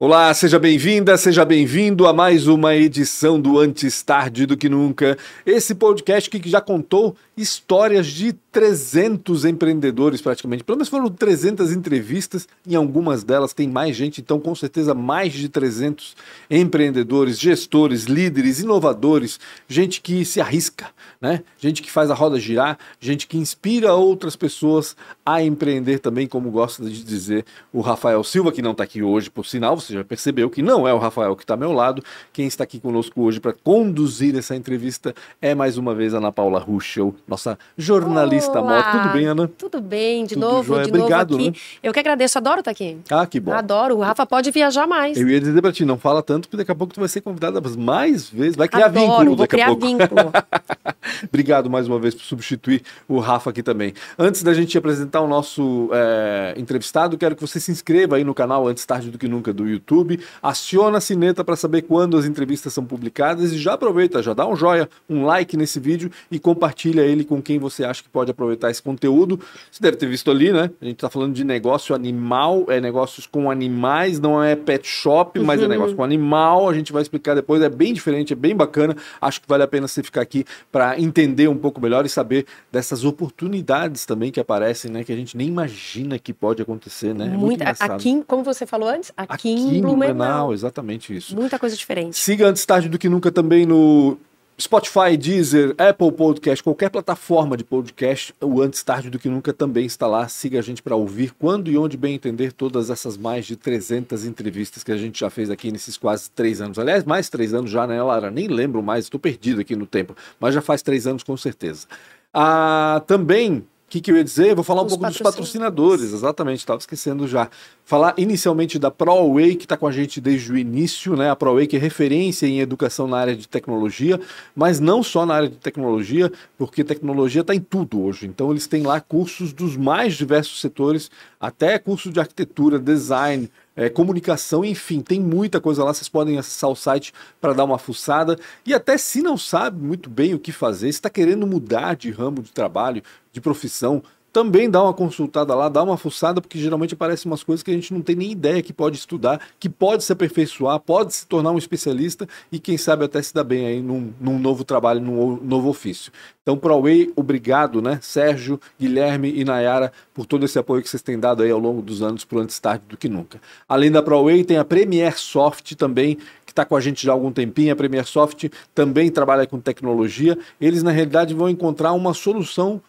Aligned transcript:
Olá, 0.00 0.32
seja 0.32 0.60
bem-vinda, 0.60 1.16
seja 1.16 1.44
bem-vindo 1.44 2.06
a 2.06 2.12
mais 2.12 2.46
uma 2.46 2.72
edição 2.76 3.40
do 3.40 3.58
Antes 3.58 4.00
Tarde 4.00 4.46
do 4.46 4.56
que 4.56 4.68
Nunca. 4.68 5.18
Esse 5.44 5.74
podcast 5.74 6.30
que 6.30 6.48
já 6.48 6.60
contou 6.60 7.16
histórias 7.38 8.08
de 8.08 8.32
300 8.32 9.44
empreendedores 9.44 10.20
praticamente. 10.20 10.64
Pelo 10.64 10.78
menos 10.78 10.88
foram 10.88 11.08
300 11.08 11.70
entrevistas, 11.72 12.48
em 12.66 12.74
algumas 12.74 13.22
delas 13.22 13.52
tem 13.52 13.68
mais 13.68 13.96
gente, 13.96 14.20
então 14.20 14.40
com 14.40 14.52
certeza 14.54 14.94
mais 14.94 15.32
de 15.32 15.48
300 15.48 16.16
empreendedores, 16.50 17.38
gestores, 17.38 18.04
líderes, 18.04 18.58
inovadores, 18.58 19.38
gente 19.68 20.00
que 20.00 20.24
se 20.24 20.40
arrisca, 20.40 20.88
né? 21.20 21.44
Gente 21.58 21.80
que 21.80 21.90
faz 21.90 22.10
a 22.10 22.14
roda 22.14 22.40
girar, 22.40 22.76
gente 22.98 23.28
que 23.28 23.38
inspira 23.38 23.94
outras 23.94 24.34
pessoas 24.34 24.96
a 25.24 25.40
empreender 25.40 26.00
também, 26.00 26.26
como 26.26 26.50
gosta 26.50 26.84
de 26.84 27.04
dizer 27.04 27.44
o 27.72 27.80
Rafael 27.80 28.24
Silva, 28.24 28.50
que 28.50 28.62
não 28.62 28.72
está 28.72 28.82
aqui 28.82 29.02
hoje, 29.02 29.30
por 29.30 29.46
sinal, 29.46 29.78
você 29.78 29.92
já 29.94 30.02
percebeu 30.02 30.50
que 30.50 30.62
não 30.62 30.88
é 30.88 30.92
o 30.92 30.98
Rafael 30.98 31.36
que 31.36 31.44
está 31.44 31.54
ao 31.54 31.60
meu 31.60 31.72
lado. 31.72 32.02
Quem 32.32 32.46
está 32.48 32.64
aqui 32.64 32.80
conosco 32.80 33.22
hoje 33.22 33.38
para 33.38 33.52
conduzir 33.52 34.36
essa 34.36 34.56
entrevista 34.56 35.14
é 35.40 35.54
mais 35.54 35.78
uma 35.78 35.94
vez 35.94 36.14
a 36.14 36.18
Ana 36.18 36.32
Paula 36.32 36.58
Ruschel, 36.58 37.14
nossa 37.28 37.58
jornalista 37.76 38.60
Olá. 38.60 38.76
moto. 38.76 39.02
Tudo 39.02 39.12
bem, 39.12 39.26
Ana? 39.26 39.48
Tudo 39.48 39.80
bem, 39.80 40.24
de 40.24 40.34
Tudo 40.34 40.46
novo, 40.46 40.62
jóia. 40.74 40.84
de 40.84 40.88
Obrigado, 40.90 41.32
novo 41.32 41.48
aqui. 41.48 41.50
né? 41.50 41.78
Eu 41.82 41.92
que 41.92 42.00
agradeço, 42.00 42.38
adoro 42.38 42.60
estar 42.60 42.70
aqui. 42.70 42.98
Ah, 43.10 43.26
que 43.26 43.38
bom. 43.38 43.52
Adoro, 43.52 43.96
o 43.96 44.00
Rafa 44.00 44.24
pode 44.26 44.50
viajar 44.50 44.86
mais. 44.86 45.16
Eu 45.18 45.28
ia 45.28 45.40
dizer 45.40 45.60
para 45.60 45.72
ti, 45.72 45.84
não 45.84 45.98
fala 45.98 46.22
tanto, 46.22 46.48
porque 46.48 46.56
daqui 46.56 46.72
a 46.72 46.74
pouco 46.74 46.94
tu 46.94 47.00
vai 47.00 47.08
ser 47.08 47.20
convidada 47.20 47.60
mais 47.76 48.28
vezes, 48.30 48.56
vai 48.56 48.68
criar 48.68 48.86
adoro, 48.86 49.06
vínculo 49.06 49.26
vou 49.28 49.36
daqui 49.36 49.54
a 49.56 49.58
criar 49.58 49.66
pouco. 49.68 49.86
vínculo. 49.86 50.32
Obrigado 51.28 51.70
mais 51.70 51.86
uma 51.88 51.98
vez 51.98 52.14
por 52.14 52.22
substituir 52.24 52.82
o 53.08 53.18
Rafa 53.18 53.50
aqui 53.50 53.62
também. 53.62 53.94
Antes 54.18 54.42
da 54.42 54.52
gente 54.54 54.76
apresentar 54.76 55.20
o 55.20 55.28
nosso 55.28 55.90
é, 55.92 56.54
entrevistado, 56.56 57.16
quero 57.18 57.34
que 57.34 57.40
você 57.40 57.58
se 57.60 57.70
inscreva 57.70 58.16
aí 58.16 58.24
no 58.24 58.34
canal 58.34 58.66
Antes 58.66 58.84
Tarde 58.84 59.10
do 59.10 59.18
Que 59.18 59.28
Nunca 59.28 59.52
do 59.52 59.66
YouTube, 59.66 60.20
aciona 60.42 60.98
a 60.98 61.00
sineta 61.00 61.42
para 61.44 61.56
saber 61.56 61.82
quando 61.82 62.16
as 62.16 62.24
entrevistas 62.24 62.72
são 62.72 62.84
publicadas 62.84 63.52
e 63.52 63.58
já 63.58 63.74
aproveita, 63.74 64.22
já 64.22 64.34
dá 64.34 64.46
um 64.46 64.56
joia, 64.56 64.88
um 65.08 65.24
like 65.24 65.56
nesse 65.56 65.80
vídeo 65.80 66.10
e 66.30 66.38
compartilha 66.38 67.02
ele 67.02 67.17
com 67.24 67.40
quem 67.42 67.58
você 67.58 67.84
acha 67.84 68.02
que 68.02 68.08
pode 68.08 68.30
aproveitar 68.30 68.70
esse 68.70 68.82
conteúdo. 68.82 69.40
Você 69.70 69.80
deve 69.82 69.96
ter 69.96 70.06
visto 70.06 70.30
ali, 70.30 70.52
né? 70.52 70.70
A 70.80 70.84
gente 70.84 70.96
está 70.96 71.08
falando 71.10 71.32
de 71.34 71.44
negócio 71.44 71.94
animal, 71.94 72.64
é 72.68 72.80
negócios 72.80 73.26
com 73.26 73.50
animais, 73.50 74.18
não 74.20 74.42
é 74.42 74.54
pet 74.56 74.86
shop, 74.86 75.38
mas 75.40 75.60
é 75.60 75.64
Uhum. 75.64 75.68
negócio 75.68 75.96
com 75.96 76.04
animal. 76.04 76.68
A 76.68 76.74
gente 76.74 76.92
vai 76.92 77.02
explicar 77.02 77.34
depois, 77.34 77.62
é 77.62 77.68
bem 77.68 77.92
diferente, 77.92 78.32
é 78.32 78.36
bem 78.36 78.54
bacana. 78.56 78.96
Acho 79.20 79.40
que 79.40 79.48
vale 79.48 79.62
a 79.62 79.68
pena 79.68 79.86
você 79.88 80.02
ficar 80.02 80.20
aqui 80.22 80.44
para 80.72 80.98
entender 81.00 81.48
um 81.48 81.56
pouco 81.56 81.80
melhor 81.80 82.04
e 82.06 82.08
saber 82.08 82.46
dessas 82.72 83.04
oportunidades 83.04 84.04
também 84.06 84.30
que 84.32 84.40
aparecem, 84.40 84.90
né? 84.90 85.04
Que 85.04 85.12
a 85.12 85.16
gente 85.16 85.36
nem 85.36 85.48
imagina 85.48 86.18
que 86.18 86.32
pode 86.32 86.60
acontecer, 86.62 87.14
né? 87.14 87.26
É 87.26 87.28
muito 87.36 87.54
engraçado. 87.62 87.92
aqui, 87.92 88.22
como 88.26 88.42
você 88.42 88.66
falou 88.66 88.88
antes, 88.88 89.12
aqui, 89.16 89.32
Aqui 89.34 89.50
em 89.50 89.80
Blumenau. 89.80 90.52
exatamente 90.52 91.16
isso. 91.16 91.34
Muita 91.36 91.58
coisa 91.58 91.76
diferente. 91.76 92.16
Siga 92.16 92.48
antes 92.48 92.64
tarde 92.66 92.88
do 92.88 92.98
que 92.98 93.08
nunca 93.08 93.30
também 93.30 93.64
no 93.64 94.18
Spotify, 94.60 95.16
Deezer, 95.16 95.72
Apple 95.78 96.10
Podcast, 96.10 96.64
qualquer 96.64 96.90
plataforma 96.90 97.56
de 97.56 97.62
podcast, 97.62 98.34
o 98.40 98.60
Antes 98.60 98.82
Tarde 98.82 99.08
do 99.08 99.16
que 99.16 99.28
Nunca 99.28 99.52
também 99.52 99.86
está 99.86 100.08
lá. 100.08 100.26
Siga 100.28 100.58
a 100.58 100.62
gente 100.62 100.82
para 100.82 100.96
ouvir 100.96 101.32
quando 101.38 101.70
e 101.70 101.78
onde 101.78 101.96
bem 101.96 102.16
entender 102.16 102.52
todas 102.52 102.90
essas 102.90 103.16
mais 103.16 103.46
de 103.46 103.54
300 103.54 104.24
entrevistas 104.24 104.82
que 104.82 104.90
a 104.90 104.96
gente 104.96 105.20
já 105.20 105.30
fez 105.30 105.48
aqui 105.48 105.70
nesses 105.70 105.96
quase 105.96 106.28
três 106.32 106.60
anos. 106.60 106.76
Aliás, 106.76 107.04
mais 107.04 107.28
três 107.28 107.54
anos 107.54 107.70
já, 107.70 107.86
né, 107.86 108.02
Lara? 108.02 108.32
Nem 108.32 108.48
lembro 108.48 108.82
mais, 108.82 109.04
estou 109.04 109.20
perdido 109.20 109.60
aqui 109.60 109.76
no 109.76 109.86
tempo, 109.86 110.16
mas 110.40 110.52
já 110.52 110.60
faz 110.60 110.82
três 110.82 111.06
anos 111.06 111.22
com 111.22 111.36
certeza. 111.36 111.86
Ah, 112.34 113.00
também, 113.06 113.64
o 113.88 113.90
que, 113.90 114.02
que 114.02 114.10
eu 114.10 114.18
ia 114.18 114.22
dizer? 114.24 114.54
Vou 114.54 114.62
falar 114.62 114.82
um 114.82 114.84
Os 114.84 114.90
pouco 114.90 115.06
dos 115.06 115.16
patrocinadores. 115.16 115.62
patrocinadores, 115.62 116.12
exatamente, 116.12 116.58
estava 116.58 116.78
esquecendo 116.78 117.26
já. 117.26 117.48
Falar 117.86 118.12
inicialmente 118.18 118.78
da 118.78 118.90
ProWay, 118.90 119.56
que 119.56 119.64
está 119.64 119.78
com 119.78 119.86
a 119.86 119.90
gente 119.90 120.20
desde 120.20 120.52
o 120.52 120.58
início, 120.58 121.16
né? 121.16 121.30
A 121.30 121.34
ProWay 121.34 121.66
que 121.66 121.74
é 121.74 121.78
referência 121.78 122.46
em 122.46 122.60
educação 122.60 123.08
na 123.08 123.16
área 123.16 123.34
de 123.34 123.48
tecnologia, 123.48 124.20
mas 124.54 124.78
não 124.78 125.02
só 125.02 125.24
na 125.24 125.36
área 125.36 125.48
de 125.48 125.56
tecnologia, 125.56 126.30
porque 126.58 126.84
tecnologia 126.84 127.40
está 127.40 127.54
em 127.54 127.60
tudo 127.60 128.02
hoje. 128.02 128.26
Então 128.26 128.50
eles 128.50 128.66
têm 128.66 128.82
lá 128.82 129.00
cursos 129.00 129.54
dos 129.54 129.74
mais 129.74 130.16
diversos 130.16 130.60
setores, 130.60 131.10
até 131.40 131.78
curso 131.78 132.10
de 132.10 132.20
arquitetura, 132.20 132.78
design, 132.78 133.50
é, 133.78 133.88
comunicação, 133.88 134.64
enfim, 134.64 135.00
tem 135.00 135.20
muita 135.20 135.60
coisa 135.60 135.84
lá. 135.84 135.94
Vocês 135.94 136.08
podem 136.08 136.36
acessar 136.36 136.68
o 136.68 136.74
site 136.74 137.14
para 137.40 137.52
dar 137.52 137.62
uma 137.62 137.78
fuçada. 137.78 138.36
E 138.66 138.74
até 138.74 138.98
se 138.98 139.22
não 139.22 139.38
sabe 139.38 139.80
muito 139.80 140.10
bem 140.10 140.34
o 140.34 140.38
que 140.40 140.50
fazer, 140.50 140.86
se 140.86 140.98
está 140.98 141.08
querendo 141.08 141.46
mudar 141.46 141.94
de 141.94 142.10
ramo 142.10 142.42
de 142.42 142.50
trabalho, 142.50 143.00
de 143.32 143.40
profissão, 143.40 144.02
também 144.32 144.68
dá 144.68 144.82
uma 144.82 144.92
consultada 144.92 145.54
lá, 145.54 145.68
dá 145.68 145.82
uma 145.82 145.96
fuçada, 145.96 146.40
porque 146.40 146.58
geralmente 146.58 146.94
aparecem 146.94 147.30
umas 147.30 147.42
coisas 147.42 147.62
que 147.62 147.70
a 147.70 147.74
gente 147.74 147.92
não 147.92 148.00
tem 148.00 148.14
nem 148.14 148.30
ideia 148.30 148.62
que 148.62 148.72
pode 148.72 148.96
estudar, 148.96 149.40
que 149.58 149.68
pode 149.68 150.04
se 150.04 150.12
aperfeiçoar, 150.12 150.78
pode 150.80 151.14
se 151.14 151.26
tornar 151.26 151.50
um 151.50 151.58
especialista 151.58 152.28
e 152.52 152.58
quem 152.58 152.76
sabe 152.76 153.04
até 153.04 153.20
se 153.22 153.32
dar 153.34 153.44
bem 153.44 153.66
aí 153.66 153.82
num, 153.82 154.12
num 154.20 154.38
novo 154.38 154.64
trabalho, 154.64 155.00
num 155.00 155.38
novo 155.42 155.68
ofício. 155.68 156.12
Então, 156.42 156.56
ProWay, 156.56 157.12
obrigado, 157.14 157.82
né? 157.82 157.98
Sérgio, 158.02 158.60
Guilherme 158.80 159.32
e 159.34 159.44
Nayara, 159.44 159.92
por 160.14 160.24
todo 160.24 160.44
esse 160.44 160.58
apoio 160.58 160.82
que 160.82 160.88
vocês 160.88 161.02
têm 161.02 161.18
dado 161.18 161.42
aí 161.42 161.50
ao 161.50 161.58
longo 161.58 161.82
dos 161.82 162.02
anos 162.02 162.24
para 162.24 162.40
Antes 162.40 162.58
Tarde 162.58 162.84
do 162.88 162.96
que 162.96 163.08
Nunca. 163.08 163.40
Além 163.68 163.90
da 163.90 164.02
ProWay, 164.02 164.44
tem 164.44 164.56
a 164.56 164.64
Premier 164.64 165.18
Soft 165.18 165.74
também, 165.74 166.16
que 166.46 166.52
está 166.52 166.64
com 166.64 166.74
a 166.74 166.80
gente 166.80 167.04
já 167.04 167.12
há 167.12 167.14
algum 167.14 167.30
tempinho. 167.30 167.72
A 167.72 167.76
Premier 167.76 168.06
Soft 168.06 168.46
também 168.74 169.10
trabalha 169.10 169.46
com 169.46 169.60
tecnologia. 169.60 170.38
Eles, 170.58 170.82
na 170.82 170.90
realidade, 170.90 171.34
vão 171.34 171.50
encontrar 171.50 171.92
uma 171.92 172.14
solução 172.14 172.80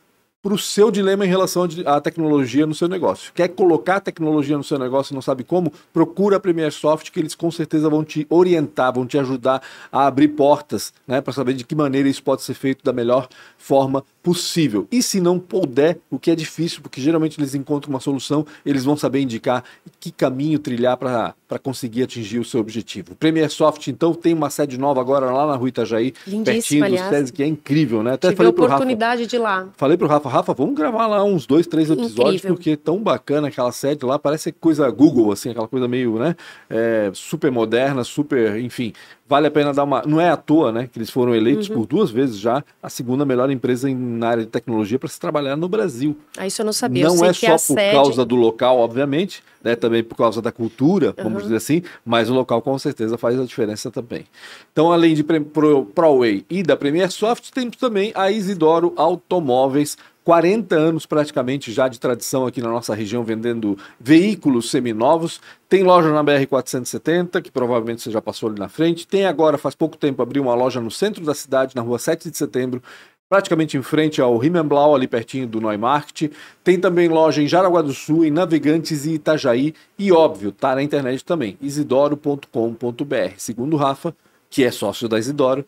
para 0.42 0.54
o 0.54 0.58
seu 0.58 0.90
dilema 0.90 1.26
em 1.26 1.30
relação 1.30 1.68
à 1.86 2.00
tecnologia 2.00 2.66
no 2.66 2.74
seu 2.74 2.88
negócio. 2.88 3.34
Quer 3.34 3.50
colocar 3.50 4.00
tecnologia 4.00 4.58
no 4.58 4.64
seu 4.64 4.80
negócio 4.80 5.12
e 5.12 5.16
não 5.16 5.22
sabe 5.22 5.44
como? 5.44 5.72
Procura 5.92 6.38
a 6.38 6.40
Premier 6.40 6.72
Soft, 6.72 7.12
que 7.12 7.20
eles 7.20 7.36
com 7.36 7.52
certeza 7.52 7.90
vão 7.90 8.06
te 8.06 8.26
orientar, 8.30 8.94
vão 8.94 9.06
te 9.06 9.18
ajudar 9.18 9.62
a 9.92 10.08
abrir 10.08 10.30
portas, 10.30 10.94
né, 11.06 11.20
para 11.20 11.34
saber 11.34 11.54
de 11.56 11.66
que 11.66 11.76
maneira 11.76 12.08
isso 12.08 12.24
pode 12.24 12.42
ser 12.42 12.54
feito 12.54 12.86
da 12.86 12.94
melhor 12.94 13.28
forma 13.58 14.04
possível. 14.24 14.88
E 14.90 15.04
se 15.04 15.20
não 15.20 15.40
puder, 15.40 15.98
o 16.10 16.18
que 16.18 16.32
é 16.32 16.36
difícil, 16.36 16.82
porque 16.82 17.02
geralmente 17.02 17.38
eles 17.38 17.54
encontram 17.54 17.90
uma 17.90 18.00
solução, 18.00 18.46
eles 18.66 18.86
vão 18.86 18.96
saber 18.96 19.20
indicar 19.20 19.64
que 20.00 20.10
caminho 20.10 20.58
trilhar 20.58 20.96
para 20.96 21.60
conseguir 21.62 22.04
atingir 22.04 22.40
o 22.40 22.46
seu 22.46 22.62
objetivo. 22.62 23.14
Premier 23.16 23.50
Soft, 23.50 23.88
então, 23.88 24.14
tem 24.14 24.34
uma 24.34 24.50
sede 24.50 24.78
nova 24.78 25.02
agora 25.02 25.32
lá 25.32 25.48
na 25.48 25.56
Rua 25.56 25.68
Itajaí, 25.68 26.14
Lindíssima, 26.26 26.44
pertinho 26.44 26.80
do 26.80 26.86
aliás. 26.86 27.10
SESI, 27.10 27.34
que 27.34 27.44
é 27.44 27.48
incrível, 27.48 28.04
né? 28.04 28.14
Até 28.14 28.30
Tive 28.30 28.34
a 28.34 28.38
falei 28.38 28.54
pro 28.54 28.64
Rafa, 28.64 28.76
oportunidade 28.76 29.26
de 29.26 29.36
ir 29.36 29.40
lá. 29.40 29.68
Falei 29.76 29.98
pro 29.98 30.08
Rafa, 30.08 30.29
Rafa, 30.30 30.54
vamos 30.54 30.76
gravar 30.76 31.08
lá 31.08 31.24
uns 31.24 31.46
dois, 31.46 31.68
três 31.68 31.90
episódios, 31.90 32.36
Incrível. 32.36 32.56
porque 32.56 32.72
é 32.72 32.76
tão 32.78 33.02
bacana 33.02 33.50
aquela 33.50 33.72
sede 33.72 34.06
lá, 34.06 34.18
parece 34.18 34.52
coisa 34.52 34.90
Google, 34.90 35.32
assim, 35.32 35.50
aquela 35.50 35.68
coisa 35.68 35.88
meio, 35.88 36.18
né, 36.18 36.36
é, 36.70 37.12
super 37.14 37.52
moderna, 37.52 38.04
super, 38.04 38.60
enfim, 38.60 38.94
vale 39.30 39.46
a 39.48 39.52
pena 39.52 39.72
dar 39.72 39.84
uma, 39.84 40.02
não 40.08 40.20
é 40.20 40.28
à 40.30 40.36
toa, 40.36 40.72
né, 40.72 40.90
que 40.92 40.98
eles 40.98 41.10
foram 41.12 41.36
eleitos 41.36 41.70
Uhum. 41.70 41.76
por 41.76 41.86
duas 41.86 42.10
vezes 42.10 42.38
já 42.40 42.64
a 42.82 42.90
segunda 42.90 43.24
melhor 43.24 43.50
empresa 43.52 43.88
em, 43.90 43.96
na 43.96 44.28
área 44.30 44.44
de 44.44 44.50
tecnologia 44.50 44.98
para 44.98 45.08
se 45.08 45.20
trabalhar 45.20 45.56
no 45.56 45.70
Brasil. 45.70 46.18
Ah, 46.38 46.48
Isso 46.48 46.62
eu 46.62 46.66
não 46.66 46.74
sabia. 46.74 47.06
Não 47.08 47.24
é 47.24 47.32
só 47.32 47.52
por 47.52 47.60
sede... 47.60 47.92
causa 47.96 48.26
do 48.26 48.36
local, 48.36 48.80
obviamente, 48.80 49.44
né, 49.64 49.76
também 49.76 50.04
por 50.04 50.16
causa 50.16 50.42
da 50.42 50.52
cultura, 50.52 51.14
vamos 51.16 51.34
Uhum. 51.34 51.42
dizer 51.44 51.58
assim, 51.58 51.84
mas 52.04 52.30
o 52.30 52.34
local 52.34 52.62
com 52.62 52.78
certeza 52.80 53.18
faz 53.18 53.40
a 53.40 53.46
diferença 53.46 53.92
também. 53.92 54.26
Então, 54.74 54.92
além 54.92 55.14
de 55.14 55.24
ProWay 55.24 56.46
e 56.50 56.64
da 56.64 56.76
Premier 56.76 57.12
Soft, 57.12 57.52
temos 57.52 57.76
também 57.78 58.12
a 58.16 58.32
Isidoro 58.32 58.94
Automóveis, 58.96 59.96
40 60.24 60.76
anos 60.76 61.06
praticamente 61.06 61.72
já 61.72 61.88
de 61.88 62.00
tradição 62.00 62.46
aqui 62.46 62.62
na 62.62 62.70
nossa 62.70 62.94
região 62.94 63.24
vendendo 63.24 63.78
veículos 64.00 64.70
seminovos. 64.70 65.42
Tem 65.70 65.84
loja 65.84 66.12
na 66.12 66.24
BR 66.24 66.48
470, 66.50 67.42
que 67.44 67.52
provavelmente 67.52 68.02
você 68.02 68.10
já 68.10 68.20
passou 68.20 68.50
ali 68.50 68.58
na 68.60 68.68
frente. 68.68 69.08
Tem 69.08 69.28
agora, 69.28 69.56
faz 69.56 69.76
pouco 69.76 69.96
tempo, 69.96 70.20
abriu 70.22 70.42
uma 70.42 70.56
loja 70.56 70.82
no 70.82 70.90
centro 70.90 71.24
da 71.24 71.36
cidade, 71.36 71.76
na 71.76 71.84
rua 71.84 72.00
7 72.00 72.32
de 72.32 72.36
setembro, 72.36 72.82
praticamente 73.30 73.78
em 73.78 73.84
frente 73.84 74.20
ao 74.20 74.36
Rimenblau, 74.40 74.96
ali 74.96 75.08
pertinho 75.08 75.46
do 75.46 75.62
Neumarkt. 75.62 76.32
Tem 76.64 76.80
também 76.80 77.08
loja 77.08 77.44
em 77.44 77.48
Jaraguá 77.48 77.84
do 77.84 77.94
Sul, 77.94 78.26
em 78.26 78.32
Navegantes 78.32 79.06
e 79.06 79.12
Itajaí. 79.14 79.76
E 79.98 80.12
óbvio, 80.12 80.52
tá 80.52 80.74
na 80.74 80.82
internet 80.82 81.24
também, 81.24 81.56
isidoro.com.br. 81.62 83.34
Segundo 83.38 83.74
o 83.74 83.78
Rafa, 83.78 84.16
que 84.50 84.64
é 84.64 84.72
sócio 84.72 85.08
da 85.08 85.20
Isidoro, 85.20 85.64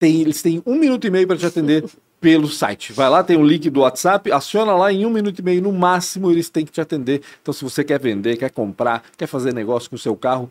tem- 0.00 0.22
eles 0.22 0.40
têm 0.40 0.62
um 0.64 0.76
minuto 0.76 1.06
e 1.06 1.10
meio 1.10 1.26
para 1.26 1.36
te 1.36 1.44
atender 1.44 1.84
pelo 2.20 2.48
site. 2.48 2.92
Vai 2.92 3.08
lá, 3.08 3.22
tem 3.22 3.36
o 3.36 3.44
link 3.44 3.68
do 3.70 3.80
WhatsApp, 3.80 4.30
aciona 4.32 4.74
lá 4.74 4.92
em 4.92 5.06
um 5.06 5.10
minuto 5.10 5.38
e 5.38 5.42
meio, 5.42 5.62
no 5.62 5.72
máximo 5.72 6.30
eles 6.30 6.48
têm 6.50 6.64
que 6.64 6.72
te 6.72 6.80
atender. 6.80 7.22
Então, 7.42 7.52
se 7.54 7.62
você 7.64 7.84
quer 7.84 7.98
vender, 8.00 8.36
quer 8.36 8.50
comprar, 8.50 9.02
quer 9.16 9.26
fazer 9.26 9.54
negócio 9.54 9.88
com 9.88 9.96
o 9.96 9.98
seu 9.98 10.16
carro, 10.16 10.50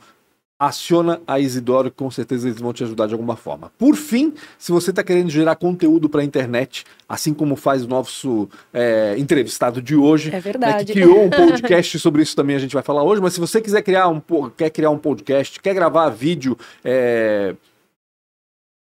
aciona 0.59 1.21
a 1.27 1.39
Isidoro, 1.39 1.91
com 1.91 2.09
certeza 2.09 2.47
eles 2.47 2.59
vão 2.59 2.73
te 2.73 2.83
ajudar 2.83 3.05
de 3.05 3.13
alguma 3.13 3.35
forma. 3.35 3.71
Por 3.77 3.95
fim, 3.95 4.33
se 4.57 4.71
você 4.71 4.89
está 4.89 5.03
querendo 5.03 5.29
gerar 5.29 5.55
conteúdo 5.55 6.09
para 6.09 6.21
a 6.21 6.23
internet, 6.23 6.83
assim 7.07 7.31
como 7.31 7.55
faz 7.55 7.83
o 7.83 7.87
nosso 7.87 8.49
é, 8.73 9.15
entrevistado 9.19 9.79
de 9.81 9.95
hoje, 9.95 10.29
É 10.29 10.33
né, 10.33 10.39
verdade. 10.39 10.85
que 10.85 10.93
criou 10.93 11.25
um 11.25 11.29
podcast 11.29 11.99
sobre 11.99 12.23
isso 12.23 12.35
também 12.35 12.55
a 12.55 12.59
gente 12.59 12.73
vai 12.73 12.81
falar 12.81 13.03
hoje, 13.03 13.21
mas 13.21 13.33
se 13.33 13.39
você 13.39 13.61
quiser 13.61 13.83
criar 13.83 14.07
um, 14.07 14.19
quer 14.55 14.71
criar 14.71 14.89
um 14.89 14.97
podcast, 14.97 15.61
quer 15.61 15.75
gravar 15.75 16.09
vídeo 16.09 16.57
é, 16.83 17.53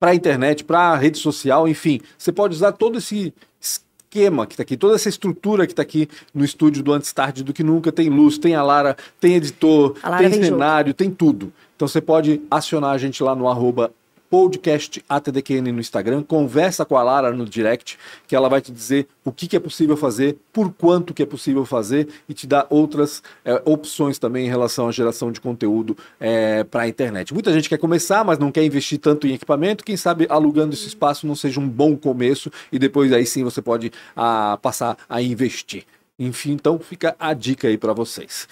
para 0.03 0.11
a 0.11 0.15
internet, 0.15 0.65
para 0.65 0.79
a 0.79 0.97
rede 0.97 1.17
social, 1.17 1.65
enfim, 1.65 2.01
você 2.17 2.29
pode 2.29 2.53
usar 2.53 2.73
todo 2.73 2.97
esse 2.97 3.33
esquema 3.57 4.45
que 4.45 4.51
está 4.51 4.61
aqui, 4.61 4.75
toda 4.75 4.95
essa 4.95 5.07
estrutura 5.07 5.65
que 5.65 5.71
está 5.71 5.81
aqui 5.81 6.09
no 6.33 6.43
estúdio 6.43 6.83
do 6.83 6.91
Antes 6.91 7.13
Tarde 7.13 7.41
do 7.41 7.53
que 7.53 7.63
Nunca. 7.63 7.89
Tem 7.89 8.09
luz, 8.09 8.37
tem 8.37 8.53
a 8.53 8.61
Lara, 8.61 8.97
tem 9.17 9.35
editor, 9.35 9.95
Lara 10.03 10.29
tem 10.29 10.43
cenário, 10.43 10.93
tem 10.93 11.09
tudo. 11.09 11.53
Então 11.77 11.87
você 11.87 12.01
pode 12.01 12.41
acionar 12.51 12.91
a 12.91 12.97
gente 12.97 13.23
lá 13.23 13.33
no 13.33 13.47
arroba 13.47 13.93
podcast 14.33 15.05
ATDQN 15.07 15.71
no 15.71 15.79
Instagram, 15.79 16.23
conversa 16.23 16.83
com 16.83 16.97
a 16.97 17.03
Lara 17.03 17.31
no 17.31 17.45
direct, 17.45 17.99
que 18.27 18.35
ela 18.35 18.49
vai 18.49 18.61
te 18.61 18.71
dizer 18.71 19.07
o 19.23 19.31
que, 19.31 19.47
que 19.47 19.55
é 19.55 19.59
possível 19.59 19.95
fazer, 19.95 20.39
por 20.51 20.73
quanto 20.73 21.13
que 21.13 21.21
é 21.21 21.25
possível 21.25 21.63
fazer 21.65 22.07
e 22.27 22.33
te 22.33 22.47
dar 22.47 22.65
outras 22.71 23.21
é, 23.45 23.61
opções 23.63 24.17
também 24.17 24.47
em 24.47 24.49
relação 24.49 24.87
à 24.87 24.91
geração 24.91 25.31
de 25.31 25.39
conteúdo 25.39 25.95
é, 26.19 26.63
para 26.63 26.81
a 26.81 26.87
internet. 26.87 27.31
Muita 27.31 27.53
gente 27.53 27.69
quer 27.69 27.77
começar, 27.77 28.25
mas 28.25 28.39
não 28.39 28.51
quer 28.51 28.65
investir 28.65 28.97
tanto 28.97 29.27
em 29.27 29.35
equipamento, 29.35 29.83
quem 29.83 29.95
sabe 29.95 30.25
alugando 30.27 30.73
esse 30.73 30.87
espaço 30.87 31.27
não 31.27 31.35
seja 31.35 31.59
um 31.59 31.69
bom 31.69 31.95
começo 31.95 32.51
e 32.71 32.79
depois 32.79 33.13
aí 33.13 33.27
sim 33.27 33.43
você 33.43 33.61
pode 33.61 33.91
a, 34.15 34.57
passar 34.63 34.97
a 35.07 35.21
investir. 35.21 35.83
Enfim, 36.17 36.53
então 36.53 36.79
fica 36.79 37.15
a 37.19 37.35
dica 37.35 37.67
aí 37.67 37.77
para 37.77 37.93
vocês. 37.93 38.47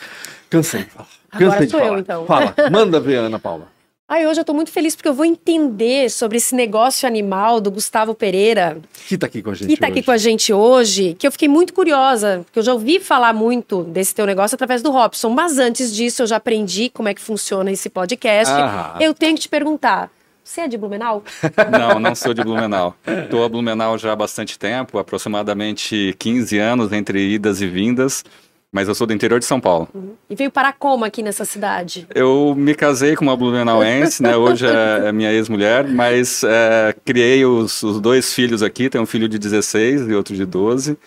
Cansei 0.48 0.84
de 0.84 0.92
falar. 0.92 1.08
Cansei 1.32 1.48
Agora 1.48 1.66
de 1.66 1.72
falar. 1.72 1.88
eu, 1.88 1.98
então. 1.98 2.26
Fala, 2.28 2.56
manda 2.72 3.00
ver, 3.00 3.16
Ana 3.16 3.40
Paula. 3.40 3.81
Ai, 4.14 4.28
hoje 4.28 4.42
eu 4.42 4.44
tô 4.44 4.54
muito 4.54 4.70
feliz 4.70 4.94
porque 4.94 5.08
eu 5.08 5.14
vou 5.14 5.24
entender 5.24 6.12
sobre 6.12 6.36
esse 6.36 6.54
negócio 6.54 7.08
animal 7.08 7.62
do 7.62 7.72
Gustavo 7.72 8.14
Pereira, 8.14 8.78
Que 9.08 9.18
tá 9.18 9.26
aqui 9.26 9.42
com 9.42 9.52
a 9.52 9.54
gente 9.54 9.70
que 9.70 9.78
tá 9.78 9.88
aqui 9.88 10.00
hoje. 10.00 10.06
com 10.06 10.12
a 10.12 10.18
gente 10.18 10.52
hoje, 10.52 11.16
que 11.18 11.26
eu 11.26 11.32
fiquei 11.32 11.48
muito 11.48 11.74
curiosa, 11.74 12.42
porque 12.44 12.60
eu 12.60 12.64
já 12.64 12.74
ouvi 12.74 13.00
falar 13.00 13.32
muito 13.32 13.84
desse 13.84 14.14
teu 14.14 14.26
negócio 14.26 14.54
através 14.56 14.82
do 14.82 14.92
Robson, 14.92 15.30
mas 15.30 15.58
antes 15.58 15.96
disso 15.96 16.24
eu 16.24 16.28
já 16.28 16.36
aprendi 16.36 16.90
como 16.90 17.08
é 17.08 17.14
que 17.14 17.22
funciona 17.22 17.72
esse 17.72 17.90
podcast. 17.90 18.54
Aham. 18.54 18.98
Eu 19.00 19.14
tenho 19.14 19.34
que 19.34 19.44
te 19.44 19.48
perguntar, 19.48 20.12
você 20.44 20.60
é 20.60 20.68
de 20.68 20.78
Blumenau? 20.78 21.24
Não, 21.72 21.98
não 21.98 22.14
sou 22.14 22.34
de 22.34 22.44
Blumenau. 22.44 22.94
Estou 23.08 23.46
a 23.46 23.48
Blumenau 23.48 23.98
já 23.98 24.12
há 24.12 24.16
bastante 24.18 24.60
tempo, 24.60 25.00
aproximadamente 25.00 26.14
15 26.20 26.60
anos 26.60 26.92
entre 26.92 27.30
idas 27.30 27.62
e 27.62 27.68
vindas, 27.68 28.26
mas 28.72 28.88
eu 28.88 28.96
sou 28.96 29.06
do 29.06 29.14
interior 29.14 29.40
de 29.40 29.46
São 29.46 29.60
Paulo. 29.60 29.90
E 30.30 30.36
veio 30.36 30.50
parar 30.50 30.74
como 30.74 31.04
aqui 31.04 31.22
nessa 31.22 31.44
cidade? 31.44 32.08
Eu 32.16 32.56
me 32.56 32.74
casei 32.74 33.16
com 33.16 33.26
uma 33.26 33.36
blumenauense, 33.36 34.24
né? 34.24 34.38
Hoje 34.38 34.66
é 34.66 35.08
é 35.10 35.12
minha 35.12 35.32
ex-mulher, 35.32 35.88
mas 35.88 36.44
é, 36.44 36.96
criei 37.04 37.46
os, 37.46 37.84
os 37.84 38.00
dois 38.00 38.34
filhos 38.34 38.64
aqui. 38.64 38.90
Tenho 38.90 39.04
um 39.04 39.08
filho 39.08 39.28
de 39.28 39.38
16 39.38 40.08
e 40.08 40.14
outro 40.14 40.34
de 40.36 40.46
12, 40.46 40.98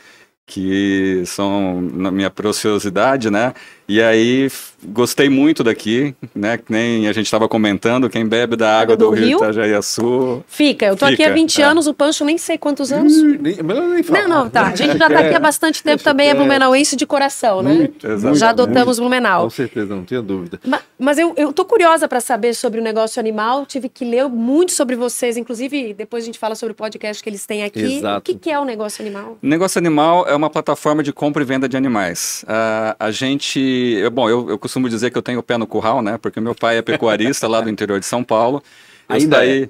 que 0.46 1.22
são 1.24 1.80
na 1.80 2.10
minha 2.10 2.28
preciosidade, 2.28 3.30
né? 3.30 3.54
E 3.86 4.00
aí 4.02 4.50
gostei 4.86 5.28
muito 5.28 5.62
daqui, 5.62 6.14
né? 6.34 6.56
Que 6.58 6.70
nem 6.72 7.06
a 7.08 7.12
gente 7.12 7.26
estava 7.26 7.48
comentando, 7.48 8.08
quem 8.08 8.26
bebe 8.26 8.56
da 8.56 8.78
água 8.80 8.96
do 8.96 9.06
do, 9.06 9.10
rio 9.10 9.26
rio? 9.26 9.36
Itajaiaçu 9.38 10.42
Fica, 10.46 10.86
eu 10.86 10.96
tô 10.96 11.04
aqui 11.04 11.22
há 11.22 11.26
Fica, 11.26 11.34
20 11.34 11.60
é. 11.60 11.64
anos, 11.64 11.86
o 11.86 11.94
Pancho 11.94 12.24
nem 12.24 12.38
sei 12.38 12.56
quantos 12.58 12.90
anos. 12.92 13.12
Ih, 13.14 13.38
nem- 13.38 13.62
melhor 13.62 13.86
nem 13.88 14.02
falar. 14.02 14.22
Não, 14.22 14.28
não, 14.44 14.50
tá. 14.50 14.68
A 14.68 14.76
gente 14.76 14.96
já 14.98 15.08
tá 15.08 15.18
aqui 15.20 15.34
há 15.34 15.40
bastante 15.40 15.82
tempo 15.82 16.02
também, 16.02 16.28
é 16.30 16.34
blumenauense 16.34 16.96
de 16.96 17.06
coração, 17.06 17.62
né? 17.62 17.72
Muito, 17.74 18.06
Exatamente. 18.06 18.38
Já 18.38 18.50
adotamos 18.50 18.96
Com 18.98 19.02
Blumenau. 19.04 19.50
certeza, 19.50 19.94
não 19.94 20.04
tenha 20.04 20.22
dúvida. 20.22 20.58
Ma- 20.66 20.80
Mas 20.98 21.18
eu, 21.18 21.34
eu 21.36 21.52
tô 21.52 21.64
curiosa 21.64 22.08
para 22.08 22.20
saber 22.20 22.54
sobre 22.54 22.80
o 22.80 22.82
negócio 22.82 23.20
animal, 23.20 23.66
tive 23.66 23.88
que 23.88 24.04
ler 24.04 24.28
muito 24.28 24.72
sobre 24.72 24.96
vocês, 24.96 25.36
inclusive 25.36 25.92
depois 25.94 26.24
a 26.24 26.26
gente 26.26 26.38
fala 26.38 26.54
sobre 26.54 26.72
o 26.72 26.74
podcast 26.74 27.22
que 27.22 27.28
eles 27.28 27.44
têm 27.46 27.64
aqui. 27.64 27.80
Exato. 27.98 28.18
O 28.18 28.22
que, 28.22 28.34
que 28.34 28.50
é 28.50 28.58
o 28.58 28.64
negócio 28.64 29.04
animal? 29.04 29.36
Negócio 29.42 29.78
Animal 29.78 30.26
é 30.28 30.34
uma 30.34 30.48
plataforma 30.48 31.02
de 31.02 31.12
compra 31.12 31.42
e 31.42 31.46
venda 31.46 31.68
de 31.68 31.76
animais. 31.76 32.44
Ah, 32.48 32.96
a 32.98 33.10
gente. 33.10 33.73
Eu- 33.98 34.10
Bom, 34.10 34.28
eu, 34.28 34.50
eu 34.50 34.58
costumo 34.58 34.88
dizer 34.88 35.10
que 35.10 35.18
eu 35.18 35.22
tenho 35.22 35.38
o 35.40 35.42
pé 35.42 35.56
no 35.58 35.66
curral, 35.66 36.02
né? 36.02 36.18
Porque 36.18 36.40
meu 36.40 36.54
pai 36.54 36.78
é 36.78 36.82
pecuarista 36.82 37.46
lá 37.48 37.60
do 37.60 37.68
interior 37.70 37.98
de 38.00 38.06
São 38.06 38.22
Paulo. 38.24 38.62
Ainda 39.08 39.36
saí- 39.38 39.68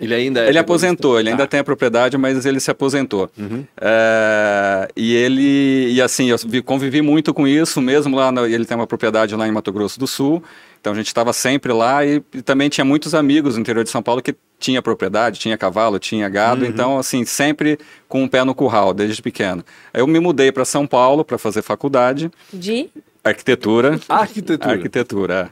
Ele 0.00 0.14
ainda 0.14 0.40
é 0.44 0.48
Ele 0.48 0.58
aposentou, 0.58 1.20
ele 1.20 1.28
ainda 1.28 1.42
Tá. 1.44 1.48
tem 1.48 1.60
a 1.60 1.64
propriedade, 1.64 2.16
mas 2.18 2.44
ele 2.46 2.58
se 2.58 2.70
aposentou. 2.70 3.30
Uhum. 3.38 3.62
É, 3.80 4.88
e 4.96 5.14
ele, 5.14 5.92
e 5.92 6.00
assim, 6.02 6.30
eu 6.30 6.36
vi- 6.44 6.62
convivi 6.62 7.02
muito 7.02 7.32
com 7.32 7.46
isso, 7.46 7.80
mesmo 7.80 8.16
lá, 8.16 8.32
no- 8.32 8.46
ele 8.46 8.64
tem 8.64 8.76
uma 8.76 8.86
propriedade 8.86 9.36
lá 9.36 9.46
em 9.46 9.52
Mato 9.52 9.70
Grosso 9.70 10.00
do 10.00 10.06
Sul, 10.06 10.42
então 10.80 10.92
a 10.92 10.96
gente 10.96 11.06
estava 11.08 11.32
sempre 11.32 11.72
lá 11.72 12.04
e, 12.04 12.22
e 12.34 12.42
também 12.42 12.68
tinha 12.68 12.84
muitos 12.84 13.14
amigos 13.14 13.54
no 13.54 13.60
interior 13.60 13.84
de 13.84 13.90
São 13.90 14.02
Paulo 14.02 14.22
que 14.22 14.34
tinha 14.58 14.80
propriedade, 14.82 15.38
tinha 15.38 15.56
cavalo, 15.58 15.98
tinha 15.98 16.28
gado, 16.28 16.64
então 16.64 16.98
assim, 16.98 17.24
sempre 17.24 17.78
com 18.08 18.22
um 18.22 18.28
pé 18.28 18.42
no 18.44 18.54
curral, 18.54 18.94
desde 18.94 19.20
pequeno. 19.20 19.62
Aí 19.92 20.00
eu 20.00 20.06
me 20.06 20.18
mudei 20.18 20.50
para 20.50 20.64
São 20.64 20.86
Paulo 20.86 21.24
para 21.24 21.36
fazer 21.38 21.62
faculdade, 21.62 22.30
De 22.52 22.88
arquitetura. 23.24 23.98
Arquitetura. 24.08 24.72
Arquitetura. 24.72 25.50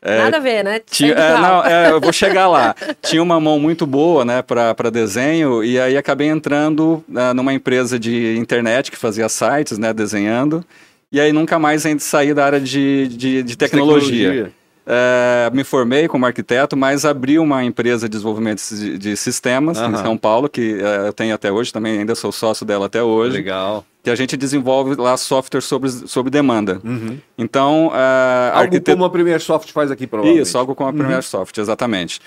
é. 0.00 0.18
nada 0.18 0.36
a 0.36 0.40
ver, 0.40 0.62
né? 0.62 0.80
Tinha, 0.80 1.12
é, 1.12 1.40
não, 1.40 1.64
é, 1.64 1.90
eu 1.90 2.00
vou 2.00 2.12
chegar 2.14 2.48
lá. 2.48 2.74
Tinha 3.02 3.22
uma 3.22 3.40
mão 3.40 3.58
muito 3.58 3.86
boa, 3.86 4.24
né, 4.24 4.42
para 4.42 4.90
desenho, 4.90 5.62
e 5.64 5.78
aí 5.78 5.96
acabei 5.96 6.28
entrando 6.28 7.04
ah, 7.14 7.34
numa 7.34 7.52
empresa 7.52 7.98
de 7.98 8.36
internet 8.36 8.90
que 8.90 8.96
fazia 8.96 9.28
sites, 9.28 9.78
né, 9.78 9.92
desenhando, 9.92 10.64
e 11.10 11.20
aí 11.20 11.32
nunca 11.32 11.58
mais 11.58 11.84
ainda 11.86 12.00
saí 12.00 12.34
da 12.34 12.44
área 12.44 12.60
de, 12.60 13.08
de, 13.08 13.42
de 13.42 13.56
tecnologia. 13.56 14.52
É, 14.90 15.50
me 15.52 15.64
formei 15.64 16.08
como 16.08 16.24
arquiteto, 16.24 16.74
mas 16.74 17.04
abri 17.04 17.38
uma 17.38 17.62
empresa 17.62 18.08
de 18.08 18.12
desenvolvimento 18.12 18.62
de, 18.70 18.96
de 18.96 19.16
sistemas 19.18 19.76
Aham. 19.76 19.92
em 19.92 19.96
São 19.98 20.16
Paulo, 20.16 20.48
que 20.48 20.80
é, 20.80 21.08
eu 21.08 21.12
tenho 21.12 21.34
até 21.34 21.52
hoje, 21.52 21.70
também 21.70 21.98
ainda 21.98 22.14
sou 22.14 22.32
sócio 22.32 22.64
dela 22.64 22.86
até 22.86 23.02
hoje, 23.02 23.36
Legal. 23.36 23.84
Que 24.08 24.12
a 24.12 24.16
gente 24.16 24.36
desenvolve 24.36 24.94
lá 24.96 25.16
software 25.16 25.60
sobre, 25.60 25.90
sobre 25.90 26.30
demanda. 26.30 26.80
Uhum. 26.82 27.18
Então, 27.36 27.90
a 27.92 28.48
Algo 28.48 28.58
arquitetura... 28.60 28.96
como 28.96 29.04
a 29.04 29.10
Premier 29.10 29.40
Soft 29.40 29.70
faz 29.70 29.90
aqui, 29.90 30.06
provavelmente. 30.06 30.42
Isso, 30.46 30.56
algo 30.56 30.74
com 30.74 30.86
a 30.86 30.92
Premier 30.92 31.22
Soft, 31.22 31.58
exatamente. 31.58 32.20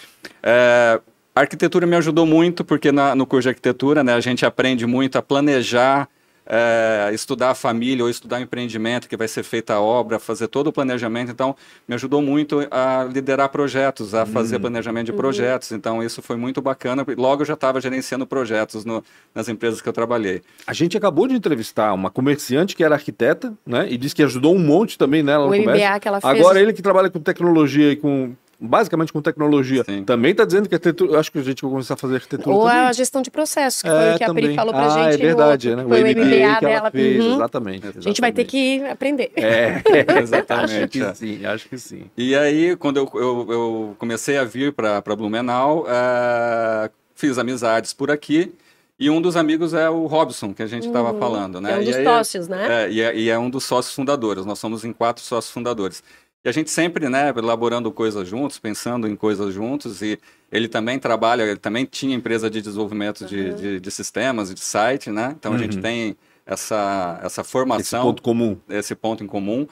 É, 0.43 0.99
a 1.35 1.39
arquitetura 1.41 1.87
me 1.87 1.95
ajudou 1.95 2.25
muito, 2.25 2.63
porque 2.63 2.91
na- 2.91 3.15
no 3.15 3.25
curso 3.25 3.43
de 3.43 3.49
arquitetura 3.49 4.03
né, 4.03 4.13
a 4.13 4.19
gente 4.19 4.45
aprende 4.45 4.85
muito 4.85 5.17
a 5.17 5.21
planejar, 5.23 6.07
é, 6.45 7.09
estudar 7.13 7.51
a 7.51 7.55
família 7.55 8.03
ou 8.03 8.09
estudar 8.09 8.39
o 8.39 8.43
empreendimento 8.43 9.07
que 9.07 9.15
vai 9.15 9.27
ser 9.27 9.43
feita 9.43 9.73
a 9.75 9.81
obra, 9.81 10.19
fazer 10.19 10.47
todo 10.47 10.67
o 10.67 10.73
planejamento. 10.73 11.31
Então, 11.31 11.55
me 11.87 11.95
ajudou 11.95 12.21
muito 12.21 12.67
a 12.71 13.07
liderar 13.11 13.49
projetos, 13.49 14.13
a 14.13 14.25
fazer 14.25 14.59
planejamento 14.59 15.05
de 15.07 15.13
projetos. 15.13 15.71
Então, 15.71 16.03
isso 16.03 16.21
foi 16.21 16.35
muito 16.35 16.61
bacana. 16.61 17.05
Logo, 17.17 17.41
eu 17.43 17.45
já 17.45 17.53
estava 17.53 17.79
gerenciando 17.79 18.25
projetos 18.25 18.83
no- 18.85 19.03
nas 19.33 19.47
empresas 19.47 19.81
que 19.81 19.87
eu 19.87 19.93
trabalhei. 19.93 20.41
A 20.67 20.73
gente 20.73 20.97
acabou 20.97 21.27
de 21.27 21.35
entrevistar 21.35 21.93
uma 21.93 22.09
comerciante 22.09 22.75
que 22.75 22.83
era 22.83 22.95
arquiteta, 22.95 23.53
né? 23.65 23.87
E 23.89 23.97
disse 23.97 24.15
que 24.15 24.23
ajudou 24.23 24.55
um 24.55 24.59
monte 24.59 24.97
também 24.97 25.23
nela 25.23 25.45
no 25.45 25.53
O 25.53 25.57
comércio. 25.57 25.85
MBA 25.87 25.99
que 25.99 26.07
ela 26.07 26.21
fez. 26.21 26.39
Agora 26.39 26.59
ele 26.59 26.73
que 26.73 26.81
trabalha 26.81 27.09
com 27.09 27.19
tecnologia 27.19 27.91
e 27.91 27.95
com 27.95 28.33
basicamente 28.63 29.11
com 29.11 29.21
tecnologia, 29.21 29.83
Sim. 29.83 30.03
também 30.03 30.31
está 30.31 30.45
dizendo 30.45 30.69
que 30.69 30.75
arquitetura, 30.75 31.19
acho 31.19 31.31
que 31.31 31.39
a 31.39 31.41
gente 31.41 31.61
vai 31.63 31.71
começar 31.71 31.95
a 31.95 31.97
fazer 31.97 32.15
arquitetura 32.15 32.55
Ou 32.55 32.63
também. 32.67 32.77
a 32.77 32.93
gestão 32.93 33.21
de 33.23 33.31
processos, 33.31 33.81
que 33.81 33.87
É, 33.89 33.91
foi 33.91 34.13
o 34.13 34.17
que 34.19 34.23
a 34.23 34.27
também. 34.27 34.45
Pri 34.45 34.55
falou 34.55 34.71
pra 34.73 34.85
ah, 34.85 34.89
gente. 35.11 35.13
é 35.21 35.25
verdade, 35.25 35.69
no 35.71 35.75
né? 35.77 35.83
outro, 35.83 35.97
Foi 35.99 36.13
o 36.13 36.15
MBA, 36.15 36.25
que 36.29 36.41
ela 36.43 36.59
dela. 36.59 36.91
fez, 36.91 37.25
Uhum. 37.25 37.33
exatamente. 37.35 37.87
A 37.97 38.01
gente 38.01 38.21
vai 38.21 38.31
ter 38.31 38.45
que 38.45 38.83
aprender. 38.85 39.31
É, 39.35 39.81
Exatamente, 40.21 40.73
acho 40.75 40.87
que 40.89 41.01
é. 41.03 41.13
sim, 41.13 41.45
acho 41.45 41.69
que 41.69 41.77
sim. 41.77 42.03
E 42.15 42.35
aí, 42.35 42.75
quando 42.75 42.97
eu, 42.97 43.09
eu, 43.15 43.47
eu 43.49 43.95
comecei 43.97 44.37
a 44.37 44.43
vir 44.43 44.71
para 44.73 45.01
Blumenau, 45.15 45.85
eh, 45.87 46.89
fiz 47.15 47.37
amizades 47.37 47.93
por 47.93 48.11
aqui. 48.11 48.53
E 48.99 49.09
um 49.09 49.19
dos 49.19 49.35
amigos 49.35 49.73
é 49.73 49.89
o 49.89 50.05
Robson, 50.05 50.53
que 50.53 50.61
a 50.61 50.67
gente 50.67 50.85
estava 50.85 51.11
Uhum, 51.11 51.19
falando, 51.19 51.59
né? 51.59 51.71
É 51.73 51.77
um 51.77 51.81
E 51.81 51.85
dos 51.85 51.95
aí- 51.95 52.03
sócios, 52.03 52.47
né? 52.47 52.83
É, 52.85 52.91
e, 52.91 53.01
é, 53.01 53.15
e 53.17 53.29
é 53.31 53.39
um 53.39 53.49
dos 53.49 53.63
sócios 53.63 53.95
fundadores. 53.95 54.45
Nós 54.45 54.59
somos 54.59 54.85
em 54.85 54.93
quatro 54.93 55.23
sócios 55.23 55.51
fundadores. 55.51 56.03
E 56.43 56.49
a 56.49 56.51
gente 56.51 56.71
sempre, 56.71 57.07
né, 57.07 57.29
elaborando 57.35 57.91
coisas 57.91 58.27
juntos, 58.27 58.57
pensando 58.57 59.07
em 59.07 59.15
coisas 59.15 59.53
juntos. 59.53 60.01
E 60.01 60.17
ele 60.51 60.67
também 60.67 60.97
trabalha, 60.97 61.43
ele 61.43 61.59
também 61.59 61.85
tinha 61.85 62.15
empresa 62.15 62.49
de 62.49 62.61
desenvolvimento 62.61 63.25
de, 63.25 63.53
de, 63.53 63.79
de 63.79 63.91
sistemas 63.91 64.49
e 64.49 64.53
de 64.55 64.59
site, 64.61 65.09
né? 65.11 65.35
Então 65.37 65.53
a 65.53 65.57
gente 65.57 65.75
Uhum. 65.75 65.81
tem 65.83 66.17
essa, 66.45 67.19
essa 67.23 67.41
Esse 67.41 67.49
formação 67.51 68.03
ponto 68.05 68.21
comum. 68.23 68.57
esse 68.69 68.95
ponto 68.95 69.23
em 69.23 69.27
comum. 69.27 69.67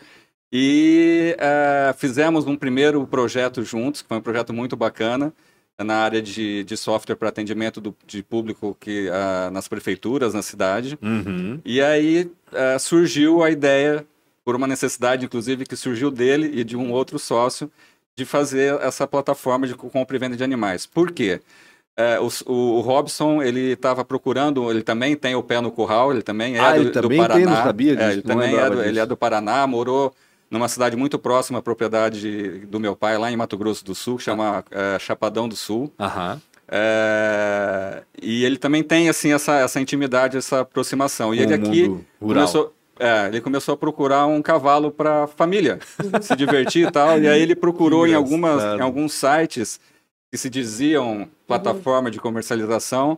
E 0.52 1.36
eh, 1.38 1.94
fizemos 1.98 2.46
um 2.48 2.56
primeiro 2.56 3.06
projeto 3.06 3.64
juntos, 3.64 4.02
que 4.02 4.08
foi 4.08 4.18
um 4.18 4.22
projeto 4.22 4.52
muito 4.54 4.76
bacana, 4.76 5.32
na 5.78 5.96
área 5.98 6.22
de, 6.22 6.64
de 6.66 6.76
software 6.76 7.16
para 7.16 7.30
atendimento 7.30 7.80
do, 7.80 7.96
de 8.06 8.22
público 8.22 8.76
que, 8.80 9.10
ah, 9.14 9.50
nas 9.52 9.68
prefeituras, 9.68 10.34
na 10.34 10.42
cidade. 10.42 10.98
Uhum. 11.02 11.60
E 11.64 11.82
aí 11.82 12.30
eh, 12.52 12.78
surgiu 12.80 13.42
a 13.44 13.50
ideia, 13.52 14.06
por 14.50 14.56
uma 14.56 14.66
necessidade, 14.66 15.24
inclusive, 15.26 15.64
que 15.64 15.76
surgiu 15.76 16.10
dele 16.10 16.50
e 16.60 16.64
de 16.64 16.76
um 16.76 16.92
outro 16.92 17.20
sócio, 17.20 17.72
de 18.18 18.26
fazer 18.26 18.74
essa 18.82 19.06
plataforma 19.06 19.68
de 19.68 19.76
compra 19.76 20.16
e 20.16 20.20
venda 20.20 20.36
de 20.36 20.44
animais. 20.44 20.88
Por 20.88 21.12
quê? 21.12 21.40
Eh, 21.96 22.18
o, 22.20 22.52
o 22.52 22.80
Robson, 22.80 23.44
ele 23.44 23.74
estava 23.74 24.04
procurando, 24.04 24.72
ele 24.72 24.82
também 24.82 25.16
tem 25.16 25.36
o 25.36 25.44
pé 25.44 25.62
no 25.62 25.72
curral, 25.72 26.12
ele 26.12 26.24
também 26.24 26.56
é 26.56 26.60
Ah, 26.60 26.72
do, 26.74 26.82
ele 26.82 26.90
do 26.90 27.00
também 27.00 27.18
Paraná. 27.20 27.36
tem, 27.36 27.46
não 27.46 27.64
sabia 27.64 27.92
É, 27.94 27.96
disso, 27.96 28.10
ele 28.10 28.24
não 28.26 28.36
também 28.36 28.56
é 28.58 28.70
do, 28.72 28.82
ele 28.84 29.00
é 29.00 29.06
do 29.06 29.16
Paraná, 29.16 29.68
morou 29.68 30.12
numa 30.50 30.68
cidade 30.68 30.96
muito 30.96 31.20
próxima 31.20 31.60
à 31.60 31.62
propriedade 31.62 32.66
do 32.66 32.80
meu 32.80 32.96
pai, 32.96 33.20
lá 33.20 33.32
em 33.32 33.38
Mato 33.38 33.56
Grosso 33.56 33.86
do 33.86 33.94
Sul, 33.94 34.18
que 34.18 34.24
chama 34.24 34.66
eh, 34.72 34.98
Chapadão 34.98 35.48
do 35.48 35.56
Sul. 35.56 35.94
Aham. 36.00 36.42
É, 36.72 38.04
e 38.22 38.44
ele 38.46 38.58
também 38.58 38.82
tem 38.84 39.10
assim 39.10 39.32
essa, 39.32 39.54
essa 39.60 39.80
intimidade, 39.80 40.38
essa 40.38 40.62
aproximação. 40.62 41.36
E 41.36 41.40
ele 41.40 41.54
aqui 41.54 41.84
rural. 42.20 42.46
começou, 42.46 42.74
é, 43.00 43.28
ele 43.28 43.42
começou 43.42 43.74
a 43.74 43.78
procurar 43.78 44.26
um 44.28 44.42
cavalo 44.42 44.92
para 44.92 45.26
família, 45.28 45.80
se 46.22 46.36
divertir 46.36 46.88
e 46.88 46.92
tal. 46.92 47.20
E 47.20 47.28
aí 47.28 47.42
ele 47.42 47.56
procurou 47.56 48.06
em 48.06 48.14
algumas, 48.14 48.62
em 48.78 48.82
alguns 48.82 49.14
sites 49.14 49.80
que 50.30 50.38
se 50.38 50.50
diziam 50.50 51.28
plataforma 51.48 52.12
de 52.12 52.20
comercialização. 52.20 53.18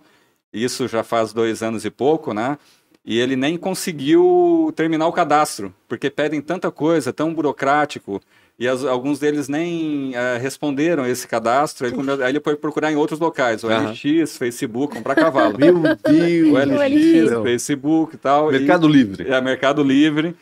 Isso 0.54 0.88
já 0.88 1.04
faz 1.04 1.34
dois 1.34 1.64
anos 1.64 1.84
e 1.84 1.90
pouco, 1.90 2.34
né? 2.34 2.58
e 3.04 3.20
ele 3.20 3.36
nem 3.36 3.58
conseguiu 3.58 4.72
terminar 4.76 5.08
o 5.08 5.12
cadastro, 5.12 5.74
porque 5.88 6.10
pedem 6.10 6.42
tanta 6.42 6.72
coisa, 6.72 7.12
tão 7.12 7.34
burocrático, 7.34 8.22
e 8.62 8.68
as, 8.68 8.86
alguns 8.86 9.18
deles 9.18 9.50
nem 9.50 10.12
é, 10.14 10.38
responderam 10.38 11.04
esse 11.04 11.28
cadastro, 11.28 11.88
aí, 11.88 11.92
come, 11.92 12.12
aí, 12.12 12.30
ele 12.30 12.40
foi 12.40 12.56
procurar 12.56 12.92
em 12.92 12.96
outros 12.96 13.20
locais, 13.20 13.64
o 13.64 13.68
uhum. 13.68 13.90
LX, 13.90 14.38
Facebook, 14.38 14.96
comprar 14.96 15.16
cavalo. 15.16 15.58
Meu 15.58 15.82
Deus! 15.82 16.54
O 16.54 16.58
LX, 16.58 17.32
o 17.40 17.42
Facebook 17.42 18.14
e 18.14 18.18
tal. 18.20 18.52
Mercado 18.52 18.88
e, 18.88 18.92
Livre. 18.92 19.28
É, 19.28 19.42
Mercado 19.42 19.82
Livre. 19.82 20.36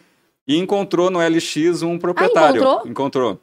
E 0.45 0.57
encontrou 0.57 1.09
no 1.09 1.19
LX 1.19 1.81
um 1.81 1.97
proprietário. 1.97 2.61
Ah, 2.61 2.65
encontrou? 2.65 2.91
encontrou. 2.91 3.39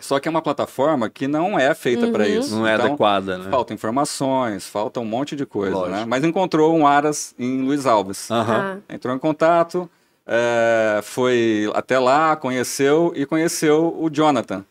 Só 0.00 0.18
que 0.18 0.26
é 0.26 0.30
uma 0.32 0.42
plataforma 0.42 1.08
que 1.08 1.28
não 1.28 1.56
é 1.56 1.72
feita 1.72 2.06
uhum. 2.06 2.12
para 2.12 2.26
isso. 2.26 2.56
Não 2.56 2.66
é 2.66 2.74
então, 2.74 2.86
adequada, 2.86 3.38
né? 3.38 3.50
Falta 3.52 3.72
informações, 3.72 4.66
falta 4.66 4.98
um 4.98 5.04
monte 5.04 5.36
de 5.36 5.46
coisa, 5.46 5.86
né? 5.86 6.04
Mas 6.08 6.24
encontrou 6.24 6.76
um 6.76 6.84
Aras 6.88 7.36
em 7.38 7.62
Luiz 7.62 7.86
Alves. 7.86 8.28
Uhum. 8.30 8.82
Entrou 8.88 9.14
em 9.14 9.18
contato, 9.20 9.88
é, 10.26 11.00
foi 11.02 11.70
até 11.74 11.98
lá, 11.98 12.36
conheceu 12.36 13.12
e 13.14 13.26
conheceu 13.26 13.96
o 13.98 14.08
Jonathan, 14.08 14.64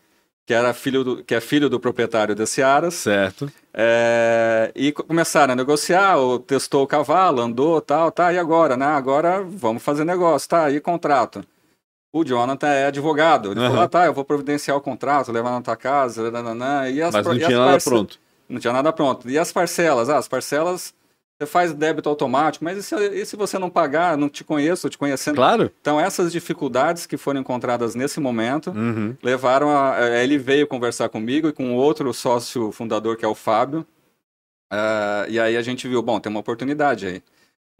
que 0.46 0.54
era 0.54 0.72
filho 0.72 1.04
do, 1.04 1.24
que 1.24 1.34
é 1.34 1.40
filho 1.40 1.68
do 1.68 1.78
proprietário 1.78 2.34
desse 2.34 2.62
Aras. 2.62 2.94
Certo. 2.94 3.50
É, 3.74 4.70
e 4.74 4.92
começaram 4.92 5.52
a 5.52 5.56
negociar, 5.56 6.16
ou 6.16 6.38
testou 6.38 6.82
o 6.82 6.86
cavalo, 6.86 7.40
andou, 7.40 7.80
tal, 7.80 8.10
tá, 8.10 8.32
e 8.32 8.38
agora, 8.38 8.76
né? 8.76 8.86
Agora 8.86 9.42
vamos 9.42 9.82
fazer 9.82 10.04
negócio, 10.04 10.48
tá, 10.48 10.70
e 10.70 10.80
contrato. 10.80 11.44
O 12.12 12.24
Jonathan 12.24 12.68
é 12.68 12.86
advogado. 12.86 13.52
Ele 13.52 13.60
uhum. 13.60 13.68
falou, 13.68 13.82
ah, 13.82 13.88
tá, 13.88 14.04
eu 14.04 14.12
vou 14.12 14.24
providenciar 14.24 14.76
o 14.76 14.82
contrato, 14.82 15.32
levar 15.32 15.50
na 15.50 15.62
tua 15.62 15.76
casa, 15.76 16.30
nananã, 16.30 16.88
e 16.88 17.00
as 17.00 17.14
Mas 17.14 17.26
não 17.26 17.38
tinha 17.38 17.58
nada 17.58 17.78
pronto. 17.82 18.18
Não 18.48 18.60
tinha 18.60 18.72
nada 18.72 18.92
pronto. 18.92 19.30
E 19.30 19.38
as 19.38 19.50
parcelas? 19.50 20.10
Ah, 20.10 20.18
as 20.18 20.28
parcelas, 20.28 20.92
você 21.42 21.46
faz 21.46 21.72
débito 21.72 22.08
automático, 22.08 22.64
mas 22.64 22.78
e 22.78 22.82
se, 22.82 22.94
e 22.94 23.26
se 23.26 23.36
você 23.36 23.58
não 23.58 23.68
pagar, 23.68 24.16
não 24.16 24.28
te 24.28 24.44
conheço, 24.44 24.88
te 24.88 24.96
conhecendo? 24.96 25.36
Claro. 25.36 25.70
Então, 25.80 26.00
essas 26.00 26.30
dificuldades 26.30 27.06
que 27.06 27.16
foram 27.16 27.40
encontradas 27.40 27.94
nesse 27.94 28.20
momento 28.20 28.70
uhum. 28.70 29.16
levaram 29.22 29.70
a... 29.70 29.98
Ele 30.22 30.38
veio 30.38 30.66
conversar 30.66 31.08
comigo 31.08 31.48
e 31.48 31.52
com 31.52 31.74
outro 31.74 32.12
sócio 32.14 32.70
fundador, 32.70 33.16
que 33.16 33.24
é 33.24 33.28
o 33.28 33.34
Fábio, 33.34 33.86
uh, 34.72 35.28
e 35.28 35.40
aí 35.40 35.56
a 35.56 35.62
gente 35.62 35.88
viu, 35.88 36.02
bom, 36.02 36.20
tem 36.20 36.30
uma 36.30 36.40
oportunidade 36.40 37.06
aí. 37.06 37.22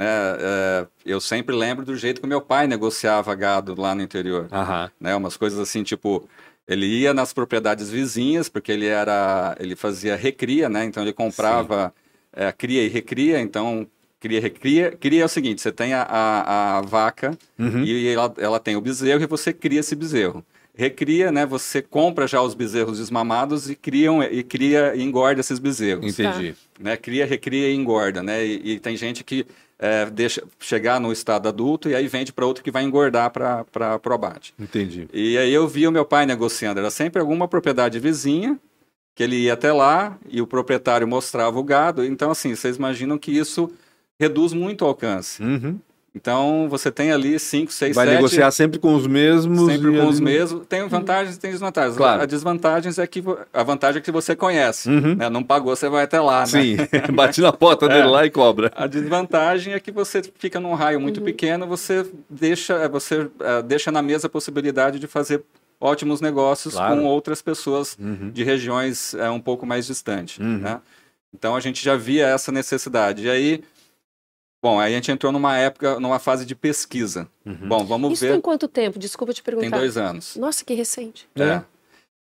É, 0.01 0.39
é, 0.41 0.87
eu 1.07 1.21
sempre 1.21 1.55
lembro 1.55 1.85
do 1.85 1.95
jeito 1.95 2.21
que 2.21 2.27
meu 2.27 2.41
pai 2.41 2.67
negociava 2.67 3.33
gado 3.35 3.81
lá 3.81 3.95
no 3.95 4.03
interior. 4.03 4.49
Uhum. 4.51 4.91
Né, 4.99 5.15
umas 5.15 5.37
coisas 5.37 5.61
assim, 5.61 5.85
tipo, 5.85 6.29
ele 6.67 6.87
ia 6.87 7.15
nas 7.15 7.33
propriedades 7.33 7.91
vizinhas, 7.91 8.49
porque 8.49 8.73
ele 8.73 8.87
era. 8.87 9.55
ele 9.61 9.77
fazia 9.77 10.17
recria, 10.17 10.69
né? 10.69 10.85
Então 10.85 11.03
ele 11.03 11.13
comprava 11.13 11.95
é, 12.33 12.51
cria 12.53 12.85
e 12.85 12.89
recria, 12.89 13.41
então 13.41 13.87
cria 14.21 14.39
e 14.39 14.41
recria. 14.41 14.93
Cria 14.93 15.23
é 15.23 15.25
o 15.25 15.29
seguinte: 15.29 15.61
você 15.61 15.73
tem 15.73 15.93
a, 15.93 16.03
a, 16.03 16.79
a 16.79 16.81
vaca 16.83 17.37
uhum. 17.59 17.85
e 17.85 18.09
ela, 18.09 18.33
ela 18.39 18.61
tem 18.61 18.77
o 18.77 18.81
bezerro 18.81 19.23
e 19.23 19.27
você 19.27 19.53
cria 19.53 19.81
esse 19.81 19.95
bezerro 19.95 20.45
recria, 20.75 21.31
né? 21.31 21.45
Você 21.45 21.83
compra 21.83 22.27
já 22.27 22.41
os 22.41 22.55
bezerros 22.55 22.99
desmamados 22.99 23.69
e 23.69 23.75
criam 23.75 24.23
e 24.23 24.43
cria 24.43 24.95
e 24.95 25.03
engorda 25.03 25.41
esses 25.41 25.59
bezerros. 25.59 26.07
Entendi. 26.07 26.55
Né? 26.81 26.97
Cria, 26.97 27.27
recria 27.27 27.69
e 27.69 27.75
engorda, 27.75 28.23
né? 28.23 28.45
E, 28.45 28.73
e 28.73 28.81
tem 28.81 28.97
gente 28.97 29.23
que 29.23 29.47
é, 29.79 30.07
deixa 30.07 30.43
chegar 30.59 31.01
no 31.01 31.13
estado 31.13 31.49
adulto 31.49 31.89
e 31.89 31.95
aí 31.95 32.07
vende 32.07 32.33
para 32.33 32.47
outro 32.47 32.65
que 32.65 32.71
vai 32.71 32.85
engordar 32.85 33.31
para 33.31 34.01
o 34.05 34.13
abate. 34.13 34.55
Entendi. 34.59 35.09
E 35.13 35.37
aí 35.37 35.53
eu 35.53 35.67
vi 35.69 35.87
o 35.87 35.93
meu 35.93 36.05
pai 36.05 36.25
negociando, 36.25 36.81
era 36.81 36.91
sempre 36.91 37.21
alguma 37.21 37.47
propriedade 37.47 37.99
vizinha 37.99 38.59
que 39.15 39.23
ele 39.23 39.37
ia 39.37 39.53
até 39.53 39.73
lá 39.73 40.17
e 40.29 40.41
o 40.41 40.47
proprietário 40.47 41.07
mostrava 41.07 41.59
o 41.59 41.65
gado. 41.65 42.05
Então, 42.05 42.31
assim, 42.31 42.55
vocês 42.55 42.77
imaginam 42.77 43.19
que 43.19 43.31
isso 43.31 43.71
reduz 44.19 44.53
muito 44.53 44.85
o 44.85 44.89
alcance. 44.89 45.43
Uhum. 45.43 45.79
Então, 46.15 46.67
você 46.69 46.91
tem 46.91 47.11
ali 47.11 47.39
5, 47.39 47.73
6, 47.73 47.95
7... 47.95 47.95
Vai 47.95 48.15
negociar 48.15 48.51
sempre 48.51 48.79
com 48.79 48.95
os 48.95 49.07
mesmos... 49.07 49.73
Sempre 49.73 49.99
com 49.99 50.07
os 50.07 50.21
mesmos. 50.21 50.67
Tem 50.67 50.87
vantagens 50.87 51.37
e 51.37 51.41
tem 51.41 51.51
desvantagens. 51.51 51.97
Claro. 51.97 52.23
A 52.23 52.27
desvantagem 52.27 52.93
é 52.95 53.07
que... 53.07 53.25
A 53.51 53.63
vantagem 53.63 53.99
é 53.99 54.03
que 54.03 54.13
você 54.13 54.37
conhece. 54.37 54.91
Uhum. 54.91 55.15
Né? 55.15 55.31
Não 55.31 55.43
pagou, 55.43 55.75
você 55.75 55.89
vai 55.89 56.05
até 56.05 56.21
lá, 56.21 56.41
né? 56.41 56.47
Sim, 56.47 56.77
bate 57.15 57.41
na 57.41 57.51
porta 57.51 57.89
dele 57.89 58.03
é. 58.03 58.07
lá 58.07 58.27
e 58.27 58.31
cobra. 58.31 58.71
A 58.77 58.87
desvantagem 58.87 59.73
é 59.73 59.81
que 59.81 59.91
você 59.91 60.23
fica 60.39 60.61
num 60.61 60.75
raio 60.75 61.01
muito 61.01 61.19
uhum. 61.19 61.25
pequeno, 61.25 61.67
você 61.67 62.07
deixa, 62.29 62.87
você 62.91 63.21
uh, 63.23 63.63
deixa 63.65 63.91
na 63.91 64.03
mesa 64.03 64.27
a 64.27 64.31
possibilidade 64.31 64.99
de 64.99 65.07
fazer 65.07 65.43
ótimos 65.83 66.21
negócios 66.21 66.75
claro. 66.75 66.97
com 66.97 67.05
outras 67.05 67.43
pessoas 67.43 67.97
uhum. 67.99 68.31
de 68.31 68.45
regiões 68.45 69.13
uh, 69.15 69.33
um 69.33 69.41
pouco 69.41 69.67
mais 69.67 69.87
distantes, 69.87 70.39
uhum. 70.39 70.59
né? 70.59 70.81
Então, 71.35 71.57
a 71.57 71.61
gente 71.61 71.83
já 71.83 71.97
via 71.97 72.29
essa 72.29 72.53
necessidade. 72.53 73.25
E 73.25 73.31
aí 73.31 73.65
Bom, 74.63 74.79
aí 74.79 74.93
a 74.93 74.97
gente 74.97 75.11
entrou 75.11 75.33
numa 75.33 75.59
época, 75.59 75.99
numa 75.99 76.21
fase 76.21 76.47
de 76.47 76.55
pesquisa. 76.55 77.29
Uhum. 77.45 77.69
Bom, 77.69 77.85
vamos 77.85 78.13
Isso 78.13 78.25
ver. 78.25 78.31
tem 78.31 78.41
quanto 78.41 78.69
tempo? 78.69 78.97
Desculpa 78.97 79.35
te 79.35 79.43
perguntar. 79.43 79.71
Tem 79.71 79.77
dois 79.77 79.97
anos. 79.97 80.37
Nossa, 80.37 80.65
que 80.65 80.73
recente. 80.73 81.29
É. 81.35 81.63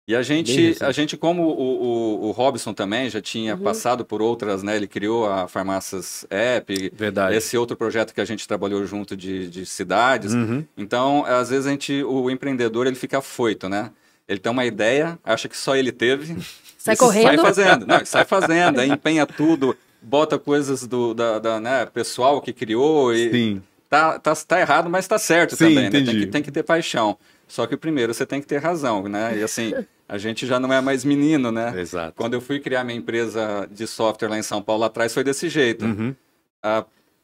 E 0.08 0.16
a 0.16 0.22
gente, 0.22 0.78
a 0.80 0.92
gente 0.94 1.18
como 1.18 1.44
o, 1.44 1.50
o, 1.50 2.28
o, 2.28 2.32
Robson 2.32 2.74
também 2.74 3.10
já 3.10 3.22
tinha 3.22 3.56
uhum. 3.56 3.62
passado 3.62 4.06
por 4.06 4.22
outras, 4.22 4.64
né? 4.64 4.78
Ele 4.78 4.88
criou 4.88 5.30
a 5.30 5.50
Farmácias 5.50 6.26
App. 6.30 6.92
Verdade. 6.96 7.36
Esse 7.36 7.58
outro 7.58 7.76
projeto 7.76 8.14
que 8.14 8.22
a 8.22 8.26
gente 8.26 8.48
trabalhou 8.48 8.86
junto 8.86 9.18
de, 9.18 9.50
de 9.50 9.66
cidades. 9.66 10.34
Uhum. 10.34 10.64
Então, 10.78 11.26
às 11.26 11.50
vezes 11.50 11.68
a 11.68 11.72
gente, 11.72 12.02
o 12.04 12.30
empreendedor, 12.30 12.88
ele 12.88 12.96
fica 12.96 13.18
afoito, 13.18 13.68
né? 13.68 13.92
Ele 14.30 14.40
tem 14.40 14.50
uma 14.50 14.66
ideia, 14.66 15.20
acha 15.26 15.50
que 15.50 15.58
só 15.58 15.76
ele 15.76 15.92
teve. 15.92 16.38
Sai 16.78 16.96
correndo. 16.96 17.26
Sai 17.26 17.38
fazendo. 17.38 17.86
Não, 17.86 18.06
sai 18.06 18.24
fazendo, 18.24 18.80
aí 18.80 18.90
empenha 18.90 19.26
tudo 19.26 19.76
bota 20.02 20.40
coisas 20.40 20.88
do 20.88 21.14
da, 21.14 21.40
da 21.40 21.60
né, 21.60 21.86
pessoal 21.88 22.42
que 22.42 22.54
criou 22.54 23.14
e 23.14 23.32
Sim. 23.32 23.64
Tá, 23.90 24.20
tá, 24.20 24.36
tá 24.36 24.60
errado, 24.60 24.90
mas 24.90 25.08
tá 25.08 25.18
certo 25.18 25.56
Sim, 25.56 25.70
também, 25.70 25.84
né? 25.86 25.90
Tem 25.90 26.06
que, 26.06 26.28
tem 26.28 26.44
que 26.44 26.52
ter 26.52 26.64
paixão. 26.64 27.18
Só 27.48 27.66
que 27.66 27.78
primeiro 27.78 28.14
você 28.14 28.26
tem 28.26 28.42
que 28.42 28.48
ter 28.48 28.58
razão, 28.58 29.04
né? 29.08 29.38
E 29.38 29.44
assim, 29.44 29.74
a 30.08 30.18
gente 30.18 30.46
já 30.48 30.60
não 30.60 30.72
é 30.72 30.80
mais 30.82 31.04
menino, 31.04 31.52
né? 31.52 31.74
Exato. 31.80 32.14
Quando 32.16 32.34
eu 32.34 32.42
fui 32.42 32.60
criar 32.60 32.84
minha 32.84 32.98
empresa 32.98 33.68
de 33.72 33.86
software 33.86 34.30
lá 34.30 34.38
em 34.38 34.44
São 34.44 34.62
Paulo 34.62 34.84
atrás 34.84 35.14
foi 35.14 35.24
desse 35.24 35.50
jeito. 35.50 35.86
Uhum. 35.86 36.16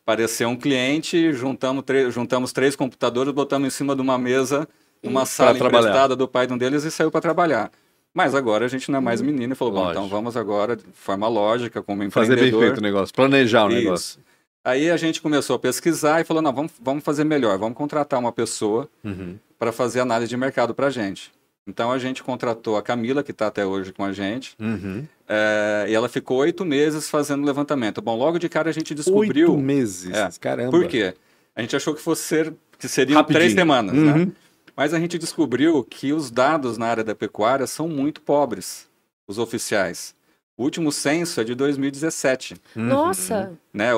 Apareceu 0.06 0.50
um 0.50 0.56
cliente, 0.56 1.32
juntamos, 1.32 1.84
juntamos 2.10 2.52
três 2.52 2.76
computadores, 2.76 3.34
botamos 3.34 3.68
em 3.68 3.72
cima 3.72 3.96
de 3.96 4.02
uma 4.02 4.18
mesa, 4.18 4.68
uma 5.02 5.26
sala 5.26 5.58
emprestada 5.58 6.16
do 6.16 6.28
pai 6.28 6.46
de 6.46 6.54
um 6.54 6.58
deles 6.58 6.84
e 6.84 6.92
saiu 6.92 7.10
para 7.10 7.22
trabalhar. 7.22 7.72
Mas 8.14 8.36
agora 8.36 8.66
a 8.66 8.68
gente 8.68 8.92
não 8.92 8.98
é 9.00 9.02
mais 9.02 9.22
menino 9.22 9.54
e 9.54 9.56
falou, 9.56 9.74
bom, 9.74 9.90
então 9.90 10.08
vamos 10.08 10.38
agora 10.38 10.76
de 10.76 10.84
forma 10.94 11.28
lógica, 11.28 11.82
como 11.82 12.04
empreendedor. 12.04 12.38
Fazer 12.38 12.52
bem 12.52 12.60
feito 12.60 12.78
o 12.78 12.82
negócio, 12.82 13.14
planejar 13.16 13.66
o 13.66 13.70
Isso. 13.70 13.78
negócio. 13.80 14.20
Aí 14.64 14.90
a 14.92 14.98
gente 14.98 15.22
começou 15.22 15.56
a 15.56 15.60
pesquisar 15.60 16.22
e 16.22 16.24
falou, 16.24 16.42
não, 16.44 16.54
vamos, 16.54 16.72
vamos 16.82 17.04
fazer 17.04 17.24
melhor, 17.24 17.58
vamos 17.58 17.78
contratar 17.78 18.20
uma 18.20 18.32
pessoa 18.32 18.88
Uhum. 19.04 19.38
para 19.58 19.72
fazer 19.72 20.00
análise 20.02 20.30
de 20.30 20.38
mercado 20.38 20.74
para 20.76 20.88
a 20.88 20.90
gente. 20.90 21.32
Então 21.66 21.92
a 21.92 21.98
gente 21.98 22.22
contratou 22.22 22.76
a 22.78 22.82
Camila, 22.84 23.24
que 23.24 23.32
está 23.32 23.48
até 23.48 23.66
hoje 23.66 23.94
com 23.94 24.04
a 24.04 24.12
gente, 24.12 24.54
Uhum. 24.60 25.06
é, 25.28 25.86
e 25.88 25.94
ela 25.94 26.10
ficou 26.10 26.38
oito 26.40 26.66
meses 26.66 27.10
fazendo 27.10 27.46
levantamento. 27.46 28.02
Bom, 28.02 28.18
logo 28.18 28.38
de 28.38 28.50
cara 28.50 28.70
a 28.70 28.74
gente 28.74 28.94
descobriu... 28.94 29.52
Oito 29.52 29.62
meses, 29.62 30.12
É. 30.14 30.30
caramba. 30.40 30.72
Por 30.72 30.88
quê? 30.88 31.14
A 31.56 31.62
gente 31.62 31.76
achou 31.76 31.94
que 31.96 32.02
fosse 32.02 32.24
ser, 32.24 32.54
que 32.78 32.88
seriam 32.90 33.18
Rapidinho. 33.18 33.40
três 33.40 33.54
semanas, 33.54 33.96
né? 33.96 34.14
Uhum. 34.14 34.32
Mas 34.76 34.94
a 34.94 35.00
gente 35.00 35.18
descobriu 35.20 35.84
que 35.84 36.12
os 36.12 36.30
dados 36.32 36.78
na 36.78 36.88
área 36.88 37.04
da 37.04 37.14
pecuária 37.16 37.66
são 37.68 37.88
muito 37.88 38.22
pobres, 38.22 38.90
os 39.28 39.38
oficiais. 39.38 40.14
O 40.58 40.64
último 40.64 40.92
censo 40.92 41.40
é 41.40 41.44
de 41.44 41.56
2017, 41.56 42.56
Uhum. 42.76 42.84
Nossa. 42.84 43.54
né? 43.74 43.92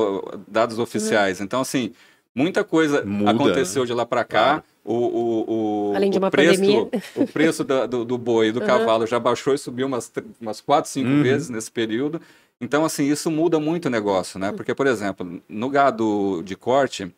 Dados 0.47 0.77
oficiais. 0.77 1.41
Então, 1.41 1.61
assim, 1.61 1.93
muita 2.35 2.63
coisa 2.63 3.03
Muda, 3.05 3.31
aconteceu 3.31 3.85
de 3.85 3.93
lá 3.93 4.05
para 4.05 4.23
cá. 4.23 4.43
Claro. 4.45 4.63
O, 4.87 4.93
o, 4.93 5.89
o, 5.91 5.95
Além 5.95 6.11
de 6.11 6.17
o 6.17 6.21
uma 6.21 6.29
preço, 6.29 6.59
pandemia. 6.61 6.87
O 7.15 7.25
preço 7.27 7.63
da- 7.63 7.87
do, 7.87 8.05
do 8.05 8.17
boi 8.19 8.49
e 8.49 8.51
do 8.51 8.59
Uhum. 8.59 8.67
cavalo 8.67 9.07
já 9.07 9.19
baixou 9.19 9.53
e 9.55 9.57
subiu 9.57 9.87
umas, 9.87 10.11
umas 10.39 10.61
quatro, 10.61 10.91
cinco 10.91 11.09
Uhum. 11.09 11.23
vezes 11.23 11.49
nesse 11.49 11.71
período. 11.71 12.21
Então, 12.61 12.85
assim, 12.85 13.05
isso 13.05 13.31
muda 13.31 13.59
muito 13.59 13.87
o 13.87 13.89
negócio, 13.89 14.39
né? 14.39 14.51
Porque, 14.51 14.75
por 14.75 14.85
exemplo, 14.87 15.41
no 15.49 15.69
gado 15.69 16.41
de 16.45 16.55
corte, 16.55 17.11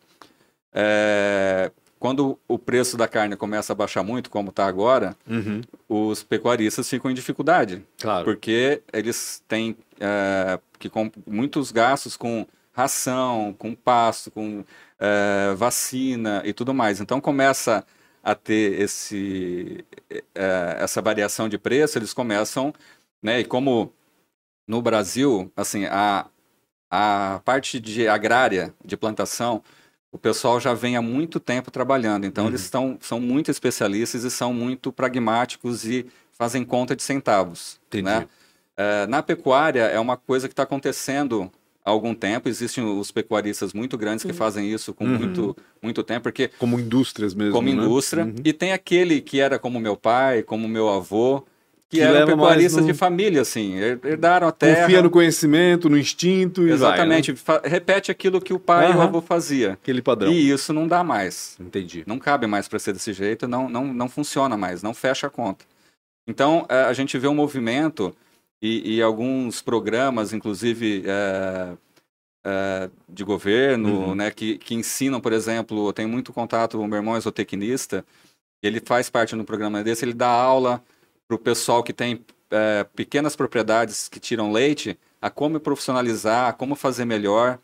é, 0.72 1.70
quando 1.98 2.38
o 2.46 2.58
preço 2.58 2.96
da 2.96 3.08
carne 3.08 3.36
começa 3.36 3.72
a 3.72 3.76
baixar 3.76 4.02
muito, 4.02 4.30
como 4.30 4.50
está 4.50 4.66
agora, 4.66 5.16
Uhum. 5.28 5.60
os 5.88 6.22
pecuaristas 6.22 6.88
ficam 6.88 7.10
em 7.10 7.14
dificuldade, 7.14 7.82
Claro. 8.00 8.24
porque 8.24 8.82
eles 8.92 9.42
têm 9.48 9.76
é, 10.00 10.60
que 10.78 10.88
com 10.88 11.10
muitos 11.26 11.72
gastos 11.72 12.16
com 12.16 12.46
ração, 12.72 13.52
com 13.58 13.74
pasto, 13.74 14.30
com 14.30 14.64
é, 14.98 15.54
vacina 15.54 16.42
e 16.44 16.52
tudo 16.52 16.74
mais. 16.74 17.00
Então 17.00 17.20
começa 17.20 17.84
a 18.22 18.34
ter 18.34 18.80
esse, 18.80 19.84
é, 20.34 20.76
essa 20.80 21.00
variação 21.00 21.48
de 21.48 21.56
preço, 21.58 21.98
eles 21.98 22.12
começam, 22.12 22.74
né? 23.22 23.40
E 23.40 23.44
como 23.44 23.92
no 24.66 24.82
Brasil, 24.82 25.50
assim, 25.56 25.86
a, 25.86 26.26
a 26.90 27.40
parte 27.44 27.80
de 27.80 28.08
agrária, 28.08 28.74
de 28.84 28.96
plantação, 28.96 29.62
o 30.12 30.18
pessoal 30.18 30.60
já 30.60 30.74
vem 30.74 30.96
há 30.96 31.02
muito 31.02 31.38
tempo 31.40 31.70
trabalhando. 31.70 32.26
Então, 32.26 32.44
Uhum. 32.44 32.50
eles 32.50 32.62
estão, 32.62 32.98
são 33.00 33.20
muito 33.20 33.50
especialistas 33.50 34.24
e 34.24 34.30
são 34.30 34.52
muito 34.52 34.92
pragmáticos 34.92 35.84
e 35.84 36.06
fazem 36.32 36.64
conta 36.64 36.94
de 36.96 37.02
centavos. 37.02 37.80
Né? 38.02 38.28
É, 38.76 39.06
na 39.06 39.22
pecuária, 39.22 39.82
é 39.84 39.98
uma 40.00 40.16
coisa 40.16 40.48
que 40.48 40.52
está 40.52 40.62
acontecendo 40.64 41.50
há 41.88 41.92
algum 41.92 42.14
tempo. 42.14 42.48
Existem 42.48 42.84
os 42.84 43.10
pecuaristas 43.10 43.72
muito 43.72 43.96
grandes 43.96 44.24
que 44.24 44.32
fazem 44.32 44.70
isso 44.72 44.92
com 44.94 45.06
muito, 45.06 45.56
muito 45.82 46.02
tempo, 46.02 46.22
porque 46.24 46.48
Como 46.58 46.78
indústrias 46.78 47.34
mesmo. 47.34 47.52
como 47.54 47.66
né? 47.68 47.72
indústria. 47.74 48.24
Uhum. 48.24 48.34
E 48.44 48.52
tem 48.52 48.72
aquele 48.72 49.20
que 49.20 49.40
era 49.40 49.58
como 49.58 49.80
meu 49.80 49.96
pai, 49.96 50.42
como 50.42 50.68
meu 50.68 50.88
avô, 50.88 51.44
que, 51.90 51.96
Que 51.96 52.02
eram 52.02 52.26
pecuaristas 52.26 52.82
no- 52.84 52.92
de 52.92 52.92
família, 52.92 53.40
assim, 53.40 53.74
her- 53.76 53.98
herdaram 54.04 54.46
a 54.46 54.52
terra. 54.52 54.82
Confia 54.82 55.00
no 55.02 55.08
conhecimento, 55.08 55.88
no 55.88 55.96
instinto 55.96 56.68
e 56.68 56.70
Exatamente, 56.70 57.34
fa- 57.34 57.62
repete 57.64 58.10
aquilo 58.10 58.42
que 58.42 58.52
o 58.52 58.58
pai 58.58 58.92
e 58.92 58.94
o 58.94 59.00
avô 59.00 59.22
fazia. 59.22 59.68
vai, 59.68 59.70
né? 59.70 59.78
Aquele 59.82 60.02
padrão. 60.02 60.30
E 60.30 60.50
isso 60.50 60.70
não 60.74 60.86
dá 60.86 61.02
mais. 61.02 61.56
Entendi. 61.58 62.04
Não 62.06 62.18
cabe 62.18 62.46
mais 62.46 62.68
para 62.68 62.78
ser 62.78 62.92
desse 62.92 63.14
jeito, 63.14 63.48
não, 63.48 63.70
não, 63.70 63.86
não 63.94 64.06
funciona 64.06 64.54
mais, 64.54 64.82
não 64.82 64.92
fecha 64.92 65.28
a 65.28 65.30
conta. 65.30 65.64
Então, 66.28 66.66
eh, 66.68 66.84
a 66.84 66.92
gente 66.92 67.16
vê 67.16 67.26
um 67.26 67.34
movimento 67.34 68.14
e, 68.62 68.96
e 68.96 69.02
alguns 69.02 69.62
programas, 69.62 70.32
inclusive 70.32 71.04
eh, 71.06 71.76
eh, 72.44 72.90
de 73.08 73.24
governo, 73.24 74.08
Uhum. 74.08 74.14
né, 74.14 74.30
que, 74.30 74.58
que 74.58 74.74
ensinam, 74.74 75.20
por 75.20 75.32
exemplo, 75.32 75.88
eu 75.88 75.92
tenho 75.92 76.08
muito 76.08 76.32
contato, 76.32 76.80
o 76.80 76.86
meu 76.86 76.96
irmão 76.98 77.16
é 77.16 77.20
zootecnista, 77.20 78.04
ele 78.62 78.80
faz 78.80 79.08
parte 79.10 79.34
de 79.34 79.40
um 79.40 79.44
programa 79.44 79.82
desse, 79.84 80.04
ele 80.04 80.14
dá 80.14 80.28
aula 80.28 80.82
para 81.28 81.36
o 81.36 81.38
pessoal 81.38 81.82
que 81.82 81.92
tem 81.92 82.24
eh, 82.50 82.84
pequenas 82.96 83.36
propriedades 83.36 84.08
que 84.08 84.18
tiram 84.18 84.50
leite, 84.50 84.98
a 85.20 85.30
como 85.30 85.60
profissionalizar, 85.60 86.48
a 86.48 86.52
como 86.52 86.74
fazer 86.74 87.04
melhor. 87.04 87.58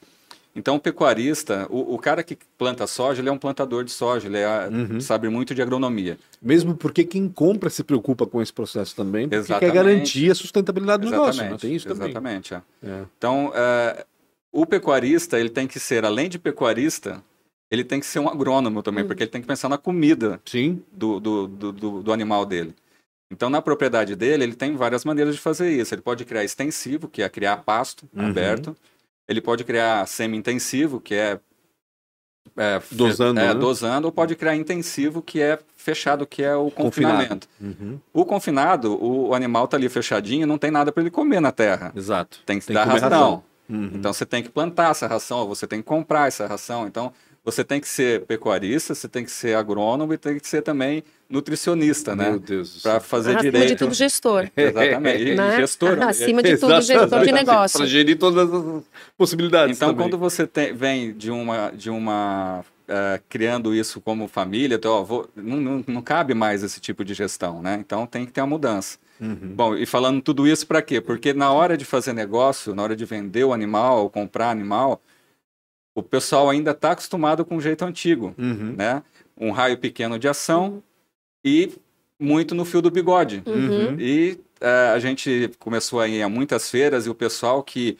Então, 0.56 0.76
o 0.76 0.80
pecuarista, 0.80 1.66
o, 1.68 1.94
o 1.94 1.98
cara 1.98 2.22
que 2.22 2.38
planta 2.56 2.86
soja, 2.86 3.20
ele 3.20 3.28
é 3.28 3.32
um 3.32 3.38
plantador 3.38 3.82
de 3.82 3.90
soja, 3.90 4.28
ele 4.28 4.38
é, 4.38 4.68
Uhum. 4.68 5.00
sabe 5.00 5.28
muito 5.28 5.52
de 5.54 5.60
agronomia. 5.60 6.16
Mesmo 6.40 6.76
porque 6.76 7.02
quem 7.04 7.28
compra 7.28 7.68
se 7.68 7.82
preocupa 7.82 8.24
com 8.26 8.40
esse 8.40 8.52
processo 8.52 8.94
também, 8.94 9.28
porque 9.28 9.36
Exatamente. 9.36 9.72
quer 9.72 9.74
garantir 9.74 10.30
a 10.30 10.34
sustentabilidade 10.34 11.02
do 11.04 11.10
negócio. 11.10 11.32
Né? 11.42 11.48
Exatamente, 11.48 11.60
Tem 11.60 11.74
isso 11.74 11.88
também. 11.88 12.08
exatamente. 12.10 12.54
é. 12.54 12.62
É. 12.84 13.02
Então, 13.18 13.52
eh, 13.54 14.06
o 14.52 14.64
pecuarista, 14.64 15.40
ele 15.40 15.50
tem 15.50 15.66
que 15.66 15.80
ser, 15.80 16.04
além 16.04 16.28
de 16.28 16.38
pecuarista, 16.38 17.20
ele 17.68 17.82
tem 17.82 17.98
que 17.98 18.06
ser 18.06 18.20
um 18.20 18.28
agrônomo 18.28 18.80
também, 18.80 19.02
Hum. 19.02 19.06
porque 19.08 19.24
ele 19.24 19.30
tem 19.30 19.40
que 19.40 19.48
pensar 19.48 19.68
na 19.68 19.76
comida 19.78 20.40
Sim. 20.44 20.80
do, 20.92 21.18
do, 21.18 21.48
do, 21.48 21.72
do- 21.72 22.02
do 22.04 22.12
animal 22.12 22.46
dele. 22.46 22.72
Então, 23.32 23.50
na 23.50 23.60
propriedade 23.60 24.14
dele, 24.14 24.44
ele 24.44 24.54
tem 24.54 24.76
várias 24.76 25.04
maneiras 25.04 25.34
de 25.34 25.40
fazer 25.40 25.68
isso. 25.72 25.92
Ele 25.92 26.02
pode 26.02 26.24
criar 26.24 26.44
extensivo, 26.44 27.08
que 27.08 27.22
é 27.22 27.28
criar 27.28 27.56
pasto 27.56 28.08
Uhum. 28.14 28.26
aberto. 28.28 28.76
Ele 29.28 29.40
pode 29.40 29.64
criar 29.64 30.06
semi-intensivo, 30.06 31.00
que 31.00 31.14
é, 31.14 31.40
é, 32.56 32.80
Dosando, 32.90 33.40
é, 33.40 33.48
né? 33.48 33.54
dosando, 33.54 34.06
ou 34.06 34.12
pode 34.12 34.36
criar 34.36 34.54
intensivo, 34.54 35.22
que 35.22 35.40
é 35.40 35.58
fechado, 35.76 36.26
que 36.26 36.42
é 36.42 36.54
o 36.54 36.70
confinamento. 36.70 37.48
Uhum. 37.60 37.98
O 38.12 38.24
confinado, 38.24 38.92
o, 38.94 39.28
o 39.28 39.34
animal 39.34 39.66
tá 39.66 39.76
ali 39.76 39.88
fechadinho, 39.88 40.46
não 40.46 40.58
tem 40.58 40.70
nada 40.70 40.92
para 40.92 41.02
ele 41.02 41.10
comer 41.10 41.40
na 41.40 41.50
terra. 41.52 41.92
Exato. 41.96 42.40
Tem 42.44 42.58
que 42.58 42.66
Tem 42.66 42.74
dar 42.74 42.84
que 42.84 42.92
ração. 42.92 43.08
ração. 43.08 43.44
Uhum. 43.68 43.90
Então 43.94 44.12
você 44.12 44.26
tem 44.26 44.42
que 44.42 44.50
plantar 44.50 44.90
essa 44.90 45.06
ração, 45.06 45.38
ou 45.38 45.48
você 45.48 45.66
tem 45.66 45.80
que 45.80 45.86
comprar 45.86 46.28
essa 46.28 46.46
ração. 46.46 46.86
Então 46.86 47.12
você 47.44 47.62
tem 47.62 47.80
que 47.80 47.88
ser 47.88 48.22
pecuarista, 48.22 48.94
você 48.94 49.06
tem 49.08 49.24
que 49.24 49.30
ser 49.30 49.54
agrônomo 49.56 50.14
e 50.14 50.18
tem 50.18 50.38
que 50.38 50.48
ser 50.48 50.62
também 50.62 51.04
nutricionista, 51.28 52.16
né? 52.16 52.30
Meu 52.30 52.38
Deus 52.38 52.76
do 52.76 52.82
Para 52.82 53.00
fazer 53.00 53.30
Acima 53.36 53.42
direito. 53.52 53.68
de 53.68 53.76
tudo, 53.76 53.94
gestor. 53.94 54.48
Exatamente. 54.56 55.34
Né? 55.34 55.56
gestor. 55.56 56.00
Acima 56.08 56.42
de 56.42 56.56
tudo, 56.56 56.72
Exatamente. 56.74 56.86
gestor 57.10 57.24
de 57.26 57.32
negócio. 57.32 57.78
Para 57.78 57.86
gerir 57.88 58.18
todas 58.18 58.50
as 58.52 58.82
possibilidades 59.16 59.76
Então, 59.76 59.90
também. 59.90 60.06
quando 60.08 60.18
você 60.18 60.46
tem- 60.46 60.72
vem 60.74 61.12
de 61.12 61.30
uma, 61.30 61.70
de 61.70 61.90
uma 61.90 62.64
eh, 62.88 63.20
criando 63.28 63.74
isso 63.74 64.00
como 64.00 64.28
família, 64.28 64.74
então, 64.76 64.92
ó, 64.92 65.02
vou- 65.02 65.28
não, 65.34 65.56
não, 65.56 65.84
não 65.86 66.02
cabe 66.02 66.34
mais 66.34 66.62
esse 66.62 66.80
tipo 66.80 67.04
de 67.04 67.14
gestão, 67.14 67.62
né? 67.62 67.78
Então 67.80 68.06
tem 68.06 68.26
que 68.26 68.32
ter 68.32 68.40
uma 68.42 68.46
mudança. 68.46 68.98
Uhum. 69.20 69.52
Bom, 69.54 69.74
e 69.76 69.86
falando 69.86 70.20
tudo 70.20 70.46
isso 70.46 70.66
para 70.66 70.82
quê? 70.82 71.00
Porque 71.00 71.32
na 71.32 71.50
hora 71.52 71.76
de 71.78 71.84
fazer 71.84 72.12
negócio, 72.12 72.74
na 72.74 72.82
hora 72.82 72.94
de 72.96 73.04
vender 73.04 73.44
o 73.44 73.52
animal, 73.52 74.00
ou 74.02 74.10
comprar 74.10 74.50
animal, 74.50 75.00
o 75.94 76.02
pessoal 76.02 76.50
ainda 76.50 76.72
está 76.72 76.92
acostumado 76.92 77.44
com 77.44 77.56
o 77.56 77.60
jeito 77.60 77.84
antigo, 77.84 78.34
Uhum. 78.38 78.74
né? 78.76 79.02
Um 79.38 79.50
raio 79.50 79.78
pequeno 79.78 80.18
de 80.18 80.28
ação 80.28 80.82
e 81.44 81.72
muito 82.18 82.54
no 82.54 82.64
fio 82.64 82.80
do 82.82 82.90
bigode. 82.90 83.42
Uhum. 83.46 83.96
E 83.98 84.38
eh, 84.60 84.92
a 84.94 84.98
gente 84.98 85.50
começou 85.58 86.00
a 86.00 86.08
ir 86.08 86.22
a 86.22 86.28
muitas 86.28 86.70
feiras 86.70 87.06
e 87.06 87.10
o 87.10 87.14
pessoal 87.14 87.62
que. 87.62 87.98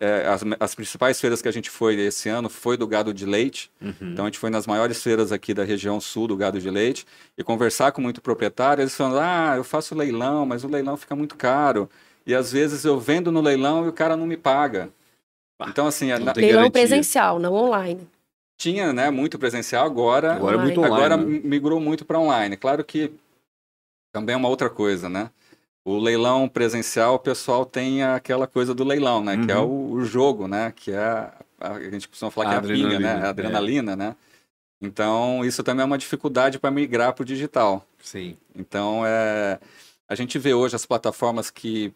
eh, 0.00 0.26
as, 0.28 0.42
as 0.58 0.74
principais 0.74 1.20
feiras 1.20 1.42
que 1.42 1.48
a 1.48 1.52
gente 1.52 1.68
foi 1.68 1.94
esse 2.00 2.28
ano 2.28 2.48
foi 2.48 2.76
do 2.76 2.86
gado 2.86 3.12
de 3.12 3.26
leite. 3.26 3.70
Uhum. 3.82 3.92
Então 4.12 4.24
a 4.24 4.28
gente 4.28 4.38
foi 4.38 4.48
nas 4.50 4.66
maiores 4.66 5.02
feiras 5.02 5.30
aqui 5.32 5.52
da 5.52 5.62
região 5.64 6.00
sul 6.00 6.26
do 6.26 6.36
gado 6.36 6.58
de 6.58 6.70
leite 6.70 7.04
e 7.36 7.44
conversar 7.44 7.92
com 7.92 8.00
muito 8.00 8.20
proprietário. 8.22 8.80
Eles 8.82 8.94
falam: 8.94 9.20
ah, 9.20 9.54
eu 9.56 9.64
faço 9.64 9.94
leilão, 9.94 10.46
mas 10.46 10.64
o 10.64 10.68
leilão 10.68 10.96
fica 10.96 11.14
muito 11.14 11.36
caro. 11.36 11.88
E 12.26 12.34
às 12.34 12.50
vezes 12.52 12.84
eu 12.84 12.98
vendo 12.98 13.30
no 13.32 13.40
leilão 13.40 13.84
e 13.84 13.88
o 13.88 13.92
cara 13.92 14.16
não 14.16 14.26
me 14.26 14.36
paga. 14.36 14.88
Então, 15.68 15.86
assim, 15.86 16.08
não 16.10 16.18
na- 16.20 16.32
tem 16.32 16.42
Leilão 16.44 16.62
garantia. 16.62 16.72
presencial, 16.80 17.38
não 17.38 17.52
online. 17.54 18.08
tinha 18.58 18.92
né, 18.92 19.10
muito 19.10 19.38
presencial, 19.38 19.84
agora 19.86 20.34
Agora 20.34 20.56
é 20.56 20.60
muito 20.60 20.80
online. 20.80 20.94
Agora 20.96 21.16
né? 21.16 21.40
migrou 21.44 21.80
muito 21.80 22.04
para 22.04 22.18
online. 22.18 22.56
Claro 22.56 22.84
que 22.84 23.10
também 24.12 24.34
é 24.34 24.36
uma 24.36 24.48
outra 24.48 24.68
coisa, 24.68 25.08
né? 25.08 25.30
O 25.84 25.98
leilão 25.98 26.46
presencial, 26.48 27.14
o 27.14 27.18
pessoal 27.18 27.64
tem 27.64 28.02
aquela 28.02 28.46
coisa 28.46 28.74
do 28.74 28.84
leilão, 28.84 29.24
né? 29.24 29.42
Que 29.44 29.50
é 29.50 29.56
Uhum. 29.56 29.64
o, 29.66 29.92
o 29.92 30.04
jogo, 30.04 30.46
né? 30.46 30.72
Que 30.76 30.92
é 30.92 30.98
a, 30.98 31.32
a 31.60 31.80
gente 31.90 32.06
costuma 32.08 32.30
falar 32.30 32.46
A 32.46 32.50
que 32.50 32.54
é 32.54 32.58
a 32.58 32.62
pinga, 32.74 32.98
né? 33.00 33.12
adrenalina, 33.12 33.26
A 33.26 33.30
adrenalina, 33.30 33.96
né? 33.96 34.16
Então, 34.82 35.44
isso 35.44 35.62
também 35.62 35.82
é 35.82 35.86
uma 35.86 35.98
dificuldade 35.98 36.58
para 36.58 36.70
migrar 36.70 37.12
para 37.12 37.22
o 37.22 37.24
digital. 37.26 37.84
Sim. 38.02 38.36
Então, 38.54 39.02
é, 39.06 39.58
a 40.08 40.14
gente 40.14 40.38
vê 40.38 40.54
hoje 40.54 40.74
as 40.76 40.86
plataformas 40.86 41.50
que 41.50 41.92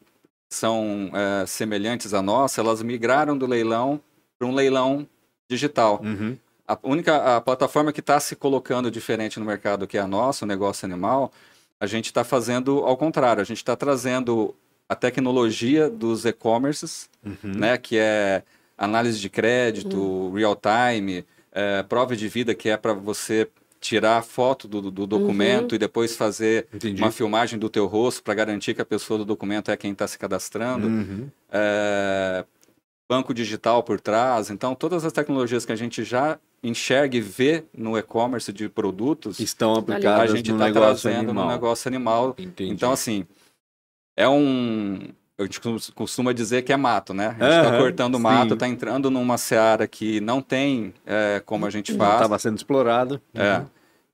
são 0.49 1.11
é, 1.13 1.47
semelhantes 1.47 2.15
à 2.15 2.23
nossa, 2.23 2.61
elas 2.61 2.83
migraram 2.83 3.37
do 3.37 3.47
leilão 3.47 4.01
para 4.39 4.47
um 4.47 4.55
leilão 4.55 5.07
digital. 5.49 6.01
Uhum. 6.03 6.37
A 6.67 6.79
única 6.83 7.37
a 7.37 7.41
plataforma 7.41 7.93
que 7.93 8.01
está 8.01 8.19
se 8.19 8.35
colocando 8.35 8.91
diferente 8.91 9.39
no 9.39 9.45
mercado, 9.45 9.87
que 9.87 9.99
é 9.99 10.01
a 10.01 10.07
nossa, 10.07 10.45
o 10.45 10.49
negócio 10.49 10.87
animal, 10.87 11.31
a 11.79 11.87
gente 11.87 12.07
está 12.07 12.25
fazendo 12.25 12.79
ao 12.79 12.97
contrário. 12.97 13.43
A 13.43 13.45
gente 13.45 13.59
está 13.59 13.77
trazendo 13.77 14.55
a 14.89 14.95
tecnologia 14.95 15.91
dos 15.91 16.25
e-commerces, 16.25 17.09
Uhum. 17.25 17.55
né, 17.57 17.77
que 17.79 17.99
é 17.99 18.43
análise 18.77 19.19
de 19.19 19.29
crédito, 19.31 20.31
real 20.33 20.57
time, 20.57 21.25
é, 21.53 21.83
prova 21.83 22.17
de 22.17 22.29
vida, 22.29 22.55
que 22.55 22.69
é 22.69 22.77
para 22.77 22.93
você 22.93 23.49
tirar 23.85 24.23
foto 24.23 24.67
do, 24.67 24.91
do 24.91 25.07
documento 25.07 25.75
e 25.75 25.79
depois 25.79 26.17
fazer 26.17 26.67
Entendi. 26.73 27.03
uma 27.03 27.11
filmagem 27.11 27.59
do 27.59 27.69
teu 27.69 27.85
rosto 27.87 28.23
para 28.23 28.33
garantir 28.33 28.73
que 28.73 28.81
a 28.81 28.85
pessoa 28.85 29.19
do 29.19 29.27
documento 29.27 29.71
é 29.71 29.77
quem 29.77 29.93
está 29.93 30.07
se 30.09 30.19
cadastrando 30.19 30.87
Uhum. 30.87 31.29
é, 31.53 32.47
banco 33.11 33.35
digital 33.35 33.83
por 33.83 34.01
trás. 34.01 34.49
Então, 34.49 34.75
todas 34.75 35.05
as 35.05 35.13
tecnologias 35.13 35.67
que 35.67 35.73
a 35.73 35.77
gente 35.77 36.03
já 36.03 36.39
enxerga 36.63 37.15
e 37.19 37.21
vê 37.21 37.63
no 37.77 37.99
e-commerce 37.99 38.51
de 38.55 38.71
produtos, 38.71 39.39
Estão 39.39 39.75
a 39.75 39.79
aplicadas 39.81 40.31
gente 40.33 40.49
no 40.51 40.55
está 40.57 40.65
negócio 40.65 41.03
trazendo 41.11 41.29
animal. 41.29 41.45
no 41.47 41.53
negócio 41.53 41.89
animal. 41.89 42.35
Entendi. 42.39 42.71
Então, 42.73 42.91
assim, 42.91 43.27
é 44.17 44.27
um. 44.27 45.11
A 45.37 45.43
gente 45.43 45.61
cos- 45.61 45.91
costuma 45.91 46.33
dizer 46.33 46.63
que 46.63 46.73
é 46.73 46.77
mato, 46.77 47.13
né? 47.13 47.27
A 47.27 47.33
gente 47.33 47.43
está 47.43 47.69
Aham, 47.71 47.79
cortando 47.81 48.19
mato, 48.21 48.49
sim. 48.51 48.55
está 48.55 48.69
entrando 48.69 49.11
numa 49.11 49.37
seara 49.37 49.87
que 49.89 50.21
não 50.21 50.41
tem 50.41 50.95
é, 51.05 51.43
como 51.45 51.67
a 51.67 51.71
gente 51.71 51.91
Não 51.93 51.99
faz. 51.99 52.15
estava 52.15 52.39
sendo 52.39 52.57
explorada. 52.57 53.21
É. 53.35 53.63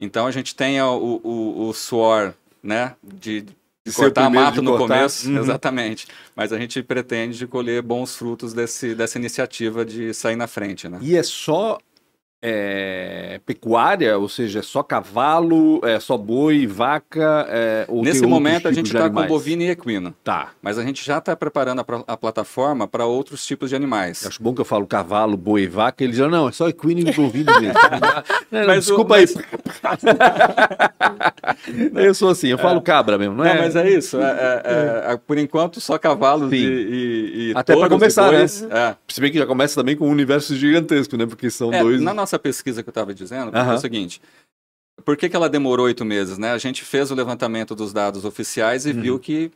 Então 0.00 0.26
a 0.26 0.30
gente 0.30 0.54
tem 0.54 0.80
o, 0.80 1.20
o, 1.22 1.68
o 1.68 1.72
suor, 1.74 2.32
né? 2.62 2.94
De, 3.02 3.42
de 3.42 3.92
cortar 3.92 4.30
mato 4.30 4.54
de 4.54 4.60
no 4.62 4.76
cortar. 4.76 4.94
começo, 4.96 5.28
Uhum. 5.28 5.38
exatamente. 5.38 6.06
Mas 6.34 6.52
a 6.52 6.58
gente 6.58 6.82
pretende 6.82 7.36
de 7.38 7.46
colher 7.46 7.82
bons 7.82 8.14
frutos 8.16 8.52
desse, 8.54 8.94
dessa 8.94 9.18
iniciativa 9.18 9.84
de 9.84 10.14
sair 10.14 10.36
na 10.36 10.46
frente, 10.46 10.88
né? 10.88 10.98
E 11.02 11.16
é 11.16 11.22
só 11.22 11.78
é, 12.42 13.38
pecuária, 13.44 14.16
ou 14.18 14.28
seja, 14.28 14.60
é 14.60 14.62
só 14.62 14.82
cavalo, 14.82 15.80
é 15.84 16.00
só 16.00 16.16
boi, 16.16 16.66
vaca, 16.66 17.46
é, 17.50 17.84
ou 17.88 18.02
Nesse 18.02 18.26
momento 18.26 18.66
a 18.66 18.72
gente 18.72 18.86
está 18.86 19.10
com 19.10 19.26
bovino 19.26 19.62
e 19.62 19.70
equino, 19.70 20.14
Tá. 20.24 20.48
mas 20.62 20.78
a 20.78 20.82
gente 20.82 21.04
já 21.04 21.18
está 21.18 21.36
preparando 21.36 21.80
a, 21.80 21.84
a 22.12 22.16
plataforma 22.16 22.88
para 22.88 23.04
outros 23.04 23.44
tipos 23.46 23.68
de 23.70 23.76
animais. 23.76 24.26
Acho 24.26 24.42
bom 24.42 24.54
que 24.54 24.60
eu 24.60 24.64
falo 24.64 24.86
cavalo, 24.86 25.36
boi 25.36 25.62
e 25.62 25.66
vaca, 25.66 26.02
eles 26.02 26.16
dizem, 26.16 26.30
não, 26.30 26.48
é 26.48 26.52
só 26.52 26.68
equino 26.68 27.00
e 27.00 27.12
bovino 27.12 27.52
mesmo. 27.60 27.74
Não, 28.50 28.66
Mas 28.66 28.78
o- 28.78 28.80
desculpa 28.88 29.16
mas- 29.16 29.36
aí. 29.36 29.44
eu 32.04 32.14
sou 32.14 32.30
assim, 32.30 32.48
eu 32.48 32.58
falo 32.58 32.80
cabra 32.82 33.16
mesmo, 33.16 33.34
não 33.34 33.44
Não, 33.44 33.50
é? 33.50 33.58
mas 33.58 33.76
é 33.76 33.88
isso. 33.90 34.18
é- 34.20 34.62
é- 34.64 35.12
é- 35.12 35.16
por 35.16 35.38
enquanto, 35.38 35.80
só 35.80 35.98
cavalos 35.98 36.50
Sim. 36.50 36.56
e, 36.56 36.66
e, 36.66 37.50
e 37.50 37.52
Até 37.54 37.74
e 37.74 37.88
começar, 37.88 38.32
né? 38.32 38.44
É. 38.70 38.94
Se 39.08 39.20
bem 39.20 39.30
que 39.30 39.38
já 39.38 39.46
começa 39.46 39.80
também 39.80 39.96
com 39.96 40.06
um 40.08 40.10
universo 40.10 40.54
gigantesco, 40.56 41.16
né? 41.16 41.26
Porque 41.26 41.48
são 41.50 41.72
É, 41.72 41.80
dois... 41.80 42.00
Na 42.00 42.12
nossa 42.14 42.29
pesquisa 42.38 42.82
que 42.82 42.88
eu 42.88 42.92
estava 42.92 43.12
dizendo, 43.14 43.54
é 43.56 43.60
Aham. 43.60 43.74
o 43.74 43.78
seguinte: 43.78 44.20
por 45.04 45.16
que, 45.16 45.28
que 45.28 45.36
ela 45.36 45.48
demorou 45.48 45.86
oito 45.86 46.04
meses? 46.04 46.38
Né? 46.38 46.50
A 46.52 46.58
gente 46.58 46.84
fez 46.84 47.10
o 47.10 47.14
levantamento 47.14 47.74
dos 47.74 47.92
dados 47.92 48.24
oficiais 48.24 48.86
e 48.86 48.90
Uhum. 48.90 49.00
viu 49.02 49.18
que 49.18 49.50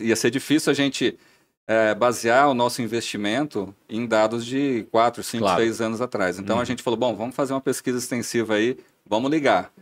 ia 0.00 0.16
ser 0.16 0.30
difícil 0.30 0.70
a 0.70 0.74
gente 0.74 1.18
é, 1.66 1.94
basear 1.94 2.48
o 2.50 2.54
nosso 2.54 2.82
investimento 2.82 3.74
em 3.88 4.06
dados 4.06 4.44
de 4.44 4.86
quatro, 4.90 5.22
cinco, 5.22 5.44
Claro. 5.44 5.60
seis 5.62 5.80
anos 5.80 6.00
atrás. 6.00 6.38
Então 6.38 6.56
Uhum. 6.56 6.62
a 6.62 6.64
gente 6.64 6.82
falou: 6.82 6.98
bom, 6.98 7.16
vamos 7.16 7.34
fazer 7.34 7.52
uma 7.54 7.60
pesquisa 7.60 7.98
extensiva 7.98 8.54
aí, 8.54 8.76
vamos 9.08 9.30
ligar. 9.30 9.72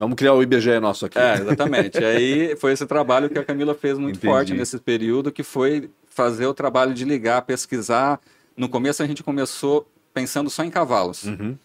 Vamos 0.00 0.14
criar 0.16 0.32
o 0.34 0.42
IBGE 0.42 0.78
nosso 0.78 1.06
aqui. 1.06 1.18
É, 1.18 1.34
exatamente. 1.34 1.98
e 1.98 2.04
aí 2.04 2.56
foi 2.56 2.72
esse 2.72 2.86
trabalho 2.86 3.28
que 3.28 3.36
a 3.38 3.44
Camila 3.44 3.74
fez 3.74 3.98
muito 3.98 4.16
Entendi. 4.18 4.32
forte 4.32 4.52
nesse 4.54 4.78
período, 4.78 5.32
que 5.32 5.42
foi 5.42 5.90
fazer 6.08 6.46
o 6.46 6.54
trabalho 6.54 6.94
de 6.94 7.04
ligar, 7.04 7.42
pesquisar 7.42 8.20
No 8.56 8.68
começo 8.68 9.02
a 9.02 9.06
gente 9.06 9.22
começou 9.22 9.88
pensando 10.18 10.50
só 10.50 10.64
em 10.64 10.70
cavalos. 10.70 11.24
Uhum. 11.24 11.56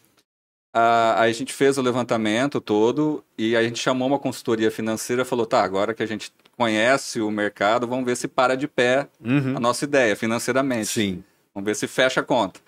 Ah, 0.76 1.22
aí 1.22 1.30
a 1.32 1.34
gente 1.34 1.54
fez 1.54 1.78
o 1.78 1.82
levantamento 1.82 2.60
todo 2.60 3.24
e 3.38 3.56
a 3.56 3.63
gente 3.63 3.80
chamou 3.80 4.08
uma 4.08 4.18
consultoria 4.20 4.72
financeira 4.72 5.22
e 5.22 5.26
falou, 5.26 5.46
tá, 5.46 5.63
agora 5.63 5.94
que 5.94 6.02
a 6.02 6.06
gente 6.06 6.32
conhece 6.58 7.22
o 7.22 7.30
mercado, 7.32 7.88
vamos 7.88 8.06
ver 8.06 8.16
se 8.16 8.28
para 8.28 8.56
de 8.56 8.68
pé 8.68 9.08
Uhum. 9.24 9.58
a 9.58 9.60
nossa 9.60 9.86
ideia 9.86 10.16
financeiramente. 10.16 10.88
Sim. 10.88 11.24
Vamos 11.54 11.66
ver 11.66 11.76
se 11.76 11.88
fecha 11.88 12.22
a 12.22 12.24
conta. 12.24 12.60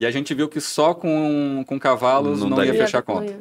E 0.00 0.04
a 0.06 0.10
gente 0.10 0.34
viu 0.34 0.48
que 0.48 0.60
só 0.60 0.92
com, 0.94 1.64
com 1.66 1.78
cavalos 1.80 2.40
Não 2.40 2.50
não, 2.50 2.64
ia 2.64 2.74
fechar 2.74 2.98
a 2.98 3.02
conta. 3.02 3.32
Aí 3.32 3.38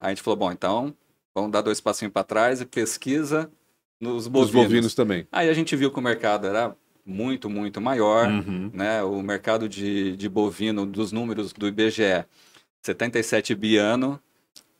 a 0.00 0.08
gente 0.10 0.22
falou, 0.22 0.36
bom, 0.36 0.52
então 0.52 0.94
vamos 1.34 1.50
dar 1.50 1.62
dois 1.62 1.80
passinhos 1.80 2.12
para 2.12 2.22
trás 2.24 2.60
e 2.60 2.66
pesquisa 2.66 3.50
nos 3.98 4.24
Os 4.24 4.28
bovinos. 4.28 4.52
bovinos 4.66 4.94
também. 4.94 5.26
Aí 5.32 5.48
a 5.48 5.54
gente 5.54 5.74
viu 5.74 5.90
que 5.90 5.98
o 5.98 6.02
mercado 6.02 6.46
era 6.46 6.76
muito, 7.04 7.50
muito 7.50 7.80
maior. 7.80 8.28
Uhum. 8.28 8.70
Né? 8.72 9.02
O 9.02 9.22
mercado 9.22 9.68
de, 9.68 10.16
de 10.16 10.28
bovino, 10.28 10.86
dos 10.86 11.12
números 11.12 11.52
do 11.52 11.68
IBGE, 11.68 12.24
77 12.82 13.54
bi 13.54 13.76
ano 13.76 14.20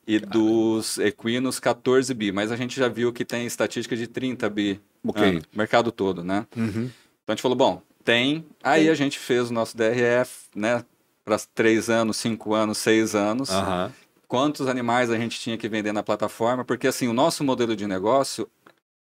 e 0.07 0.19
dos 0.19 0.97
equinos 0.97 1.59
14 1.59 2.13
bi. 2.13 2.31
Mas 2.31 2.51
a 2.51 2.55
gente 2.55 2.79
já 2.79 2.87
viu 2.87 3.11
que 3.11 3.25
tem 3.25 3.45
estatística 3.45 3.95
de 3.95 4.07
30 4.07 4.49
bi 4.49 4.79
Ok. 5.07 5.23
ano, 5.23 5.41
mercado 5.53 5.91
todo, 5.91 6.23
né? 6.23 6.45
Uhum. 6.55 6.89
Então 7.23 7.29
a 7.29 7.31
gente 7.31 7.41
falou, 7.41 7.57
bom, 7.57 7.81
tem. 8.03 8.45
Aí 8.63 8.89
a 8.89 8.93
gente 8.93 9.17
fez 9.17 9.49
o 9.49 9.53
nosso 9.53 9.75
DRF, 9.75 10.45
né? 10.55 10.83
Para 11.23 11.39
três 11.55 11.89
anos, 11.89 12.17
cinco 12.17 12.53
anos, 12.53 12.77
seis 12.77 13.15
anos. 13.15 13.49
Aham. 13.49 13.91
Quantos 14.27 14.67
animais 14.67 15.09
a 15.09 15.17
gente 15.17 15.39
tinha 15.39 15.57
que 15.57 15.67
vender 15.69 15.91
na 15.91 16.03
plataforma? 16.03 16.63
Porque 16.63 16.87
assim, 16.87 17.07
o 17.07 17.13
nosso 17.13 17.43
modelo 17.43 17.75
de 17.75 17.87
negócio, 17.87 18.47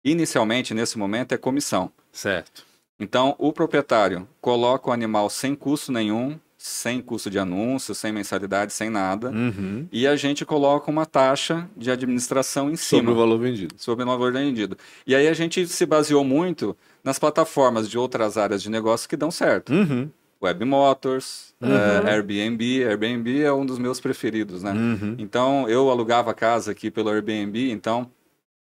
inicialmente, 0.04 0.74
nesse 0.74 0.98
momento, 0.98 1.32
é 1.32 1.38
comissão. 1.38 1.90
Certo. 2.12 2.63
Então, 2.98 3.34
o 3.38 3.52
proprietário 3.52 4.26
coloca 4.40 4.88
o 4.88 4.92
animal 4.92 5.28
sem 5.28 5.54
custo 5.54 5.90
nenhum, 5.90 6.38
sem 6.56 7.02
custo 7.02 7.28
de 7.28 7.38
anúncio, 7.38 7.94
sem 7.94 8.12
mensalidade, 8.12 8.72
sem 8.72 8.88
nada. 8.88 9.30
Uhum. 9.30 9.86
E 9.92 10.06
a 10.06 10.16
gente 10.16 10.44
coloca 10.46 10.90
uma 10.90 11.04
taxa 11.04 11.68
de 11.76 11.90
administração 11.90 12.70
em 12.70 12.76
Sobre 12.76 13.00
cima 13.06 13.12
o 13.12 13.14
valor 13.16 13.38
vendido. 13.38 13.74
sobre 13.76 14.04
o 14.04 14.06
valor 14.06 14.32
vendido. 14.32 14.78
E 15.06 15.14
aí 15.14 15.28
a 15.28 15.34
gente 15.34 15.66
se 15.66 15.84
baseou 15.84 16.24
muito 16.24 16.76
nas 17.02 17.18
plataformas 17.18 17.88
de 17.88 17.98
outras 17.98 18.38
áreas 18.38 18.62
de 18.62 18.70
negócio 18.70 19.08
que 19.08 19.16
dão 19.16 19.30
certo. 19.30 19.72
Uhum. 19.74 20.08
Web 20.42 20.64
Motors, 20.64 21.52
Uhum. 21.60 21.70
eh, 21.74 22.10
Airbnb. 22.12 22.84
Airbnb 22.84 23.42
é 23.42 23.52
um 23.52 23.64
dos 23.66 23.78
meus 23.78 23.98
preferidos, 24.00 24.62
né? 24.62 24.72
Uhum. 24.72 25.16
Então, 25.18 25.68
eu 25.68 25.90
alugava 25.90 26.32
casa 26.34 26.70
aqui 26.72 26.90
pelo 26.90 27.08
Airbnb, 27.10 27.70
então 27.70 28.10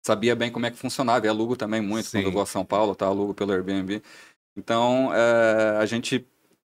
sabia 0.04 0.36
bem 0.36 0.50
como 0.50 0.66
é 0.66 0.70
que 0.70 0.76
funcionava. 0.76 1.26
E 1.26 1.28
alugo 1.28 1.56
também 1.56 1.80
muito. 1.80 2.06
Sim. 2.06 2.18
Quando 2.18 2.26
eu 2.26 2.32
vou 2.32 2.42
a 2.42 2.46
São 2.46 2.64
Paulo, 2.64 2.94
tá? 2.94 3.06
Alugo 3.06 3.34
pelo 3.34 3.52
Airbnb. 3.52 4.02
Então, 4.56 5.10
eh, 5.12 5.78
a 5.80 5.86
gente 5.86 6.24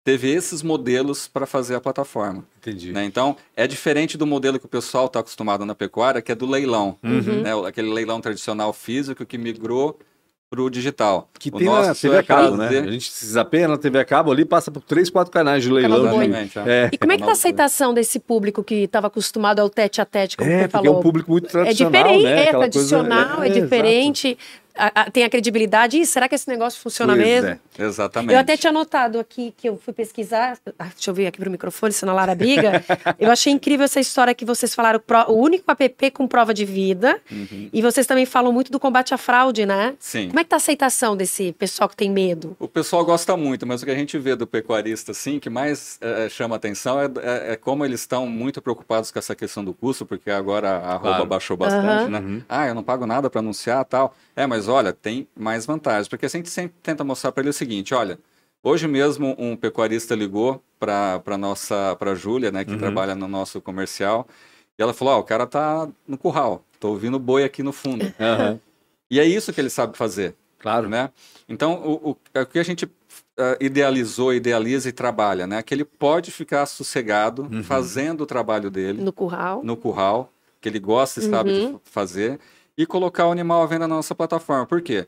teve 0.03 0.31
esses 0.31 0.63
modelos 0.63 1.29
para 1.29 1.47
fazer 1.47 1.75
a 1.75 1.81
plataforma. 1.81 2.45
Entendi. 2.57 2.93
né? 2.93 3.05
Então, 3.05 3.37
é 3.55 3.67
diferente 3.67 4.17
do 4.17 4.27
modelo 4.27 4.59
que 4.59 4.65
o 4.65 4.69
pessoal 4.69 5.07
está 5.07 5.21
acostumado 5.21 5.67
na 5.67 5.75
pecuária, 5.75 6.23
que 6.23 6.33
é 6.33 6.35
do 6.35 6.47
leilão. 6.47 6.99
Uhum. 7.03 7.43
né? 7.43 7.69
Aquele 7.69 7.93
leilão 7.93 8.21
tradicional 8.21 8.73
físico 8.73 9.27
que 9.27 9.37
migrou 9.37 9.99
para 10.51 10.63
o 10.63 10.71
digital. 10.71 11.29
Que 11.39 11.51
O 11.51 11.59
tem 11.59 11.67
na 11.69 11.95
TV 11.95 12.17
a 12.17 12.19
é 12.21 12.23
cabo, 12.23 12.57
né? 12.57 12.69
A 12.69 12.91
gente 12.91 13.11
se 13.11 13.27
zapeia 13.27 13.69
na 13.69 13.77
TV 13.77 13.99
a 13.99 14.05
cabo 14.05 14.33
ali, 14.33 14.45
passa 14.47 14.71
por 14.71 14.83
três, 14.83 15.11
quatro 15.11 15.31
canais 15.31 15.63
de 15.63 15.71
leilão. 15.71 16.19
De- 16.19 16.35
é. 16.35 16.49
É, 16.67 16.91
E 16.93 16.97
como 16.97 17.13
é 17.13 17.17
que 17.17 17.21
tá 17.21 17.27
a 17.27 17.29
Nossa. 17.29 17.41
aceitação 17.41 17.93
desse 17.93 18.19
público 18.19 18.65
que 18.65 18.77
estava 18.77 19.09
acostumado 19.09 19.61
ao 19.61 19.69
tete 19.69 20.01
a 20.01 20.07
tete, 20.07 20.37
como 20.37 20.49
é, 20.51 20.61
você 20.63 20.69
porque 20.69 20.77
é 20.79 20.83
falou? 20.89 20.99
um 21.01 21.03
público 21.03 21.31
muito 21.31 21.47
É 21.49 21.51
tradicional, 21.51 21.93
diferente, 22.03 22.25
né? 22.25 22.31
é 22.31 22.43
Aquela 22.49 22.69
coisa- 22.71 22.71
tradicional, 22.73 23.43
é, 23.43 23.49
exato. 23.49 23.59
A- 24.79 24.93
a- 25.03 25.11
tem 25.11 25.25
a 25.25 25.29
credibilidade. 25.31 25.99
Ih, 25.99 26.07
será 26.07 26.29
que 26.29 26.35
esse 26.35 26.49
negócio 26.49 26.81
funciona 26.81 27.15
Pois 27.15 27.25
mesmo? 27.27 27.49
é. 27.51 27.59
Exatamente. 27.79 28.33
Eu 28.33 28.39
até 28.41 28.57
tinha 28.57 28.73
notado 28.73 29.19
aqui 29.19 29.53
que 29.57 29.69
eu 29.69 29.77
fui 29.79 29.93
pesquisar. 29.93 30.59
Ah, 30.79 30.85
deixa 30.95 31.11
eu 31.11 31.15
ver 31.15 31.27
aqui 31.27 31.39
pro 31.39 31.51
microfone, 31.51 31.93
senão 31.93 32.13
a 32.13 32.17
Lara 32.17 32.35
briga. 32.35 32.85
eu 33.19 33.31
achei 33.31 33.53
incrível 33.53 33.85
essa 33.85 34.01
história 34.01 34.35
que 34.35 34.45
vocês 34.45 34.75
falaram, 34.75 35.01
pro- 35.01 35.31
o 35.31 35.35
único 35.39 35.65
app 35.71 36.11
com 36.13 36.27
prova 36.27 36.53
de 36.55 36.65
vida. 36.65 37.21
Uhum. 37.31 37.69
E 37.73 37.83
vocês 37.83 38.07
também 38.07 38.27
falam 38.27 38.53
muito 38.53 38.71
do 38.73 38.81
combate 38.81 39.15
à 39.15 39.19
fraude, 39.19 39.65
né? 39.67 39.95
Sim. 39.99 40.29
Como 40.29 40.41
é 40.41 40.45
que 40.45 40.51
tá 40.51 40.57
a 40.57 40.59
aceitação 40.59 41.17
desse 41.17 41.53
pessoal 41.53 41.89
que 41.89 41.97
tem 41.97 42.11
medo? 42.11 42.57
O 42.59 42.69
pessoal 42.69 43.05
gosta 43.05 43.37
muito, 43.37 43.67
mas 43.67 43.83
o 43.83 43.85
que 43.85 43.91
a 43.91 43.95
gente 43.97 44.19
vê 44.19 44.35
do 44.37 44.47
pecuarista, 44.47 45.13
assim, 45.13 45.39
que 45.39 45.49
mais 45.51 45.99
eh, 46.01 46.29
chama 46.29 46.57
atenção 46.57 47.01
é, 47.01 47.05
é- 47.23 47.53
é 47.53 47.57
como 47.57 47.85
eles 47.85 48.01
estão 48.01 48.27
muito 48.27 48.61
preocupados 48.61 49.11
com 49.11 49.19
essa 49.19 49.35
questão 49.35 49.65
do 49.65 49.73
custo, 49.73 50.05
porque 50.07 50.31
agora 50.31 50.69
a 50.71 50.89
arroba 50.95 51.09
Claro. 51.09 51.27
baixou 51.27 51.57
bastante, 51.57 51.87
Aham. 51.87 52.09
né? 52.11 52.19
Uhum. 52.19 52.43
Ah, 52.49 52.67
eu 52.67 52.75
não 52.75 52.83
pago 52.83 53.07
nada 53.07 53.31
para 53.31 53.41
anunciar 53.41 53.85
tal. 53.85 54.15
É, 54.37 54.47
mas 54.47 54.68
olha, 54.69 54.93
tem 54.93 55.27
mais 55.37 55.67
vantagens, 55.67 56.09
porque 56.09 56.27
a 56.27 56.29
gente 56.29 56.49
sempre 56.51 56.77
tenta 56.83 57.03
mostrar 57.05 57.33
para 57.33 57.43
ele 57.43 57.51
o 57.51 57.53
seguinte, 57.53 57.95
olha, 57.95 58.19
hoje 58.63 58.87
mesmo 58.87 59.35
um 59.39 59.57
pecuarista 59.57 60.15
ligou 60.15 60.63
para 60.79 61.19
para 61.21 61.37
nossa, 61.39 61.97
para 61.99 62.15
Júlia, 62.15 62.51
né, 62.51 62.65
que 62.65 62.73
Uhum. 62.73 62.79
trabalha 62.79 63.15
no 63.15 63.27
nosso 63.29 63.61
comercial, 63.61 64.27
e 64.79 64.83
ela 64.83 64.93
falou, 64.95 65.15
ó, 65.15 65.19
o 65.21 65.25
cara 65.25 65.47
tá 65.47 65.89
no 66.07 66.17
curral, 66.17 66.65
tô 66.79 66.91
ouvindo 66.91 67.19
boi 67.19 67.45
aqui 67.45 67.63
no 67.63 67.73
fundo. 67.73 68.13
Aham. 68.21 68.61
E 69.11 69.19
é 69.19 69.25
isso 69.25 69.53
que 69.53 69.61
ele 69.61 69.71
sabe 69.71 69.97
fazer 69.97 70.35
Claro. 70.59 70.89
né? 70.89 71.11
Então, 71.49 71.75
o, 71.83 72.11
o, 72.11 72.17
é 72.35 72.43
o 72.43 72.47
que 72.47 72.59
a 72.59 72.63
gente 72.63 72.87
ah, 73.39 73.57
idealizou, 73.61 74.35
idealiza 74.35 74.89
e 74.89 74.93
trabalha, 74.93 75.47
né? 75.47 75.63
Que 75.63 75.73
ele 75.73 75.85
pode 75.85 76.31
ficar 76.31 76.67
sossegado 76.67 77.49
Uhum. 77.51 77.63
fazendo 77.63 78.23
o 78.23 78.27
trabalho 78.27 78.71
dele 78.71 79.01
No 79.03 79.13
curral? 79.13 79.63
no 79.65 79.77
curral, 79.77 80.31
que 80.61 80.69
ele 80.69 80.79
gosta 80.79 81.21
e 81.21 81.23
sabe 81.23 81.53
de 81.53 81.61
Uhum. 81.61 81.73
fa- 81.75 81.81
fazer, 81.85 82.39
e 82.79 82.87
colocar 82.87 83.27
o 83.27 83.33
animal 83.33 83.61
à 83.61 83.67
venda 83.67 83.89
na 83.89 83.97
nossa 83.97 84.15
plataforma. 84.15 84.65
Por 84.65 84.81
quê? 84.81 85.07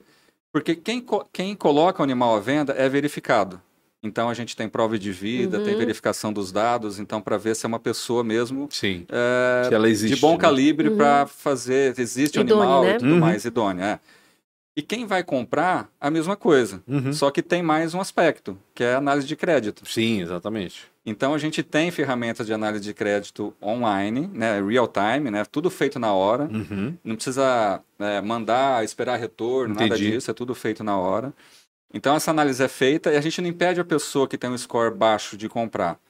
Porque 0.52 0.74
quem, 0.74 1.00
co- 1.00 1.24
quem 1.32 1.54
coloca 1.54 2.02
o 2.02 2.04
animal 2.04 2.34
à 2.36 2.40
venda 2.40 2.74
é 2.76 2.88
verificado. 2.88 3.62
Então, 4.02 4.28
a 4.28 4.34
gente 4.34 4.56
tem 4.56 4.68
prova 4.68 4.98
de 4.98 5.12
vida, 5.12 5.60
tem 5.60 5.74
Uhum. 5.74 5.78
verificação 5.78 6.32
dos 6.32 6.50
dados, 6.50 6.98
então, 6.98 7.20
para 7.20 7.36
ver 7.36 7.54
se 7.54 7.66
é 7.66 7.68
uma 7.68 7.78
pessoa 7.78 8.24
mesmo 8.24 8.66
Sim. 8.70 9.06
é, 9.08 9.68
Que 9.68 9.74
ela 9.74 9.88
existe. 9.88 10.16
de 10.16 10.20
bom 10.20 10.32
né? 10.32 10.38
calibre 10.38 10.88
Uhum. 10.88 10.96
para 10.96 11.26
fazer, 11.26 11.96
existe 11.98 12.38
o 12.38 12.42
Idôneo, 12.42 12.62
animal 12.62 12.82
né? 12.84 12.90
e 12.96 12.98
tudo 12.98 13.12
Uhum. 13.12 13.20
mais, 13.20 13.44
idôneo, 13.44 13.84
é. 13.84 14.00
E 14.80 14.82
quem 14.82 15.04
vai 15.04 15.22
comprar, 15.22 15.90
a 16.00 16.10
mesma 16.10 16.36
coisa. 16.36 16.82
Uhum. 16.88 17.12
Só 17.12 17.30
que 17.30 17.42
tem 17.42 17.62
mais 17.62 17.92
um 17.92 18.00
aspecto, 18.00 18.56
que 18.74 18.82
é 18.82 18.94
a 18.94 18.96
análise 18.96 19.26
de 19.26 19.36
crédito. 19.36 19.86
Sim, 19.86 20.22
exatamente. 20.22 20.86
Então 21.04 21.34
a 21.34 21.38
gente 21.38 21.62
tem 21.62 21.90
ferramentas 21.90 22.46
de 22.46 22.54
análise 22.54 22.82
de 22.82 22.94
crédito 22.94 23.54
online, 23.62 24.30
né, 24.32 24.58
real 24.62 24.88
time, 24.88 25.30
né, 25.30 25.44
tudo 25.44 25.68
feito 25.68 25.98
na 25.98 26.14
hora. 26.14 26.44
Uhum. 26.44 26.96
Não 27.04 27.14
precisa 27.14 27.82
é, 27.98 28.22
mandar, 28.22 28.82
esperar 28.82 29.18
retorno, 29.18 29.74
nada 29.74 29.84
Entendi. 29.84 30.12
disso, 30.12 30.30
é 30.30 30.34
tudo 30.34 30.54
feito 30.54 30.82
na 30.82 30.96
hora. 30.96 31.30
Então 31.92 32.16
essa 32.16 32.30
análise 32.30 32.62
é 32.62 32.68
feita 32.68 33.12
e 33.12 33.18
a 33.18 33.20
gente 33.20 33.38
não 33.42 33.50
impede 33.50 33.82
a 33.82 33.84
pessoa 33.84 34.26
que 34.26 34.38
tem 34.38 34.48
um 34.48 34.56
score 34.56 34.94
baixo 34.94 35.36
de 35.36 35.46
comprar. 35.46 36.00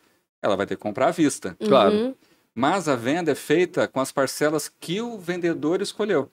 Ela 0.41 0.55
vai 0.55 0.65
ter 0.65 0.77
que 0.77 0.83
comprar 0.83 1.09
à 1.09 1.11
vista. 1.11 1.57
Claro. 1.59 1.93
Uhum. 1.93 2.15
Mas 2.55 2.87
a 2.87 2.95
venda 2.95 3.33
é 3.33 3.35
feita 3.35 3.89
com 3.89 3.99
as 3.99 4.13
parcelas 4.13 4.71
que 4.79 5.01
o 5.01 5.19
vendedor 5.19 5.83
escolheu. 5.83 6.31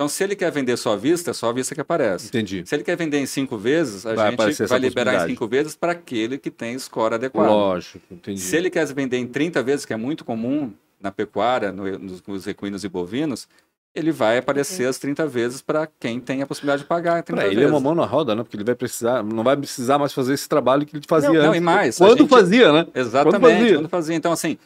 Então, 0.00 0.08
se 0.08 0.24
ele 0.24 0.34
quer 0.34 0.50
vender 0.50 0.78
só 0.78 0.94
à 0.94 0.96
vista, 0.96 1.30
é 1.30 1.34
só 1.34 1.50
à 1.50 1.52
vista 1.52 1.74
que 1.74 1.80
aparece. 1.82 2.28
Entendi. 2.28 2.62
Se 2.64 2.74
ele 2.74 2.82
quer 2.82 2.96
vender 2.96 3.18
em 3.18 3.26
cinco 3.26 3.58
vezes, 3.58 4.06
a 4.06 4.14
Vai 4.14 4.30
gente 4.30 4.66
vai 4.66 4.78
liberar 4.78 5.24
em 5.26 5.28
cinco 5.34 5.46
vezes 5.46 5.76
para 5.76 5.92
aquele 5.92 6.38
que 6.38 6.50
tem 6.50 6.78
score 6.78 7.16
adequado. 7.16 7.48
Lógico, 7.50 8.00
entendi. 8.10 8.40
Se 8.40 8.56
ele 8.56 8.70
quer 8.70 8.86
vender 8.94 9.18
em 9.18 9.26
30 9.26 9.62
vezes, 9.62 9.84
que 9.84 9.92
é 9.92 9.96
muito 9.98 10.24
comum 10.24 10.72
na 10.98 11.10
pecuária, 11.12 11.70
no, 11.70 11.98
nos, 11.98 12.22
nos 12.26 12.46
equinos 12.46 12.82
e 12.82 12.88
bovinos, 12.88 13.46
ele 13.94 14.10
vai 14.10 14.38
aparecer 14.38 14.86
as 14.88 14.96
30 14.98 15.26
vezes 15.26 15.60
para 15.60 15.86
quem 16.00 16.18
tem 16.18 16.40
a 16.40 16.46
possibilidade 16.46 16.80
de 16.80 16.88
pagar 16.88 17.22
30 17.22 17.38
Pra 17.38 17.46
ele 17.46 17.56
vezes. 17.56 17.70
é 17.70 17.74
uma 17.74 17.80
mão 17.80 17.94
na 17.94 18.06
roda, 18.06 18.34
né? 18.34 18.42
Porque 18.42 18.56
ele 18.56 18.64
vai 18.64 18.74
precisar, 18.74 19.22
não 19.22 19.44
vai 19.44 19.54
precisar 19.54 19.98
mais 19.98 20.14
fazer 20.14 20.32
esse 20.32 20.48
trabalho 20.48 20.86
que 20.86 20.96
ele 20.96 21.04
fazia 21.06 21.28
Não, 21.28 21.36
antes. 21.36 21.46
não, 21.48 21.54
e 21.56 21.60
mais, 21.60 21.98
Quando 21.98 22.20
gente- 22.20 22.30
fazia, 22.30 22.72
né? 22.72 22.86
Exatamente, 22.94 23.38
Quando 23.38 23.52
fazia. 23.60 23.74
quando 23.76 23.88
fazia. 23.90 24.16
Então, 24.16 24.32
assim, 24.32 24.56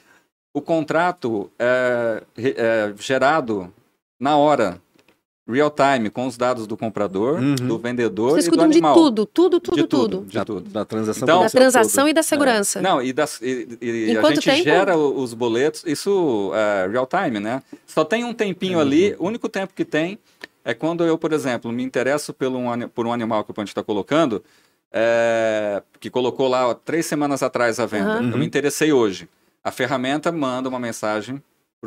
o 0.54 0.60
contrato 0.60 1.50
é, 1.58 2.22
é 2.38 2.92
gerado 3.00 3.74
na 4.20 4.36
hora, 4.36 4.80
real 5.46 5.70
time, 5.70 6.08
com 6.08 6.26
os 6.26 6.36
dados 6.38 6.66
do 6.66 6.74
comprador, 6.76 7.38
Uhum. 7.38 7.54
do 7.54 7.78
vendedor 7.78 8.30
Vocês 8.30 8.46
e 8.46 8.48
do 8.48 8.52
cuidam 8.52 8.68
de 8.68 8.78
animal. 8.78 8.94
tudo, 8.94 9.26
tudo, 9.26 9.60
tudo, 9.60 9.76
De 9.76 9.82
tudo, 9.86 10.08
tudo. 10.20 10.26
de 10.26 10.34
Da, 10.34 10.44
tudo. 10.44 10.70
da 10.70 10.84
transação 10.86 11.22
Então- 11.22 11.42
Da 11.42 11.50
transação 11.50 12.02
toda. 12.04 12.10
e 12.10 12.12
da 12.14 12.22
segurança. 12.22 12.80
Não, 12.80 13.02
e, 13.02 13.12
das, 13.12 13.40
e, 13.42 13.68
e 13.80 14.16
a 14.16 14.22
gente 14.30 14.40
tempo? 14.42 14.64
gera 14.64 14.96
os 14.96 15.34
boletos, 15.34 15.84
isso 15.86 16.50
é 16.54 16.88
real 16.90 17.06
time, 17.06 17.40
né? 17.40 17.62
Só 17.86 18.04
tem 18.04 18.24
um 18.24 18.32
tempinho 18.32 18.80
ali, 18.80 19.14
o 19.18 19.26
único 19.26 19.48
tempo 19.48 19.74
que 19.74 19.84
tem 19.84 20.18
é 20.64 20.72
quando 20.72 21.04
eu, 21.04 21.18
por 21.18 21.32
exemplo, 21.32 21.70
me 21.70 21.82
interesso 21.82 22.32
pelo 22.32 22.56
um, 22.58 22.88
por 22.88 23.06
um 23.06 23.12
animal 23.12 23.44
que 23.44 23.50
o 23.50 23.54
Ponte 23.54 23.68
está 23.68 23.82
colocando, 23.82 24.42
é, 24.90 25.82
que 26.00 26.08
colocou 26.08 26.48
lá 26.48 26.68
ó, 26.68 26.74
três 26.74 27.04
semanas 27.04 27.42
atrás 27.42 27.78
a 27.78 27.84
venda. 27.84 28.12
Aham. 28.14 28.30
Eu 28.30 28.38
me 28.38 28.46
interessei 28.46 28.92
hoje. 28.92 29.28
A 29.62 29.70
ferramenta 29.70 30.30
manda 30.32 30.68
uma 30.68 30.78
mensagem 30.78 31.42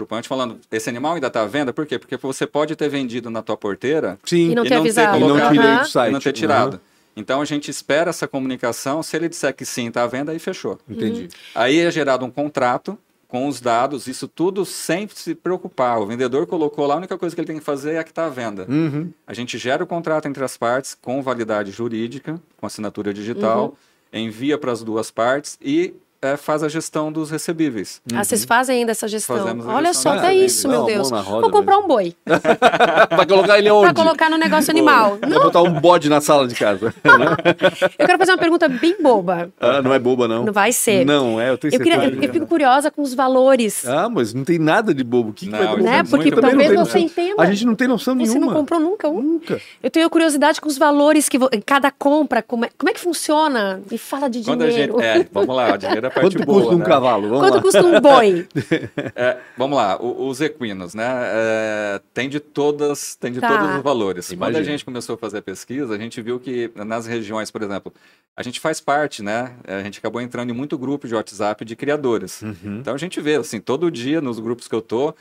Punch 0.06 0.28
falando, 0.28 0.60
esse 0.72 0.90
animal 0.90 1.16
ainda 1.16 1.28
está 1.28 1.42
à 1.42 1.48
venda? 1.48 1.74
Por 1.74 1.86
quê? 1.86 1.98
Porque 1.98 2.18
você 2.18 2.46
pode 2.46 2.76
ter 2.76 2.90
vendido 2.90 3.30
na 3.30 3.42
tua 3.42 3.58
porteira 3.58 4.20
Sim. 4.24 4.52
E 4.52 4.56
não 4.56 4.66
e 4.66 4.70
ter 4.70 4.76
não 4.76 4.84
ter 4.84 4.90
avisado. 4.90 5.18
E 5.18 5.20
não 5.20 5.28
colocado. 5.30 5.80
do 5.80 5.88
site. 5.90 6.10
e 6.10 6.14
não 6.14 6.20
ter 6.20 6.34
tirado. 6.34 6.82
Então 7.16 7.42
a 7.42 7.46
gente 7.46 7.72
espera 7.72 8.12
essa 8.12 8.28
comunicação. 8.28 9.02
Se 9.02 9.16
ele 9.18 9.28
disser 9.28 9.54
que 9.56 9.66
sim, 9.66 9.88
está 9.88 10.04
à 10.04 10.08
venda, 10.08 10.32
aí 10.32 10.40
fechou. 10.40 10.78
Uhum. 10.88 10.96
Entendi. 10.96 11.30
Aí 11.56 11.80
é 11.80 11.90
gerado 11.90 12.24
um 12.24 12.30
contrato 12.30 12.98
com 13.28 13.48
os 13.48 13.60
dados, 13.60 14.08
isso 14.08 14.28
tudo 14.28 14.66
sem 14.66 15.08
se 15.14 15.36
preocupar. 15.36 16.00
O 16.00 16.06
vendedor 16.06 16.48
colocou 16.48 16.86
lá, 16.86 16.94
a 16.94 16.98
única 16.98 17.18
coisa 17.18 17.36
que 17.36 17.42
ele 17.42 17.48
tem 17.48 17.60
que 17.60 17.64
fazer 17.64 17.94
é 17.94 18.00
a 18.00 18.04
que 18.04 18.12
está 18.12 18.26
à 18.26 18.30
venda. 18.30 18.66
Uhum. 18.70 19.12
A 19.26 19.34
gente 19.34 19.58
gera 19.58 19.84
o 19.84 19.88
contrato 19.88 20.28
entre 20.28 20.44
as 20.44 20.56
partes 20.56 20.98
com 21.00 21.22
validade 21.22 21.72
jurídica, 21.72 22.40
com 22.56 22.66
assinatura 22.66 23.14
digital, 23.14 23.76
envia 24.14 24.58
para 24.58 24.72
as 24.72 24.82
duas 24.82 25.12
partes 25.12 25.58
e 25.62 25.94
é, 26.22 26.36
faz 26.38 26.64
a 26.64 26.68
gestão 26.70 27.12
dos 27.12 27.30
recebíveis. 27.30 28.02
Ah, 28.14 28.24
vocês 28.24 28.44
fazem 28.46 28.80
ainda 28.80 28.92
essa 28.92 29.08
gestão? 29.08 29.38
Fazemos 29.38 29.68
a 29.68 29.74
Olha 29.74 29.88
gestão 29.94 30.14
só, 30.14 30.18
até 30.20 30.30
rede. 30.32 30.46
isso, 30.46 30.68
meu 30.68 30.80
uma 30.82 30.88
Deus. 30.88 31.10
Vou 31.10 31.50
comprar 31.52 31.76
mesmo. 31.78 31.84
um 31.86 31.88
boi 31.88 32.16
Vai 33.16 33.26
colocar 33.26 33.58
ele 33.60 33.70
onde? 33.70 33.94
pra 33.94 34.04
colocar 34.04 34.30
no 34.30 34.38
negócio 34.38 34.72
animal. 34.72 35.18
Vai 35.22 35.30
botar 35.40 35.62
um 35.62 35.72
bode 35.80 36.10
na 36.10 36.20
sala 36.22 36.48
de 36.48 36.56
casa. 36.56 36.94
Eu 38.00 38.06
quero 38.06 38.18
fazer 38.18 38.32
uma 38.32 38.38
pergunta 38.38 38.68
bem 38.68 38.96
boba. 39.02 39.50
ah, 39.60 39.82
não 39.82 39.94
é 39.94 40.00
boba, 40.00 40.28
não. 40.28 40.46
Não 40.46 40.54
vai 40.54 40.72
ser. 40.72 41.06
Não, 41.06 41.40
é, 41.40 41.50
eu 41.52 41.58
tenho 41.58 41.74
Eu, 41.74 41.80
queria, 41.80 42.00
certeza. 42.00 42.22
eu, 42.22 42.28
eu 42.28 42.34
fico 42.34 42.48
curiosa 42.48 42.90
com 42.92 43.02
os 43.02 43.14
valores. 43.14 43.86
Ah, 43.88 44.10
mas 44.10 44.34
não 44.34 44.44
tem 44.44 44.58
nada 44.60 44.94
de 44.94 45.04
bobo. 45.04 45.30
O 45.30 45.34
que, 45.34 45.46
que 45.46 45.52
Não, 45.52 45.60
vai 45.60 45.68
ter 45.68 45.74
isso 45.76 45.84
né? 45.84 45.98
é 45.98 46.04
Porque 46.04 46.18
muito 46.30 46.42
talvez 46.42 46.72
não 46.74 46.86
você 46.86 47.00
entenda. 47.00 47.42
A 47.42 47.46
gente 47.46 47.66
não 47.66 47.76
tem 47.76 47.88
noção 47.88 48.16
Você 48.16 48.34
nenhuma. 48.34 48.48
não 48.48 48.54
comprou 48.60 48.80
nunca 48.80 49.08
um? 49.10 49.22
Nunca. 49.22 49.62
Eu 49.82 49.90
tenho 49.92 50.10
curiosidade 50.10 50.60
com 50.62 50.68
os 50.68 50.78
valores 50.78 51.28
que 51.30 51.38
vo- 51.38 51.50
cada 51.66 51.92
compra, 51.92 52.42
como 52.42 52.66
é, 52.66 52.70
como 52.78 52.90
é 52.90 52.94
que 52.94 53.00
funciona? 53.00 53.82
Me 53.90 53.98
fala 53.98 54.30
de 54.30 54.44
Quando 54.44 54.64
a 54.64 54.68
dinheiro. 54.68 54.94
gente. 55.00 55.04
É, 55.06 55.28
vamos 55.32 55.56
lá, 55.56 55.76
dinheiro 55.78 56.07
é 56.08 56.10
a 56.10 56.12
parte 56.12 56.38
Quanto 56.38 56.46
boa. 56.46 56.60
custa 56.62 56.76
um 56.76 56.80
né? 56.80 56.86
cavalo? 56.86 57.30
Vamos 57.30 57.40
Quanto 57.44 57.56
lá. 57.56 57.62
custa 57.62 57.84
um 57.86 58.00
boi? 58.02 58.48
É, 59.16 59.38
vamos 59.58 59.78
lá, 59.78 59.98
o- 60.02 60.28
os 60.28 60.42
equinos, 60.42 60.94
né? 60.94 61.06
é, 61.08 62.02
tem 62.14 62.30
de 62.30 62.40
todas, 62.40 63.16
tem 63.16 63.32
de 63.32 63.40
Tá. 63.40 63.48
todos 63.48 63.76
os 63.78 63.82
valores. 63.84 64.34
Quando 64.38 64.56
a 64.56 64.64
gente 64.64 64.84
começou 64.86 65.16
a 65.16 65.18
fazer 65.18 65.38
a 65.40 65.42
pesquisa, 65.42 65.94
a 65.94 65.98
gente 65.98 66.22
viu 66.22 66.40
que 66.40 66.72
nas 66.76 67.06
regiões, 67.06 67.50
por 67.52 67.62
exemplo, 67.62 67.94
a 68.36 68.44
gente 68.44 68.60
faz 68.60 68.80
parte, 68.80 69.24
né? 69.24 69.54
A 69.68 69.82
gente 69.84 70.00
acabou 70.00 70.22
entrando 70.22 70.50
em 70.50 70.54
muito 70.54 70.78
grupo 70.78 71.08
de 71.08 71.16
WhatsApp 71.16 71.64
de 71.66 71.76
criadores. 71.76 72.42
Uhum. 72.42 72.78
Então 72.80 72.94
a 72.94 72.98
gente 72.98 73.20
vê, 73.20 73.36
assim, 73.36 73.60
todo 73.60 73.90
dia 73.90 74.22
nos 74.22 74.40
grupos 74.40 74.68
que 74.68 74.76
eu 74.76 74.82
tô, 74.82 75.14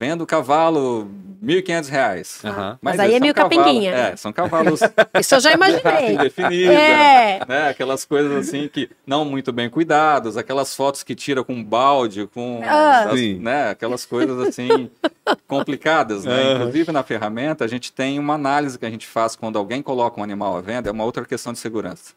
vendo 0.00 0.26
cavalo 0.26 1.08
1.500 1.42 1.88
reais. 1.88 2.40
Aham. 2.44 2.78
Mas 2.80 2.98
aí 2.98 3.06
eles 3.08 3.16
é 3.16 3.20
meio 3.20 3.34
são 3.34 3.42
cavalos- 3.48 3.64
capenguinha. 3.64 3.90
É, 3.92 4.16
são 4.16 4.32
cavalos 4.32 4.80
Isso 5.20 5.34
eu 5.34 5.40
já 5.40 5.52
imaginei. 5.52 6.16
definida, 6.18 6.72
É. 6.72 7.40
né? 7.46 7.68
Aquelas 7.68 8.04
coisas 8.04 8.32
assim 8.48 8.68
que 8.68 8.88
não 9.06 9.24
muito 9.24 9.52
bem 9.52 9.68
cuidados, 9.68 10.36
aquelas 10.36 10.74
fotos 10.74 11.02
que 11.02 11.14
tira 11.14 11.44
com 11.44 11.62
balde, 11.62 12.26
com 12.32 12.60
Ah. 12.64 13.04
as- 13.10 13.18
Sim. 13.18 13.38
né? 13.40 13.70
aquelas 13.70 14.04
coisas 14.06 14.38
assim 14.48 14.90
complicadas, 15.46 16.24
né? 16.24 16.52
Inclusive 16.54 16.92
na 16.92 17.02
ferramenta 17.02 17.64
a 17.64 17.68
gente 17.68 17.92
tem 17.92 18.18
uma 18.18 18.34
análise 18.34 18.78
que 18.78 18.86
a 18.86 18.90
gente 18.90 19.06
faz 19.06 19.36
quando 19.36 19.58
alguém 19.58 19.82
coloca 19.82 20.20
um 20.20 20.24
animal 20.24 20.56
à 20.56 20.60
venda, 20.60 20.88
é 20.88 20.92
uma 20.92 21.04
outra 21.04 21.24
questão 21.24 21.52
de 21.52 21.58
segurança. 21.58 22.12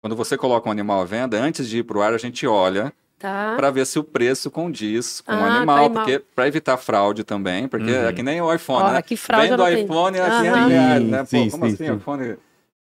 Quando 0.00 0.14
você 0.14 0.36
coloca 0.36 0.68
um 0.68 0.72
animal 0.72 1.00
à 1.02 1.04
venda, 1.04 1.36
antes 1.40 1.68
de 1.68 1.78
ir 1.78 1.82
para 1.82 1.98
o 1.98 2.02
ar, 2.02 2.14
a 2.14 2.18
gente 2.18 2.46
olha 2.46 2.92
Tá. 3.18 3.54
para 3.56 3.70
ver 3.70 3.84
se 3.86 3.98
o 3.98 4.04
preço 4.04 4.50
condiz 4.50 5.20
com 5.20 5.32
o 5.32 5.34
Ah, 5.34 5.38
com 5.38 5.44
o 5.44 5.46
animal, 5.46 5.84
animal. 5.86 6.04
porque 6.04 6.22
para 6.34 6.46
evitar 6.46 6.76
fraude 6.76 7.24
também, 7.24 7.66
porque 7.66 7.90
Uhum. 7.90 8.06
é 8.06 8.12
que 8.12 8.22
nem 8.22 8.40
o 8.40 8.52
iPhone, 8.54 8.84
Ó, 8.84 8.92
né? 8.92 9.02
que 9.02 9.16
fraude 9.16 9.46
eu 9.48 9.50
Vendo 9.50 9.58
não 9.58 9.66
o 9.66 9.68
tenho. 9.74 9.84
iPhone 9.84 10.18
a 10.20 10.26
Aham. 10.26 10.42
500 10.42 10.68
reais, 10.68 11.02
né? 11.04 11.18
Pô, 11.18 11.26
Sim, 11.26 11.50
como 11.50 11.66
sim, 11.66 11.72
assim? 11.74 11.86
sim. 11.86 11.96
iPhone 11.96 12.36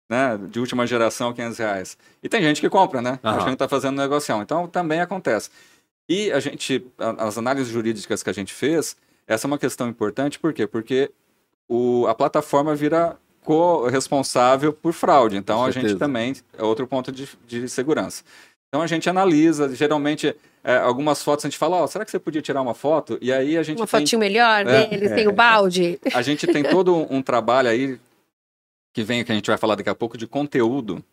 né, 0.09 0.39
de 0.49 0.59
última 0.59 0.85
geração, 0.87 1.33
500 1.33 1.57
reais. 1.57 1.97
E 2.23 2.27
tem 2.29 2.41
gente 2.41 2.61
que 2.61 2.69
compra, 2.69 3.01
né? 3.01 3.19
Aham. 3.23 3.37
Achando 3.37 3.51
que 3.51 3.57
tá 3.57 3.67
fazendo 3.69 3.97
negocião. 3.97 4.41
Então, 4.41 4.67
também 4.67 5.01
acontece. 5.01 5.49
E 6.07 6.31
a 6.31 6.39
gente, 6.39 6.85
a- 6.97 7.27
as 7.27 7.37
análises 7.37 7.71
jurídicas 7.71 8.21
que 8.23 8.29
a 8.29 8.33
gente 8.33 8.53
fez, 8.53 8.95
essa 9.27 9.45
é 9.45 9.47
uma 9.47 9.57
questão 9.59 9.87
importante, 9.87 10.39
por 10.39 10.51
quê? 10.53 10.65
Porque 10.65 11.11
o, 11.67 12.07
a 12.07 12.15
plataforma 12.15 12.73
vira 12.75 13.17
co-responsável 13.43 14.73
por 14.73 14.93
fraude. 14.93 15.37
Então, 15.37 15.63
a 15.63 15.71
gente 15.71 15.95
também 15.95 16.33
é 16.57 16.63
outro 16.63 16.87
ponto 16.87 17.11
de, 17.11 17.27
de 17.47 17.67
segurança. 17.69 18.23
Então, 18.69 18.81
a 18.83 18.87
gente 18.87 19.09
analisa, 19.09 19.73
geralmente, 19.75 20.35
é, 20.63 20.77
algumas 20.77 21.23
fotos, 21.23 21.43
a 21.43 21.49
gente 21.49 21.57
fala, 21.57 21.77
ó, 21.77 21.87
será 21.87 22.05
que 22.05 22.11
você 22.11 22.19
podia 22.19 22.41
tirar 22.41 22.61
uma 22.61 22.75
foto? 22.75 23.17
E 23.19 23.33
aí 23.33 23.57
a 23.57 23.63
gente 23.63 23.79
Uma 23.79 23.87
tem 23.87 23.99
fotinho 24.01 24.19
melhor 24.19 24.65
É. 24.67 24.85
deles, 24.85 25.11
tem 25.11 25.27
o 25.27 25.31
balde. 25.31 25.99
a 26.13 26.21
gente 26.21 26.45
tem 26.45 26.63
todo 26.63 26.95
um 27.11 27.21
trabalho 27.21 27.67
aí 27.67 27.99
que 28.93 29.03
vem, 29.03 29.23
que 29.23 29.31
a 29.31 29.35
gente 29.35 29.47
vai 29.47 29.57
falar 29.57 29.73
daqui 29.75 29.89
a 29.89 29.95
pouco, 29.95 30.17
de 30.17 30.27
conteúdo 30.27 31.03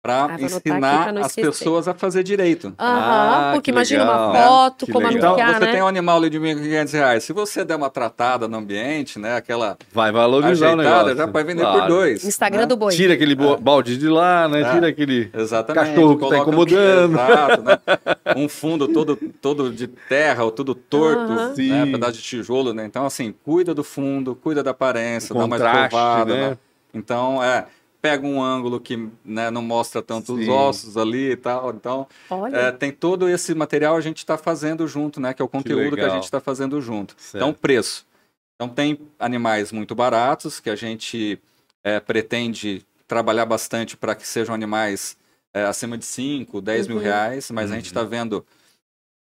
para 0.00 0.36
ensinar 0.40 1.08
as 1.18 1.26
esquecer. 1.26 1.42
pessoas 1.50 1.88
a 1.88 1.92
fazer 1.94 2.22
direito. 2.22 2.72
Aham, 2.78 2.78
Ah, 2.78 3.50
porque 3.54 3.64
que 3.64 3.70
imagina 3.72 4.04
legal. 4.04 4.30
uma 4.30 4.38
foto, 4.46 4.86
Que 4.86 4.92
como 4.92 5.06
legal. 5.08 5.18
Então, 5.18 5.30
anunciar, 5.44 5.58
você 5.60 5.66
né? 5.66 5.72
tem 5.72 5.82
um 5.82 5.86
animal 5.88 6.16
ali 6.18 6.30
de 6.30 6.38
1.500 6.38 6.92
reais. 6.92 7.24
Se 7.24 7.32
você 7.32 7.64
der 7.64 7.74
uma 7.76 7.90
tratada 7.90 8.46
no 8.46 8.56
ambiente, 8.58 9.18
né, 9.18 9.36
aquela 9.36 9.76
Vai 9.92 10.12
valorizar 10.12 10.66
o 10.66 10.68
ajeitada, 10.74 10.96
negócio. 11.10 11.16
já 11.16 11.26
vai 11.26 11.44
vender 11.44 11.62
Claro. 11.62 11.80
por 11.80 11.88
dois. 11.88 12.24
Instagram 12.24 12.60
né? 12.60 12.66
do 12.66 12.76
boi. 12.76 12.94
Tira 12.94 13.14
aquele 13.14 13.34
bo- 13.34 13.56
balde 13.56 13.98
de 13.98 14.08
lá, 14.08 14.48
né? 14.48 14.60
É. 14.62 14.72
Tira 14.72 14.88
aquele... 14.88 15.30
Exatamente. 15.34 15.88
Cachorro 15.88 16.14
que 16.16 16.20
tá 16.22 16.28
coloca- 16.28 16.42
incomodando. 16.50 17.14
Exato, 17.14 17.62
né? 17.62 17.78
Um 18.36 18.48
fundo 18.48 18.86
todo, 18.88 19.16
todo 19.40 19.70
de 19.72 19.86
terra, 19.88 20.44
ou 20.44 20.50
tudo 20.52 20.74
torto, 20.74 21.32
né? 21.34 21.52
Sim. 21.56 21.90
Pedaço 21.92 22.12
de 22.12 22.22
tijolo, 22.22 22.72
né? 22.72 22.84
Então, 22.84 23.04
assim, 23.04 23.34
cuida 23.44 23.74
do 23.74 23.82
fundo, 23.82 24.34
cuida 24.36 24.62
da 24.62 24.70
aparência, 24.70 25.34
O 25.34 25.38
dá 25.38 25.46
mais 25.46 25.60
né? 25.62 26.50
né? 26.50 26.58
Então, 26.94 27.42
é, 27.42 27.64
pega 28.00 28.26
um 28.26 28.40
ângulo 28.42 28.80
que 28.80 29.08
né, 29.24 29.50
não 29.50 29.62
mostra 29.62 30.00
tanto 30.02 30.34
os 30.34 30.44
Sim. 30.44 30.50
ossos 30.50 30.96
ali 30.96 31.32
e 31.32 31.36
tal. 31.36 31.70
Então, 31.74 32.06
é, 32.52 32.70
tem 32.70 32.92
todo 32.92 33.28
esse 33.28 33.54
material 33.54 33.96
a 33.96 34.00
gente 34.00 34.18
está 34.18 34.38
fazendo 34.38 34.86
junto, 34.86 35.20
né? 35.20 35.34
Que 35.34 35.42
é 35.42 35.44
o 35.44 35.48
conteúdo 35.48 35.94
que, 35.94 36.00
a 36.00 36.04
legal. 36.04 36.16
gente 36.16 36.24
está 36.24 36.40
fazendo 36.40 36.80
junto. 36.80 37.14
Certo. 37.18 37.36
Então, 37.36 37.52
preço. 37.52 38.06
Então, 38.54 38.68
tem 38.68 38.98
animais 39.18 39.70
muito 39.72 39.94
baratos 39.94 40.60
que 40.60 40.70
a 40.70 40.76
gente 40.76 41.38
é, 41.84 42.00
pretende 42.00 42.84
trabalhar 43.06 43.46
bastante 43.46 43.96
para 43.96 44.14
que 44.14 44.26
sejam 44.26 44.54
animais 44.54 45.16
é, 45.54 45.64
acima 45.64 45.96
de 45.96 46.04
5, 46.04 46.60
10 46.60 46.86
mil 46.88 46.96
Uhum. 46.98 47.02
reais, 47.02 47.50
mas 47.50 47.70
a 47.70 47.74
gente 47.74 47.84
Uhum. 47.86 47.88
está 47.90 48.02
vendo 48.04 48.44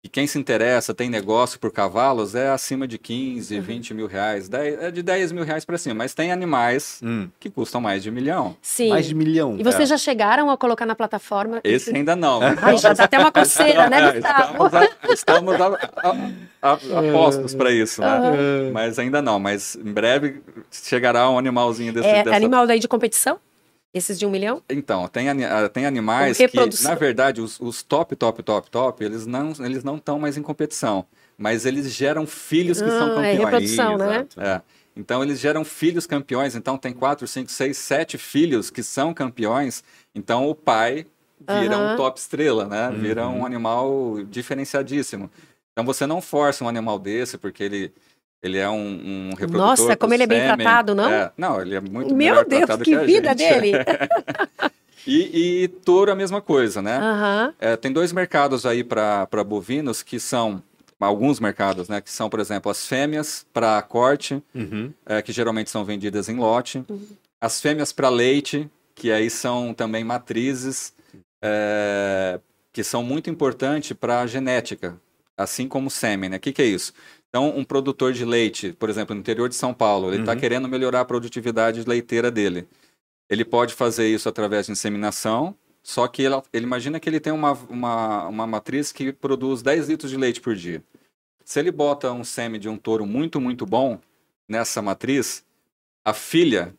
que 0.02 0.08
quem 0.08 0.26
se 0.26 0.38
interessa, 0.38 0.94
tem 0.94 1.10
negócio 1.10 1.60
por 1.60 1.70
cavalos, 1.70 2.34
é 2.34 2.48
acima 2.48 2.88
de 2.88 2.96
15, 2.96 3.56
Uhum. 3.56 3.60
20 3.62 3.92
mil 3.92 4.06
reais, 4.06 4.48
10 4.48 4.82
é 4.82 4.90
de 4.90 5.02
10 5.02 5.30
mil 5.30 5.44
reais 5.44 5.62
para 5.66 5.76
cima. 5.76 5.94
Mas 5.94 6.14
tem 6.14 6.32
animais 6.32 7.00
Hum, 7.02 7.28
que 7.38 7.50
custam 7.50 7.82
mais 7.82 8.02
de 8.02 8.08
um 8.08 8.12
milhão. 8.14 8.56
Sim. 8.62 8.88
mais 8.88 9.04
de 9.06 9.14
milhão. 9.14 9.56
E 9.58 9.62
vocês 9.62 9.82
É. 9.82 9.86
já 9.86 9.98
chegaram 9.98 10.50
a 10.50 10.56
colocar 10.56 10.86
na 10.86 10.94
plataforma? 10.94 11.60
Esse 11.62 11.94
ainda 11.94 12.16
não. 12.16 12.40
Ai, 12.62 12.78
já 12.78 12.94
dá 12.94 13.04
até 13.04 13.18
uma 13.18 13.30
coceira, 13.30 13.90
né, 13.90 14.00
É, 14.08 14.12
Gustavo? 14.12 14.66
estamos 14.66 14.74
a, 14.74 15.12
estamos 15.12 15.54
a, 15.60 15.66
a, 16.62 16.70
a, 16.70 16.72
apostos 17.10 17.54
para 17.54 17.70
isso, 17.70 18.00
né? 18.00 18.68
É. 18.68 18.70
Mas 18.70 18.98
ainda 18.98 19.20
não, 19.20 19.38
mas 19.38 19.76
em 19.76 19.92
breve 19.92 20.40
chegará 20.70 21.28
um 21.28 21.36
animalzinho 21.38 21.92
desse. 21.92 22.08
É 22.08 22.24
dessa- 22.24 22.36
animal 22.36 22.66
daí 22.66 22.78
de 22.78 22.88
competição? 22.88 23.38
Esses 23.92 24.18
de 24.18 24.24
um 24.24 24.30
milhão? 24.30 24.62
Então, 24.70 25.08
tem, 25.08 25.28
ah, 25.44 25.68
tem 25.68 25.84
animais 25.84 26.38
que, 26.38 26.82
na 26.84 26.94
verdade, 26.94 27.40
os, 27.40 27.58
os 27.60 27.82
top, 27.82 28.14
top, 28.14 28.40
top, 28.42 28.70
top, 28.70 29.04
eles 29.04 29.26
não 29.26 29.52
eles 29.60 29.82
não 29.82 29.96
estão 29.96 30.18
mais 30.18 30.36
em 30.36 30.42
competição, 30.42 31.04
mas 31.36 31.66
eles 31.66 31.92
geram 31.92 32.24
filhos 32.24 32.80
que 32.80 32.90
são 32.90 33.08
Ah, 33.08 33.10
é 33.10 33.14
campeões. 33.14 33.38
reprodução, 33.44 33.98
né? 33.98 34.26
Exato. 34.30 34.40
É. 34.40 34.62
Então 34.96 35.22
eles 35.22 35.40
geram 35.40 35.64
filhos 35.64 36.06
campeões, 36.06 36.54
então 36.54 36.78
tem 36.78 36.92
quatro, 36.92 37.26
cinco, 37.26 37.50
seis, 37.50 37.78
sete 37.78 38.16
filhos 38.16 38.70
que 38.70 38.82
são 38.82 39.12
campeões, 39.12 39.82
então 40.14 40.48
o 40.48 40.54
pai 40.54 41.06
vira 41.48 41.76
Aham. 41.76 41.94
um 41.94 41.96
top 41.96 42.20
estrela, 42.20 42.66
né? 42.66 42.90
Vira 42.92 43.26
Uhum. 43.26 43.40
um 43.40 43.46
animal 43.46 44.22
diferenciadíssimo. 44.24 45.28
Então 45.72 45.84
você 45.84 46.06
não 46.06 46.20
força 46.20 46.64
um 46.64 46.68
animal 46.68 46.98
desse, 46.98 47.38
porque 47.38 47.62
ele, 47.64 47.92
ele 48.42 48.58
é 48.58 48.68
um, 48.68 49.28
um 49.30 49.30
reprodutor. 49.30 49.58
Nossa, 49.66 49.96
como 49.96 50.14
ele 50.14 50.22
é 50.22 50.26
bem 50.26 50.40
sêmen. 50.40 50.56
tratado, 50.56 50.94
não? 50.94 51.10
É, 51.10 51.32
não, 51.36 51.60
ele 51.60 51.74
é 51.76 51.80
muito 51.80 52.08
Meu 52.14 52.16
melhor 52.16 52.44
Deus, 52.44 52.60
tratado 52.62 52.84
que 52.84 52.94
a 52.94 53.02
vida 53.04 53.28
gente. 53.36 53.38
dele! 53.60 53.72
E, 55.06 55.62
e 55.64 55.68
touro 55.68 56.12
a 56.12 56.14
mesma 56.14 56.42
coisa, 56.42 56.82
né? 56.82 56.98
Aham. 56.98 57.54
É, 57.58 57.74
tem 57.74 57.90
dois 57.90 58.12
mercados 58.12 58.66
aí 58.66 58.84
para 58.84 59.26
bovinos 59.46 60.02
que 60.02 60.20
são 60.20 60.62
alguns 61.00 61.40
mercados, 61.40 61.88
né? 61.88 62.02
Que 62.02 62.10
são, 62.10 62.28
por 62.28 62.38
exemplo, 62.38 62.70
as 62.70 62.86
fêmeas 62.86 63.46
para 63.52 63.80
corte, 63.80 64.42
Uhum. 64.54 64.92
é, 65.06 65.22
que 65.22 65.32
geralmente 65.32 65.70
são 65.70 65.86
vendidas 65.86 66.28
em 66.28 66.36
lote. 66.36 66.84
As 67.40 67.60
fêmeas 67.62 67.92
para 67.92 68.10
leite, 68.10 68.68
que 68.94 69.10
aí 69.10 69.30
são 69.30 69.72
também 69.72 70.04
matrizes, 70.04 70.92
é, 71.42 72.38
que 72.70 72.84
são 72.84 73.02
muito 73.02 73.30
importantes 73.30 73.94
para 73.94 74.20
a 74.20 74.26
genética, 74.26 75.00
assim 75.36 75.66
como 75.66 75.88
o 75.88 75.90
sêmen, 75.90 76.28
né? 76.28 76.36
O 76.36 76.40
que, 76.40 76.52
que 76.52 76.60
é 76.60 76.66
isso? 76.66 76.92
Então, 77.30 77.56
um 77.56 77.62
produtor 77.64 78.12
de 78.12 78.24
leite, 78.24 78.72
por 78.72 78.90
exemplo, 78.90 79.14
no 79.14 79.20
interior 79.20 79.48
de 79.48 79.54
São 79.54 79.72
Paulo, 79.72 80.08
ele 80.12 80.22
está 80.22 80.32
Uhum. 80.32 80.38
querendo 80.40 80.68
melhorar 80.68 81.00
a 81.00 81.04
produtividade 81.04 81.82
leiteira 81.84 82.28
dele. 82.30 82.66
Ele 83.28 83.44
pode 83.44 83.72
fazer 83.72 84.08
isso 84.08 84.28
através 84.28 84.66
de 84.66 84.72
inseminação, 84.72 85.54
só 85.80 86.08
que 86.08 86.22
ele, 86.22 86.34
ele 86.52 86.64
imagina 86.66 86.98
que 86.98 87.08
ele 87.08 87.20
tem 87.20 87.32
uma, 87.32 87.52
uma, 87.68 88.26
uma 88.26 88.46
matriz 88.48 88.90
que 88.90 89.12
produz 89.12 89.62
10 89.62 89.88
litros 89.88 90.10
de 90.10 90.16
leite 90.16 90.40
por 90.40 90.56
dia. 90.56 90.82
Se 91.44 91.60
ele 91.60 91.70
bota 91.70 92.12
um 92.12 92.24
sêmen 92.24 92.60
de 92.60 92.68
um 92.68 92.76
touro 92.76 93.06
muito, 93.06 93.40
muito 93.40 93.64
bom 93.64 94.00
nessa 94.48 94.82
matriz, 94.82 95.44
a 96.04 96.12
filha, 96.12 96.74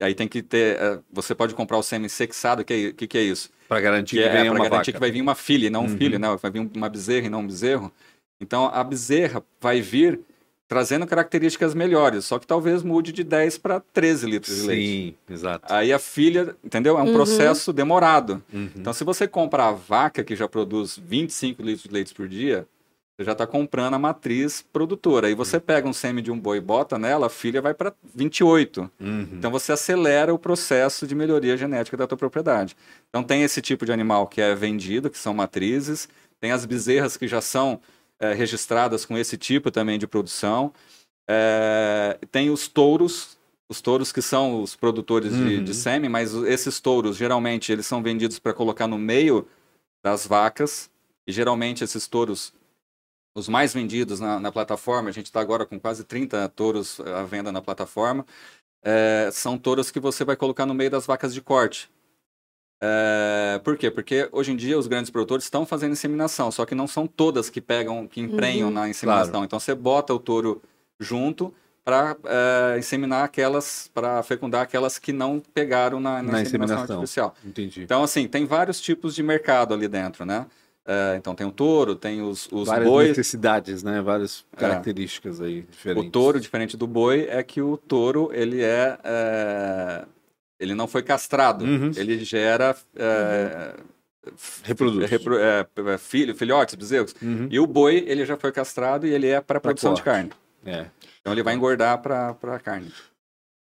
aí 0.00 0.14
tem 0.14 0.28
que 0.28 0.42
ter, 0.42 0.76
eh, 0.80 1.00
você 1.12 1.34
pode 1.34 1.54
comprar 1.56 1.76
o 1.76 1.82
sêmen 1.82 2.08
sexado, 2.08 2.62
o 2.62 2.64
que, 2.64 2.72
é- 2.72 2.92
que, 2.92 3.06
que 3.08 3.18
é 3.18 3.22
isso? 3.22 3.50
Pra 3.68 3.80
garantir 3.80 4.16
Que 4.16 4.22
que, 4.22 4.28
é 4.28 4.68
para 4.70 4.82
que 4.84 4.98
vai 4.98 5.10
vir 5.10 5.20
uma 5.22 5.34
filha 5.34 5.66
e 5.66 5.70
não 5.70 5.82
um 5.84 5.88
Uhum. 5.90 5.96
filho, 5.98 6.18
né? 6.20 6.28
Vai 6.40 6.50
vir 6.52 6.70
uma 6.76 6.88
bezerra 6.88 7.26
e 7.26 7.30
não 7.30 7.40
um 7.40 7.46
bezerro. 7.46 7.92
Então, 8.42 8.66
a 8.74 8.82
bezerra 8.84 9.42
vai 9.60 9.80
vir 9.80 10.20
trazendo 10.68 11.06
características 11.06 11.74
melhores, 11.74 12.24
só 12.24 12.38
que 12.38 12.46
talvez 12.46 12.82
mude 12.82 13.12
de 13.12 13.22
10 13.22 13.58
para 13.58 13.78
13 13.92 14.26
litros 14.26 14.56
de 14.56 14.62
leite. 14.66 14.86
Sim, 14.88 15.14
exato. 15.34 15.72
Aí 15.72 15.92
a 15.92 15.98
filha, 15.98 16.56
entendeu? 16.64 16.98
É 16.98 17.02
um 17.02 17.06
Uhum. 17.08 17.12
processo 17.12 17.72
demorado. 17.74 18.42
Uhum. 18.52 18.70
Então, 18.76 18.92
se 18.92 19.04
você 19.04 19.28
comprar 19.28 19.68
a 19.68 19.72
vaca 19.72 20.24
que 20.24 20.34
já 20.34 20.48
produz 20.48 20.98
25 20.98 21.62
litros 21.62 21.84
de 21.84 21.90
leite 21.92 22.12
por 22.14 22.26
dia, 22.28 22.66
Você 23.18 23.26
já 23.26 23.32
está 23.32 23.46
comprando 23.46 23.92
a 23.92 23.98
matriz 23.98 24.64
produtora. 24.72 25.26
Aí 25.26 25.34
você 25.34 25.60
pega 25.60 25.86
um 25.86 25.92
sêmen 25.92 26.24
de 26.24 26.32
um 26.32 26.40
boi 26.40 26.56
e 26.56 26.60
bota 26.62 26.98
nela, 26.98 27.26
a 27.26 27.30
filha 27.30 27.60
vai 27.60 27.74
para 27.74 27.92
28. 28.14 28.90
Uhum. 28.98 29.28
Então 29.34 29.50
você 29.50 29.70
acelera 29.72 30.32
o 30.32 30.38
processo 30.38 31.06
de 31.06 31.14
melhoria 31.14 31.54
genética 31.54 31.94
da 31.94 32.06
tua 32.06 32.16
propriedade. 32.16 32.74
Então 33.10 33.22
tem 33.22 33.42
esse 33.42 33.60
tipo 33.60 33.84
de 33.84 33.92
animal 33.92 34.26
que 34.26 34.40
é 34.40 34.54
vendido, 34.54 35.10
que 35.10 35.18
são 35.18 35.34
matrizes. 35.34 36.08
Tem 36.40 36.52
as 36.52 36.64
bezerras 36.64 37.18
que 37.18 37.28
já 37.28 37.42
são 37.42 37.78
é, 38.22 38.32
registradas 38.32 39.04
com 39.04 39.18
esse 39.18 39.36
tipo 39.36 39.68
também 39.70 39.98
de 39.98 40.06
produção. 40.06 40.72
É, 41.28 42.18
tem 42.30 42.50
os 42.50 42.68
touros, 42.68 43.36
os 43.68 43.80
touros 43.80 44.12
que 44.12 44.22
são 44.22 44.62
os 44.62 44.76
produtores 44.76 45.32
de, 45.32 45.56
Uhum. 45.56 45.64
de 45.64 45.74
sêmen, 45.74 46.08
mas 46.08 46.32
esses 46.34 46.78
touros 46.80 47.16
geralmente 47.16 47.72
eles 47.72 47.84
são 47.84 48.00
vendidos 48.02 48.38
para 48.38 48.54
colocar 48.54 48.86
no 48.86 48.96
meio 48.96 49.46
das 50.04 50.26
vacas. 50.26 50.88
E 51.26 51.32
geralmente 51.32 51.82
esses 51.82 52.06
touros, 52.06 52.52
os 53.36 53.48
mais 53.48 53.74
vendidos 53.74 54.20
na, 54.20 54.38
na 54.38 54.52
plataforma, 54.52 55.08
a 55.08 55.12
gente 55.12 55.26
está 55.26 55.40
agora 55.40 55.66
com 55.66 55.78
quase 55.80 56.04
30 56.04 56.48
touros 56.50 57.00
à 57.00 57.24
venda 57.24 57.50
na 57.50 57.60
plataforma, 57.62 58.24
é, 58.84 59.30
são 59.32 59.56
touros 59.58 59.90
que 59.90 60.00
você 60.00 60.24
vai 60.24 60.36
colocar 60.36 60.66
no 60.66 60.74
meio 60.74 60.90
das 60.90 61.06
vacas 61.06 61.32
de 61.34 61.40
corte. 61.40 61.90
É, 62.84 63.60
por 63.62 63.76
quê? 63.76 63.92
Porque 63.92 64.28
hoje 64.32 64.50
em 64.50 64.56
dia 64.56 64.76
os 64.76 64.88
grandes 64.88 65.08
produtores 65.08 65.44
estão 65.44 65.64
fazendo 65.64 65.92
inseminação, 65.92 66.50
só 66.50 66.66
que 66.66 66.74
não 66.74 66.88
são 66.88 67.06
todas 67.06 67.48
que 67.48 67.60
pegam, 67.60 68.08
que 68.08 68.20
emprenham 68.20 68.68
Uhum. 68.68 68.74
na 68.74 68.88
inseminação. 68.88 69.30
Claro. 69.30 69.44
Então 69.44 69.60
você 69.60 69.72
bota 69.72 70.12
o 70.12 70.18
touro 70.18 70.60
junto 70.98 71.54
para 71.84 72.16
inseminar 72.78 73.24
aquelas, 73.24 73.88
para 73.94 74.22
fecundar 74.24 74.62
aquelas 74.62 74.98
que 74.98 75.12
não 75.12 75.40
pegaram 75.54 76.00
na, 76.00 76.22
na 76.22 76.32
Na 76.32 76.42
inseminação, 76.42 76.76
inseminação. 76.84 76.96
artificial. 76.96 77.34
Entendi. 77.44 77.82
Então, 77.82 78.02
assim, 78.02 78.26
tem 78.26 78.46
vários 78.46 78.80
tipos 78.80 79.14
de 79.14 79.22
mercado 79.22 79.74
ali 79.74 79.86
dentro, 79.88 80.24
né? 80.24 80.46
É, 80.84 81.14
então 81.16 81.32
tem 81.36 81.46
o 81.46 81.52
touro, 81.52 81.94
tem 81.94 82.20
os, 82.22 82.48
os 82.50 82.66
Várias 82.66 82.88
bois. 82.88 83.08
necessidades, 83.10 83.84
né? 83.84 84.00
Várias 84.02 84.44
características 84.56 85.40
aí 85.40 85.60
O 85.60 85.70
diferentes. 85.70 86.10
touro, 86.10 86.40
diferente 86.40 86.76
do 86.76 86.86
boi, 86.88 87.26
é 87.30 87.40
que 87.44 87.62
o 87.62 87.76
touro, 87.76 88.30
ele 88.32 88.60
é... 88.62 90.04
ele 90.62 90.74
não 90.74 90.86
foi 90.86 91.02
castrado. 91.02 91.64
Uhum. 91.64 91.90
Ele 91.96 92.24
gera... 92.24 92.74
é, 92.96 93.74
Reproduz. 94.62 95.10
repro- 95.10 95.38
é, 95.38 95.66
é, 95.88 95.98
filho, 95.98 96.34
filhotes, 96.34 96.74
bezerros. 96.76 97.14
Uhum. 97.20 97.48
E 97.50 97.58
o 97.58 97.66
boi, 97.66 98.04
ele 98.06 98.24
já 98.24 98.36
foi 98.36 98.52
castrado 98.52 99.06
e 99.06 99.10
ele 99.12 99.26
é 99.26 99.40
para 99.40 99.60
produção 99.60 99.94
de 99.94 100.02
carne. 100.02 100.30
É. 100.64 100.86
Então 101.20 101.32
ele 101.32 101.42
vai 101.42 101.54
engordar 101.54 101.98
para 102.00 102.58
carne. 102.62 102.92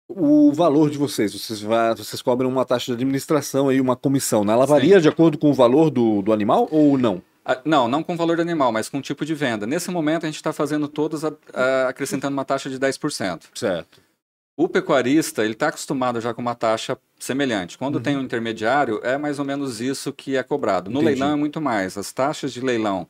O 0.09 0.53
valor 0.53 0.89
de 0.89 0.97
vocês, 0.97 1.33
vocês, 1.35 1.61
va- 1.61 1.93
vocês 1.95 2.23
cobram 2.23 2.49
uma 2.49 2.65
taxa 2.65 2.87
de 2.87 2.93
administração 2.93 3.69
aí, 3.69 3.81
uma 3.81 3.97
comissão, 3.97 4.45
né? 4.45 4.53
Ela 4.53 4.65
varia 4.65 5.01
de 5.01 5.09
acordo 5.09 5.37
com 5.37 5.51
o 5.51 5.55
valor 5.55 5.91
do, 5.91 6.23
do 6.23 6.33
animal 6.33 6.69
ou 6.71 6.97
não? 6.97 7.21
Ah, 7.45 7.61
Não, 7.65 7.87
não 7.89 8.03
com 8.03 8.17
valor 8.17 8.37
do 8.37 8.43
animal, 8.43 8.73
mas 8.73 8.89
com 8.89 9.01
tipo 9.03 9.25
de 9.25 9.35
venda. 9.35 9.67
Nesse 9.67 9.91
momento, 9.91 10.25
a 10.25 10.27
gente 10.27 10.37
está 10.37 10.53
fazendo 10.53 10.89
todos 10.89 11.25
a- 11.25 11.33
a- 11.53 11.89
acrescentando 11.89 12.33
uma 12.35 12.45
taxa 12.45 12.71
de 12.71 12.79
10%. 12.79 13.43
Certo. 13.55 14.01
O 14.57 14.69
pecuarista, 14.69 15.45
ele 15.45 15.53
está 15.53 15.69
acostumado 15.69 16.19
já 16.21 16.33
com 16.33 16.41
uma 16.41 16.55
taxa 16.55 16.97
semelhante. 17.19 17.77
Quando 17.77 18.01
tem 18.01 18.17
um 18.17 18.23
intermediário, 18.23 19.01
é 19.03 19.19
mais 19.19 19.39
ou 19.39 19.45
menos 19.45 19.81
isso 19.83 20.13
que 20.13 20.35
é 20.37 20.43
cobrado. 20.43 20.91
No 20.91 21.01
Entendi. 21.01 21.21
leilão 21.21 21.35
é 21.35 21.37
muito 21.37 21.61
mais. 21.61 21.99
As 21.99 22.11
taxas 22.11 22.53
de 22.53 22.61
leilão 22.63 23.07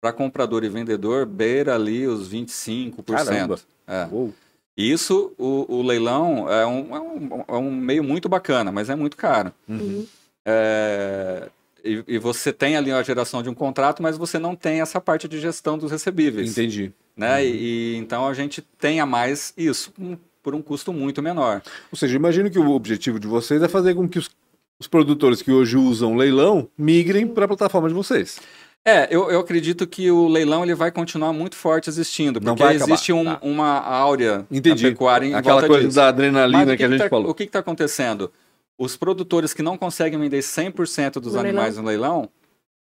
para 0.00 0.12
comprador 0.12 0.64
e 0.64 0.68
vendedor 0.70 1.26
beira 1.26 1.74
ali 1.74 2.06
os 2.06 2.32
25%. 2.32 3.04
Caramba. 3.12 3.58
É. 3.86 4.08
Uou. 4.10 4.32
Isso, 4.76 5.32
o, 5.38 5.66
o 5.68 5.82
leilão 5.82 6.50
é 6.50 6.66
um, 6.66 6.96
é, 6.96 7.00
um, 7.00 7.44
é 7.48 7.56
um 7.56 7.70
meio 7.70 8.04
muito 8.04 8.28
bacana, 8.28 8.70
mas 8.70 8.88
é 8.90 8.94
muito 8.94 9.16
caro. 9.16 9.52
Uhum. 9.68 10.06
É, 10.44 11.48
e, 11.82 12.04
e 12.06 12.18
você 12.18 12.52
tem 12.52 12.76
ali 12.76 12.92
a 12.92 13.02
geração 13.02 13.42
de 13.42 13.48
um 13.48 13.54
contrato, 13.54 14.02
mas 14.02 14.16
você 14.18 14.38
não 14.38 14.54
tem 14.54 14.80
essa 14.80 15.00
parte 15.00 15.26
de 15.28 15.40
gestão 15.40 15.76
dos 15.78 15.90
recebíveis. 15.90 16.52
Entendi. 16.52 16.92
Né? 17.16 17.44
E, 17.44 17.94
e 17.94 17.96
então 17.96 18.26
a 18.28 18.34
gente 18.34 18.60
tem 18.78 19.00
a 19.00 19.06
mais 19.06 19.52
isso 19.56 19.92
um- 19.98 20.16
por 20.46 20.54
um 20.54 20.62
custo 20.62 20.92
muito 20.92 21.20
menor. 21.20 21.60
Ou 21.90 21.98
seja, 21.98 22.14
imagino 22.14 22.48
que 22.48 22.56
o 22.56 22.70
objetivo 22.70 23.18
de 23.18 23.26
vocês 23.26 23.60
é 23.60 23.66
fazer 23.66 23.96
com 23.96 24.08
que 24.08 24.16
os, 24.16 24.30
os 24.78 24.86
produtores 24.86 25.42
que 25.42 25.50
hoje 25.50 25.76
usam 25.76 26.14
leilão 26.14 26.68
migrem 26.78 27.26
para 27.26 27.46
a 27.46 27.48
plataforma 27.48 27.88
de 27.88 27.94
vocês. 27.94 28.38
É, 28.84 29.08
eu, 29.10 29.28
eu 29.28 29.40
acredito 29.40 29.84
que 29.88 30.08
o 30.08 30.28
leilão 30.28 30.62
ele 30.62 30.72
vai 30.76 30.92
continuar 30.92 31.32
muito 31.32 31.56
forte 31.56 31.90
existindo, 31.90 32.38
Não 32.38 32.54
porque 32.54 32.74
existe 32.74 33.12
um- 33.12 33.24
Tá. 33.24 33.40
uma 33.42 33.80
áurea 33.80 34.46
Entendi. 34.48 34.84
na 34.84 34.90
pecuária 34.90 35.26
em 35.26 35.34
Aquela 35.34 35.54
volta 35.54 35.66
coisa 35.66 35.82
disso. 35.88 35.96
da 35.96 36.06
adrenalina 36.06 36.74
o 36.74 36.76
que, 36.76 36.84
a 36.84 36.88
gente 36.88 37.00
tá, 37.00 37.08
falou. 37.08 37.28
O 37.28 37.34
que 37.34 37.42
está 37.42 37.58
acontecendo? 37.58 38.30
Os 38.78 38.96
produtores 38.96 39.52
que 39.52 39.62
não 39.64 39.76
conseguem 39.76 40.16
vender 40.16 40.38
100% 40.44 41.18
dos 41.18 41.32
No 41.34 41.40
animais 41.40 41.76
no 41.76 41.82
leilão 41.82 42.28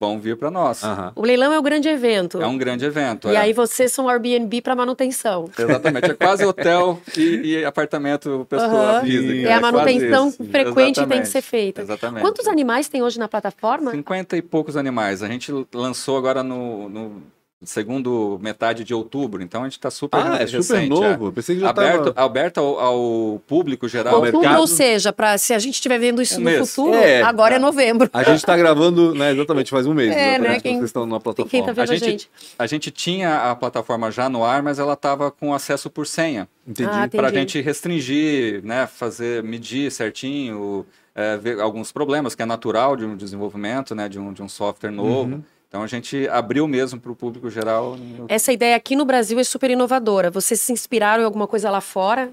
vão 0.02 0.18
vir 0.18 0.36
para 0.36 0.50
nós. 0.50 0.82
Aham. 0.82 1.12
O 1.14 1.22
leilão 1.22 1.52
é 1.52 1.58
o 1.58 1.62
grande 1.62 1.88
evento. 1.88 2.42
É 2.42 2.46
um 2.46 2.58
grande 2.58 2.84
evento. 2.84 3.28
E 3.28 3.36
é. 3.36 3.38
aí 3.38 3.52
vocês 3.52 3.92
são 3.92 4.08
Airbnb 4.08 4.60
para 4.60 4.74
manutenção. 4.74 5.48
Exatamente, 5.56 6.10
é 6.10 6.14
quase 6.14 6.44
hotel 6.44 7.00
e, 7.16 7.60
e 7.60 7.64
apartamento 7.64 8.44
pessoa 8.50 8.96
Aham. 8.96 9.00
física. 9.02 9.48
É 9.48 9.52
É 9.52 9.54
a 9.54 9.60
manutenção 9.60 10.32
frequente 10.32 10.74
tem 10.74 10.82
que 10.84 11.00
Exatamente. 11.00 11.28
ser 11.28 11.42
feita. 11.42 11.82
Exatamente. 11.82 12.22
Quantos 12.22 12.48
animais 12.48 12.88
tem 12.88 13.00
hoje 13.00 13.16
na 13.16 13.28
plataforma? 13.28 13.92
50 13.92 14.36
e 14.36 14.42
poucos 14.42 14.76
animais. 14.76 15.22
A 15.22 15.28
gente 15.28 15.52
lançou 15.72 16.16
agora 16.18 16.42
no, 16.42 16.88
no 16.88 17.22
segundo 17.64 18.38
metade 18.42 18.84
de 18.84 18.92
outubro, 18.94 19.42
então 19.42 19.62
a 19.62 19.64
gente 19.64 19.74
está 19.78 19.90
super 19.90 20.18
Ah, 20.18 20.36
é 20.36 20.38
recente. 20.44 20.62
super 20.64 20.88
novo. 20.88 21.26
Eu 21.26 21.32
pensei 21.32 21.54
que 21.56 21.60
já 21.60 21.70
Aberto, 21.70 22.08
estava... 22.08 22.26
aberto 22.26 22.58
ao, 22.58 22.78
ao 22.80 23.42
público 23.46 23.88
geral. 23.88 24.16
Outubro, 24.16 24.40
mercado- 24.40 24.60
ou 24.60 24.66
seja, 24.66 25.12
para 25.12 25.36
se 25.38 25.54
a 25.54 25.58
gente 25.58 25.74
estiver 25.74 25.98
vendo 25.98 26.20
isso 26.20 26.34
Um 26.36 26.38
no 26.38 26.44
mês. 26.44 26.68
futuro, 26.74 26.94
É. 26.96 27.22
agora 27.22 27.56
é 27.56 27.58
novembro. 27.58 28.08
A 28.12 28.22
gente 28.22 28.36
está 28.36 28.56
gravando, 28.56 29.14
né, 29.14 29.32
exatamente, 29.32 29.70
faz 29.70 29.86
um 29.86 29.94
mês. 29.94 30.14
É, 30.14 30.38
né, 30.38 30.54
que 30.56 30.62
quem- 30.62 30.74
vocês 30.74 30.86
estão 30.90 31.06
na 31.06 31.20
plataforma. 31.20 31.50
Quem 31.50 31.62
tá 31.62 31.72
vendo 31.72 31.80
a 31.90 31.92
A 31.92 31.96
gente- 31.96 32.04
gente? 32.10 32.30
A 32.58 32.66
gente 32.66 32.90
tinha 32.90 33.50
a 33.50 33.54
plataforma 33.54 34.10
já 34.10 34.28
no 34.28 34.44
ar, 34.44 34.62
mas 34.62 34.78
ela 34.78 34.94
estava 34.94 35.30
com 35.30 35.54
acesso 35.54 35.88
por 35.90 36.06
senha. 36.06 36.48
Entendi. 36.66 36.88
Ah, 36.92 37.08
Para 37.10 37.28
a 37.28 37.32
gente 37.32 37.60
restringir, 37.60 38.60
né, 38.64 38.86
fazer, 38.86 39.42
medir 39.42 39.90
certinho, 39.90 40.84
é, 41.14 41.36
ver 41.36 41.60
alguns 41.60 41.92
problemas 41.92 42.34
que 42.34 42.42
é 42.42 42.46
natural 42.46 42.96
de 42.96 43.04
um 43.04 43.16
desenvolvimento, 43.16 43.94
né, 43.94 44.08
de 44.08 44.18
um, 44.18 44.32
de 44.32 44.42
um 44.42 44.48
software 44.48 44.90
novo. 44.90 45.34
Uhum. 45.34 45.42
Então 45.72 45.82
a 45.82 45.86
gente 45.86 46.28
abriu 46.28 46.68
mesmo 46.68 47.00
para 47.00 47.10
o 47.10 47.16
público 47.16 47.48
geral. 47.48 47.96
Essa 48.28 48.52
ideia 48.52 48.76
aqui 48.76 48.94
no 48.94 49.06
Brasil 49.06 49.38
é 49.38 49.42
super 49.44 49.70
inovadora. 49.70 50.30
Vocês 50.30 50.60
se 50.60 50.70
inspiraram 50.70 51.22
em 51.22 51.24
alguma 51.24 51.46
coisa 51.46 51.70
lá 51.70 51.80
fora? 51.80 52.30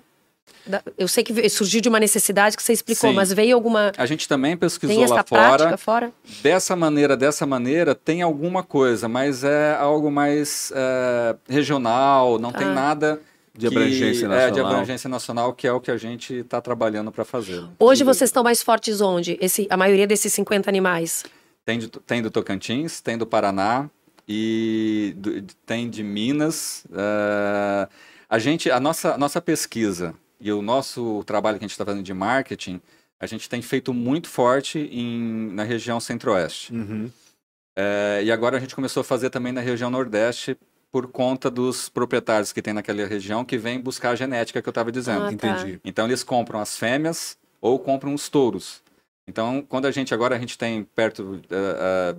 Eu 0.97 1.07
sei 1.07 1.23
que 1.23 1.47
surgiu 1.47 1.79
de 1.79 1.87
uma 1.87 2.01
necessidade 2.01 2.57
que 2.57 2.61
você 2.61 2.73
explicou, 2.73 3.09
Sim. 3.11 3.15
mas 3.15 3.31
veio 3.31 3.55
alguma. 3.55 3.93
A 3.97 4.05
gente 4.05 4.27
também 4.27 4.57
pesquisou 4.57 4.93
Tem 4.93 5.05
essa 5.05 5.13
lá 5.15 5.23
prática 5.23 5.77
fora. 5.77 5.77
fora? 5.77 6.11
Dessa 6.43 6.75
maneira, 6.75 7.15
dessa 7.15 7.45
maneira, 7.45 7.95
tem 7.95 8.21
alguma 8.21 8.61
coisa, 8.61 9.07
mas 9.07 9.45
é 9.45 9.73
algo 9.79 10.11
mais 10.11 10.73
é, 10.75 11.33
regional, 11.47 12.37
não 12.39 12.51
tem 12.51 12.67
Ah. 12.67 12.73
nada 12.73 13.21
De 13.55 13.69
que- 13.69 13.73
abrangência 13.73 14.25
É, 14.25 14.27
de 14.47 14.57
nacional. 14.57 14.71
abrangência 14.73 15.09
nacional, 15.09 15.53
que 15.53 15.65
é 15.65 15.71
o 15.71 15.79
que 15.79 15.91
a 15.91 15.97
gente 15.97 16.33
está 16.39 16.59
trabalhando 16.59 17.09
para 17.09 17.23
fazer. 17.23 17.63
Hoje 17.79 18.03
vocês 18.03 18.27
estão 18.29 18.43
mais 18.43 18.61
fortes 18.61 18.99
onde? 18.99 19.37
Esse, 19.39 19.65
a 19.69 19.77
maioria 19.77 20.05
desses 20.05 20.33
50 20.33 20.69
animais. 20.69 21.23
Tem, 21.69 21.77
de- 21.77 21.87
tem 21.87 22.19
do 22.23 22.31
Tocantins, 22.31 22.99
tem 22.99 23.15
do 23.15 23.27
Paraná 23.27 23.87
e 24.27 25.13
do- 25.17 25.39
tem 25.67 25.87
de 25.87 26.01
Minas. 26.03 26.83
é, 26.91 27.87
a 28.27 28.39
gente, 28.39 28.71
a 28.71 28.79
nossa, 28.79 29.13
a 29.13 29.17
nossa 29.19 29.39
pesquisa 29.39 30.15
e 30.41 30.51
o 30.51 30.63
nosso 30.63 31.23
trabalho 31.25 31.59
que 31.59 31.65
a 31.65 31.67
gente 31.67 31.73
está 31.73 31.85
fazendo 31.85 32.01
de 32.03 32.11
marketing, 32.13 32.81
a 33.19 33.27
gente 33.27 33.47
tem 33.47 33.61
feito 33.61 33.93
muito 33.93 34.27
forte 34.27 34.79
em, 34.91 35.51
na 35.53 35.61
região 35.63 35.99
centro-oeste. 35.99 36.73
Uhum. 36.73 37.11
É, 37.77 38.21
e 38.23 38.31
agora 38.31 38.57
a 38.57 38.59
gente 38.59 38.73
começou 38.73 39.01
a 39.01 39.03
fazer 39.03 39.29
também 39.29 39.53
na 39.53 39.61
região 39.61 39.91
Nordeste 39.91 40.57
por 40.91 41.05
conta 41.07 41.51
dos 41.51 41.87
proprietários 41.87 42.51
que 42.51 42.63
tem 42.63 42.73
naquela 42.73 43.05
região 43.05 43.45
que 43.45 43.59
vêm 43.59 43.79
buscar 43.79 44.09
a 44.09 44.15
genética 44.15 44.59
que 44.59 44.67
eu 44.67 44.71
estava 44.71 44.91
dizendo. 44.91 45.21
Ah, 45.25 45.27
tá. 45.27 45.33
Entendi. 45.33 45.79
Então 45.85 46.05
eles 46.07 46.23
compram 46.23 46.59
as 46.59 46.75
fêmeas 46.75 47.37
ou 47.61 47.77
compram 47.77 48.11
os 48.15 48.27
touros. 48.27 48.81
Então, 49.29 49.63
quando 49.69 49.85
a 49.85 49.91
gente 49.91 50.11
agora 50.11 50.35
a 50.35 50.39
gente 50.39 50.57
tem 50.57 50.83
perto 50.83 51.39
eh, 51.51 51.55
eh, 51.55 52.15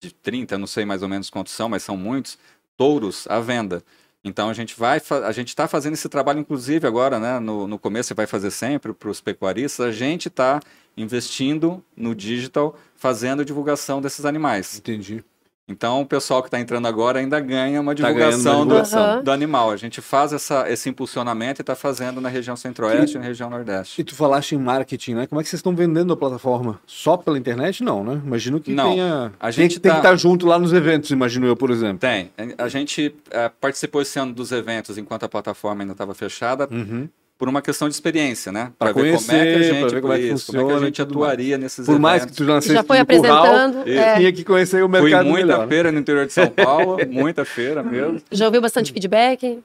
de 0.00 0.10
30, 0.14 0.56
não 0.56 0.66
sei 0.66 0.86
mais 0.86 1.02
ou 1.02 1.08
menos 1.08 1.28
quantos 1.28 1.52
são, 1.52 1.68
mas 1.68 1.82
são 1.82 1.98
muitos 1.98 2.38
touros 2.78 3.26
à 3.28 3.38
venda. 3.40 3.84
Então 4.24 4.48
a 4.48 4.54
gente 4.54 4.74
vai, 4.76 5.00
a 5.24 5.32
gente 5.32 5.48
está 5.48 5.68
fazendo 5.68 5.92
esse 5.92 6.08
trabalho, 6.08 6.40
inclusive 6.40 6.86
agora, 6.86 7.20
né? 7.20 7.38
No, 7.38 7.66
no 7.66 7.78
começo 7.78 8.08
você 8.08 8.14
vai 8.14 8.26
fazer 8.26 8.50
sempre 8.50 8.92
para 8.94 9.10
os 9.10 9.20
pecuaristas. 9.20 9.86
A 9.86 9.92
gente 9.92 10.28
está 10.28 10.60
investindo 10.96 11.84
no 11.94 12.14
digital, 12.14 12.74
fazendo 12.96 13.44
divulgação 13.44 14.00
desses 14.00 14.24
animais. 14.24 14.78
Entendi. 14.78 15.22
Então 15.68 16.00
o 16.00 16.06
pessoal 16.06 16.42
que 16.42 16.46
está 16.48 16.60
entrando 16.60 16.86
agora 16.86 17.18
ainda 17.18 17.40
ganha 17.40 17.80
uma 17.80 17.92
Tá 17.92 18.02
uma 18.04 18.12
divulgação, 18.12 18.58
do- 18.60 18.68
divulgação. 18.68 19.02
Aham. 19.04 19.22
do, 19.24 19.32
animal. 19.32 19.70
A 19.72 19.76
gente 19.76 20.00
faz 20.00 20.32
essa, 20.32 20.70
esse 20.70 20.88
impulsionamento 20.88 21.60
e 21.60 21.62
está 21.62 21.74
fazendo 21.74 22.20
na 22.20 22.28
região 22.28 22.54
centro-oeste 22.54 23.16
e 23.16 23.20
na 23.20 23.26
região 23.26 23.50
nordeste. 23.50 24.00
E 24.00 24.04
tu 24.04 24.14
falaste 24.14 24.52
em 24.54 24.58
marketing, 24.58 25.14
né? 25.14 25.26
Como 25.26 25.40
é 25.40 25.42
que 25.42 25.48
vocês 25.50 25.58
estão 25.58 25.74
vendendo 25.74 26.12
a 26.12 26.16
plataforma? 26.16 26.78
Só 26.86 27.16
pela 27.16 27.36
internet? 27.36 27.82
Não, 27.82 28.04
né? 28.04 28.20
Imagino 28.24 28.60
que 28.60 28.70
Não. 28.72 28.90
tenha. 28.92 29.32
A 29.40 29.46
tem, 29.46 29.52
gente 29.52 29.74
que- 29.74 29.80
tem 29.80 29.90
que 29.92 29.96
tá- 30.00 30.12
estar 30.12 30.16
junto 30.16 30.46
lá 30.46 30.56
nos 30.58 30.72
eventos, 30.72 31.10
imagino 31.10 31.46
eu, 31.46 31.56
por 31.56 31.70
exemplo. 31.70 31.98
Tem. 31.98 32.30
A 32.58 32.68
gente 32.68 33.12
eh, 33.32 33.50
participou 33.60 34.00
esse 34.00 34.16
ano 34.20 34.32
dos 34.32 34.52
eventos 34.52 34.96
enquanto 34.96 35.24
a 35.24 35.28
plataforma 35.28 35.82
ainda 35.82 35.92
estava 35.94 36.14
fechada. 36.14 36.68
Uhum. 36.70 37.08
Por 37.38 37.48
uma 37.48 37.60
questão 37.60 37.86
de 37.88 37.94
experiência, 37.94 38.50
né? 38.50 38.72
Pra 38.78 38.92
ver 38.92 38.94
como 38.94 39.06
é 39.06 39.10
que 39.10 39.16
a 39.16 39.18
conhecer, 39.34 39.62
gente, 39.64 39.90
ver 39.94 40.00
como 40.00 40.12
é 40.14 40.18
que 40.18 40.24
isso, 40.24 40.46
como 40.46 40.58
é 40.58 40.60
que 40.62 40.64
funciona 40.68 40.82
a 40.82 40.86
gente 40.86 41.02
atuaria 41.02 41.58
nesses 41.58 41.84
Por 41.86 41.98
mais 41.98 42.22
que 42.24 42.28
eventos. 42.28 42.36
tu 42.38 42.44
já 42.46 42.54
nascesse 42.54 42.74
Já 42.74 42.82
foi 42.82 42.98
no 42.98 43.06
curral, 43.06 43.44
apresentando. 43.44 43.88
é. 43.90 44.16
tinha 44.16 44.32
que 44.32 44.44
conhecer 44.44 44.82
o 44.82 44.88
Fui 44.88 45.00
mercado 45.02 45.26
muita 45.26 45.46
melhor. 45.46 45.68
feira 45.68 45.92
no 45.92 45.98
interior 45.98 46.26
de 46.26 46.32
São 46.32 46.48
Paulo, 46.48 46.96
muita 47.10 47.44
feira 47.44 47.82
mesmo. 47.82 48.22
Já 48.32 48.46
ouviu 48.46 48.60
bastante 48.62 48.90
feedback? 48.92 49.62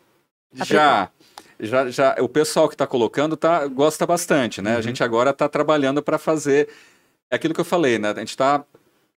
Já, 0.53 1.09
já, 1.59 1.89
já, 1.89 2.15
o 2.19 2.27
pessoal 2.27 2.67
que 2.67 2.75
está 2.75 2.85
colocando 2.85 3.37
tá, 3.37 3.65
gosta 3.67 4.05
bastante, 4.05 4.61
né? 4.61 4.73
A 4.73 4.75
Uhum. 4.77 4.81
gente 4.81 5.03
agora 5.03 5.29
está 5.29 5.47
trabalhando 5.47 6.01
para 6.03 6.17
fazer 6.17 6.67
é 7.31 7.35
aquilo 7.35 7.53
que 7.53 7.61
eu 7.61 7.65
falei, 7.65 7.97
né? 7.97 8.09
A 8.11 8.19
gente 8.19 8.29
está 8.31 8.65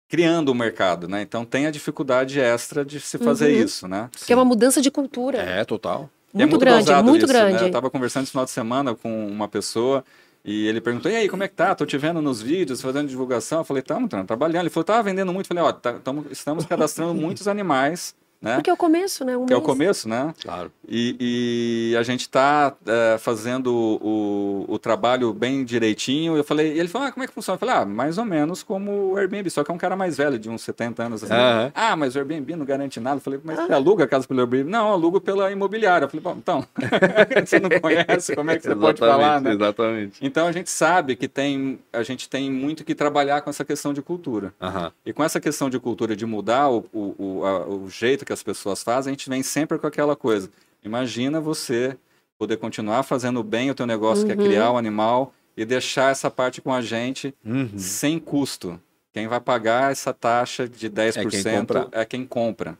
criando 0.08 0.50
o 0.50 0.54
mercado, 0.54 1.08
né? 1.08 1.22
Então 1.22 1.44
tem 1.44 1.66
a 1.66 1.70
dificuldade 1.72 2.38
extra 2.38 2.84
de 2.84 3.00
se 3.00 3.18
fazer 3.18 3.52
Uhum. 3.56 3.64
isso, 3.64 3.88
né? 3.88 4.08
Porque 4.16 4.32
é 4.32 4.36
uma 4.36 4.44
mudança 4.44 4.80
de 4.80 4.90
cultura. 4.92 5.38
É, 5.38 5.64
total. 5.64 6.08
E 6.34 6.42
é 6.42 6.46
Muito, 6.46 6.58
grande, 6.58 6.92
muito 7.04 7.24
isso, 7.24 7.32
né? 7.32 7.40
grande. 7.50 7.64
Eu 7.64 7.70
tava 7.70 7.88
conversando 7.90 8.24
esse 8.24 8.32
final 8.32 8.44
de 8.44 8.50
semana 8.50 8.94
com 8.94 9.26
uma 9.28 9.46
pessoa 9.46 10.04
e 10.44 10.66
ele 10.66 10.80
perguntou: 10.80 11.10
e 11.10 11.14
aí, 11.16 11.28
como 11.28 11.42
é 11.44 11.48
que 11.48 11.54
tá? 11.54 11.74
Tô 11.74 11.86
te 11.86 11.96
vendo 11.96 12.20
nos 12.20 12.42
vídeos, 12.42 12.80
fazendo 12.82 13.08
divulgação. 13.08 13.58
Eu 13.58 13.64
falei: 13.64 13.82
tamo, 13.82 14.08
tamo 14.08 14.24
trabalhando. 14.24 14.62
Ele 14.62 14.70
falou: 14.70 14.84
tava 14.84 15.02
vendendo 15.04 15.32
muito. 15.32 15.46
Eu 15.46 15.56
falei: 15.56 15.62
ó, 15.64 15.72
tá, 15.72 15.92
tamo- 16.00 16.26
estamos 16.30 16.64
cadastrando 16.66 17.14
muitos 17.14 17.46
animais, 17.46 18.14
né? 18.44 18.54
Porque 18.56 18.70
é 18.70 18.72
o 18.72 18.76
começo, 18.76 19.24
né? 19.24 19.36
Um 19.36 19.46
Que 19.46 19.52
é 19.52 19.56
o 19.56 19.60
mês. 19.60 19.66
começo, 19.66 20.08
né? 20.08 20.34
Claro. 20.42 20.70
E, 20.88 21.90
e 21.92 21.96
a 21.96 22.02
gente 22.02 22.20
está 22.20 22.74
fazendo 23.18 23.72
o, 23.74 24.64
o 24.68 24.78
trabalho 24.78 25.32
bem 25.32 25.64
direitinho. 25.64 26.36
Eu 26.36 26.44
falei, 26.44 26.74
e 26.74 26.78
ele 26.78 26.88
falou, 26.88 27.08
ah, 27.08 27.12
como 27.12 27.24
é 27.24 27.26
que 27.26 27.32
funciona? 27.32 27.54
Eu 27.56 27.58
falei, 27.60 27.74
ah, 27.74 27.84
mais 27.84 28.18
ou 28.18 28.24
menos 28.24 28.62
como 28.62 29.12
o 29.12 29.16
Airbnb, 29.16 29.48
só 29.50 29.64
que 29.64 29.70
é 29.70 29.74
um 29.74 29.78
cara 29.78 29.96
mais 29.96 30.16
velho, 30.16 30.38
de 30.38 30.50
uns 30.50 30.62
70 30.62 31.02
anos. 31.02 31.24
Assim. 31.24 31.32
Aham. 31.32 31.72
Ah, 31.74 31.96
mas 31.96 32.14
o 32.14 32.18
Airbnb 32.18 32.54
não 32.56 32.66
garante 32.66 33.00
nada. 33.00 33.16
Eu 33.16 33.20
falei, 33.20 33.40
mas 33.42 33.56
você 33.58 33.72
aluga 33.72 34.04
a 34.04 34.06
casa 34.06 34.26
pelo 34.28 34.40
Airbnb? 34.40 34.70
Não, 34.70 34.88
eu 34.88 34.92
alugo 34.92 35.20
pela 35.20 35.50
imobiliária. 35.50 36.04
Eu 36.04 36.08
falei, 36.10 36.22
bom, 36.22 36.36
então, 36.38 36.64
você 37.44 37.58
não 37.58 37.70
conhece, 37.80 38.34
como 38.36 38.50
é 38.50 38.56
que 38.56 38.62
você 38.64 38.76
pode 38.76 38.98
falar, 39.00 39.40
né? 39.40 39.52
Exatamente. 39.54 40.18
Então 40.20 40.46
a 40.46 40.52
gente 40.52 40.70
sabe 40.70 41.16
que 41.16 41.28
tem, 41.28 41.78
a 41.92 42.02
gente 42.02 42.28
tem 42.28 42.50
muito 42.50 42.84
que 42.84 42.94
trabalhar 42.94 43.40
com 43.42 43.50
essa 43.50 43.64
questão 43.64 43.92
de 43.94 44.02
cultura. 44.02 44.52
Aham. 44.60 44.92
E 45.06 45.12
com 45.12 45.24
essa 45.24 45.40
questão 45.40 45.70
de 45.70 45.78
cultura 45.78 46.14
de 46.14 46.26
mudar 46.26 46.68
o, 46.70 46.84
o, 46.92 47.14
o, 47.18 47.44
a- 47.46 47.66
o 47.66 47.88
jeito 47.88 48.24
que 48.24 48.32
as 48.34 48.42
pessoas 48.42 48.82
fazem, 48.82 49.10
a 49.10 49.14
gente 49.14 49.28
vem 49.30 49.42
sempre 49.42 49.78
com 49.78 49.86
aquela 49.86 50.14
coisa. 50.14 50.50
Imagina 50.82 51.40
você 51.40 51.96
poder 52.38 52.56
continuar 52.58 53.02
fazendo 53.04 53.42
bem 53.42 53.70
o 53.70 53.74
teu 53.74 53.86
negócio, 53.86 54.26
que 54.26 54.32
é 54.32 54.36
Uhum. 54.36 54.44
criar 54.44 54.70
o 54.72 54.76
animal, 54.76 55.32
e 55.56 55.64
deixar 55.64 56.10
essa 56.10 56.30
parte 56.30 56.60
com 56.60 56.72
a 56.74 56.82
gente 56.82 57.32
Uhum. 57.44 57.78
sem 57.78 58.18
custo. 58.18 58.78
Quem 59.12 59.28
vai 59.28 59.40
pagar 59.40 59.92
essa 59.92 60.12
taxa 60.12 60.68
de 60.68 60.90
10% 60.90 61.30
quem 61.30 61.58
compra. 61.60 61.88
é 61.92 62.04
quem 62.04 62.26
compra, 62.26 62.76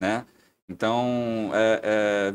né? 0.00 0.24
Então, 0.68 1.50
é, 1.54 1.80
é 1.82 2.34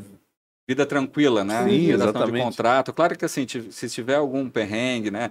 vida 0.67 0.86
tranquila, 0.86 1.43
né? 1.43 1.63
Sim, 1.65 1.78
Redação 1.88 2.09
exatamente. 2.09 2.36
de 2.38 2.41
contrato. 2.43 2.93
Claro 2.93 3.17
que 3.17 3.26
assim, 3.26 3.45
se 3.69 3.89
tiver 3.89 4.15
algum 4.15 4.49
perrengue, 4.49 5.11
né? 5.11 5.30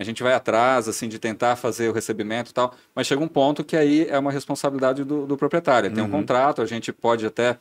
A 0.00 0.04
gente 0.04 0.22
vai 0.22 0.32
atrás, 0.32 0.88
assim, 0.88 1.08
de 1.08 1.18
tentar 1.18 1.56
fazer 1.56 1.90
o 1.90 1.92
recebimento 1.92 2.50
e 2.50 2.54
tal, 2.54 2.74
mas 2.94 3.06
chega 3.06 3.22
um 3.22 3.28
ponto 3.28 3.62
que 3.62 3.76
aí 3.76 4.08
é 4.08 4.18
uma 4.18 4.32
responsabilidade 4.32 5.04
do, 5.04 5.26
do 5.26 5.36
proprietário. 5.36 5.92
Tem 5.92 6.02
um 6.02 6.06
Uhum. 6.06 6.12
contrato, 6.12 6.62
a 6.62 6.66
gente 6.66 6.90
pode 6.90 7.26
até 7.26 7.58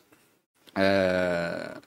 é, 0.74 1.78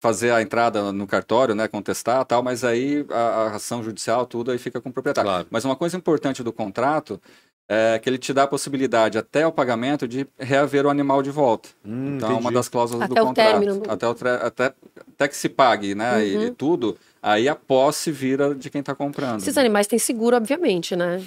fazer 0.00 0.30
a 0.30 0.40
entrada 0.40 0.92
no 0.92 1.06
cartório, 1.06 1.54
né, 1.54 1.68
contestar 1.68 2.24
tal, 2.24 2.42
mas 2.42 2.64
aí 2.64 3.04
a, 3.10 3.18
a 3.18 3.56
ação 3.56 3.82
judicial, 3.82 4.24
tudo 4.26 4.50
aí 4.50 4.58
fica 4.58 4.80
com 4.80 4.88
o 4.88 4.92
proprietário. 4.92 5.28
Claro. 5.28 5.46
Mas 5.50 5.64
uma 5.64 5.76
coisa 5.76 5.96
importante 5.96 6.42
do 6.42 6.52
contrato 6.52 7.20
é 7.68 7.98
que 7.98 8.08
ele 8.08 8.16
te 8.18 8.32
dá 8.32 8.44
a 8.44 8.46
possibilidade, 8.46 9.18
até 9.18 9.46
o 9.46 9.52
pagamento, 9.52 10.08
de 10.08 10.26
reaver 10.38 10.86
o 10.86 10.90
animal 10.90 11.22
de 11.22 11.30
volta. 11.30 11.68
Hum, 11.84 12.16
Então, 12.16 12.28
é 12.28 12.32
uma 12.32 12.40
entendi. 12.40 12.54
das 12.54 12.68
cláusulas 12.68 13.04
Até 13.10 13.14
do 13.14 13.22
o 13.22 13.26
contrato. 13.26 13.78
do- 13.80 13.90
Até, 13.90 14.08
o 14.08 14.14
tre- 14.14 14.30
até, 14.42 14.72
até 15.14 15.28
que 15.28 15.36
se 15.36 15.48
pague, 15.48 15.94
né? 15.94 16.26
E, 16.26 16.36
Uhum. 16.36 16.44
e 16.46 16.50
tudo, 16.50 16.96
aí 17.22 17.48
a 17.48 17.54
posse 17.54 18.10
vira 18.10 18.54
de 18.54 18.70
quem 18.70 18.80
está 18.80 18.94
comprando. 18.94 19.40
Esses 19.40 19.58
animais 19.58 19.86
têm 19.86 19.98
seguro, 19.98 20.36
obviamente, 20.36 20.96
né? 20.96 21.22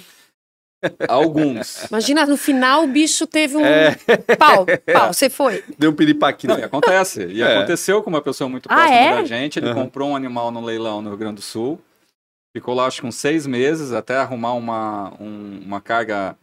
Alguns. 1.08 1.84
Imagina, 1.88 2.26
no 2.26 2.36
final 2.36 2.82
o 2.82 2.86
bicho 2.88 3.24
teve 3.24 3.56
um 3.56 3.64
É. 3.64 3.94
pau, 4.36 4.66
pau, 4.92 5.12
você 5.14 5.30
foi. 5.30 5.62
Deu 5.78 5.90
um 5.90 5.94
piripaque. 5.94 6.46
Não, 6.48 6.58
e 6.58 6.64
acontece. 6.64 7.24
E 7.26 7.40
É. 7.40 7.56
aconteceu 7.56 8.02
com 8.02 8.10
uma 8.10 8.20
pessoa 8.20 8.48
muito 8.50 8.66
Ah, 8.68 8.74
próxima 8.74 8.96
é? 8.96 9.14
da 9.14 9.24
gente. 9.24 9.60
Ele 9.60 9.68
Uhum. 9.68 9.74
comprou 9.74 10.10
um 10.10 10.16
animal 10.16 10.50
no 10.50 10.60
leilão 10.60 11.00
no 11.00 11.10
Rio 11.10 11.18
Grande 11.18 11.36
do 11.36 11.42
Sul. 11.42 11.80
Ficou 12.54 12.74
lá, 12.74 12.86
acho 12.86 13.00
que 13.00 13.06
uns 13.06 13.14
seis 13.16 13.46
meses, 13.46 13.92
até 13.92 14.16
arrumar 14.16 14.52
uma, 14.54 15.12
um- 15.20 15.60
uma 15.64 15.80
carga 15.80 16.36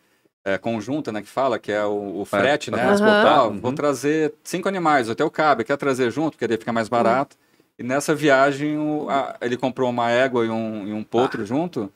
é, 0.44 0.58
conjunta, 0.58 1.12
né? 1.12 1.22
Que 1.22 1.28
fala, 1.28 1.60
que 1.60 1.72
é 1.72 1.84
o, 1.86 2.22
o 2.22 2.26
frete, 2.26 2.72
pra 2.72 2.80
né? 2.80 2.88
transportar. 2.88 3.28
Ah, 3.40 3.44
Uhum. 3.48 3.60
Vou 3.60 3.74
trazer 3.74 4.34
cinco 4.44 4.68
animais, 4.68 5.08
o 5.10 5.14
teu 5.16 5.30
cabe, 5.30 5.64
quer 5.64 5.78
trazer 5.78 6.10
junto, 6.12 6.32
porque 6.32 6.48
daí 6.48 6.58
fica 6.58 6.74
mais 6.74 6.90
barato. 6.90 7.36
E 7.78 7.84
nessa 7.84 8.16
viagem, 8.16 8.78
o- 8.78 9.08
a- 9.10 9.36
ele 9.42 9.56
comprou 9.58 9.90
uma 9.90 10.10
égua 10.10 10.46
e 10.46 10.50
um, 10.50 10.88
e 10.88 10.94
um 10.94 11.04
potro 11.04 11.46
junto, 11.46 11.92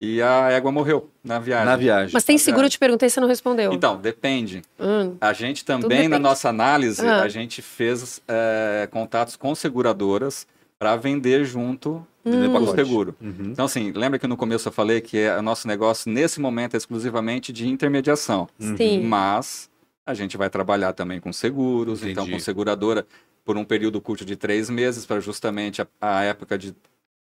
e 0.00 0.20
a 0.20 0.50
égua 0.50 0.72
morreu 0.72 1.08
na 1.22 1.38
viagem. 1.38 1.66
Na 1.66 1.76
viagem. 1.76 2.10
Mas 2.12 2.24
tem 2.24 2.36
seguro, 2.36 2.66
eu 2.66 2.70
te 2.70 2.78
perguntei, 2.78 3.08
você 3.08 3.20
não 3.20 3.28
respondeu. 3.28 3.72
Então, 3.72 3.96
depende. 3.98 4.62
Hum, 4.80 5.16
A 5.20 5.32
gente 5.32 5.64
também, 5.64 5.88
depende. 5.88 6.08
na 6.08 6.18
nossa 6.18 6.48
análise, 6.48 7.06
Ah. 7.06 7.22
a 7.22 7.28
gente 7.28 7.62
fez 7.62 8.20
é, 8.26 8.88
contatos 8.90 9.36
com 9.36 9.54
seguradoras 9.54 10.46
para 10.78 10.96
vender 10.96 11.44
junto 11.44 12.04
Vender 12.24 12.48
o 12.48 12.52
pacote. 12.52 12.74
seguro. 12.76 13.14
Uhum. 13.20 13.50
Então, 13.50 13.64
assim, 13.64 13.92
lembra 13.92 14.18
que 14.18 14.26
no 14.26 14.36
começo 14.36 14.68
eu 14.68 14.72
falei 14.72 15.00
que 15.00 15.18
é- 15.18 15.36
o 15.38 15.42
nosso 15.42 15.66
negócio, 15.66 16.10
nesse 16.10 16.40
momento, 16.40 16.74
é 16.74 16.76
exclusivamente 16.76 17.52
de 17.52 17.68
intermediação. 17.68 18.48
sim. 18.58 19.02
Mas 19.02 19.68
a 20.06 20.14
gente 20.14 20.36
vai 20.36 20.48
trabalhar 20.50 20.92
também 20.92 21.20
com 21.20 21.32
seguros, 21.32 22.02
então 22.04 22.24
Entendi. 22.24 22.32
com 22.38 22.38
seguradora 22.44 23.06
por 23.44 23.56
um 23.56 23.64
período 23.64 24.00
curto 24.00 24.24
de 24.24 24.36
três 24.36 24.70
meses, 24.70 25.04
para 25.04 25.20
justamente 25.20 25.82
a, 25.82 25.86
a 26.00 26.22
época 26.22 26.56
de 26.56 26.74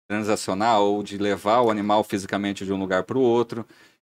transacionar 0.08 0.80
ou 0.80 1.02
de 1.02 1.16
levar 1.18 1.60
o 1.62 1.70
animal 1.70 2.04
fisicamente 2.04 2.64
de 2.64 2.72
um 2.72 2.78
lugar 2.78 3.04
para 3.04 3.16
o 3.16 3.20
outro. 3.22 3.64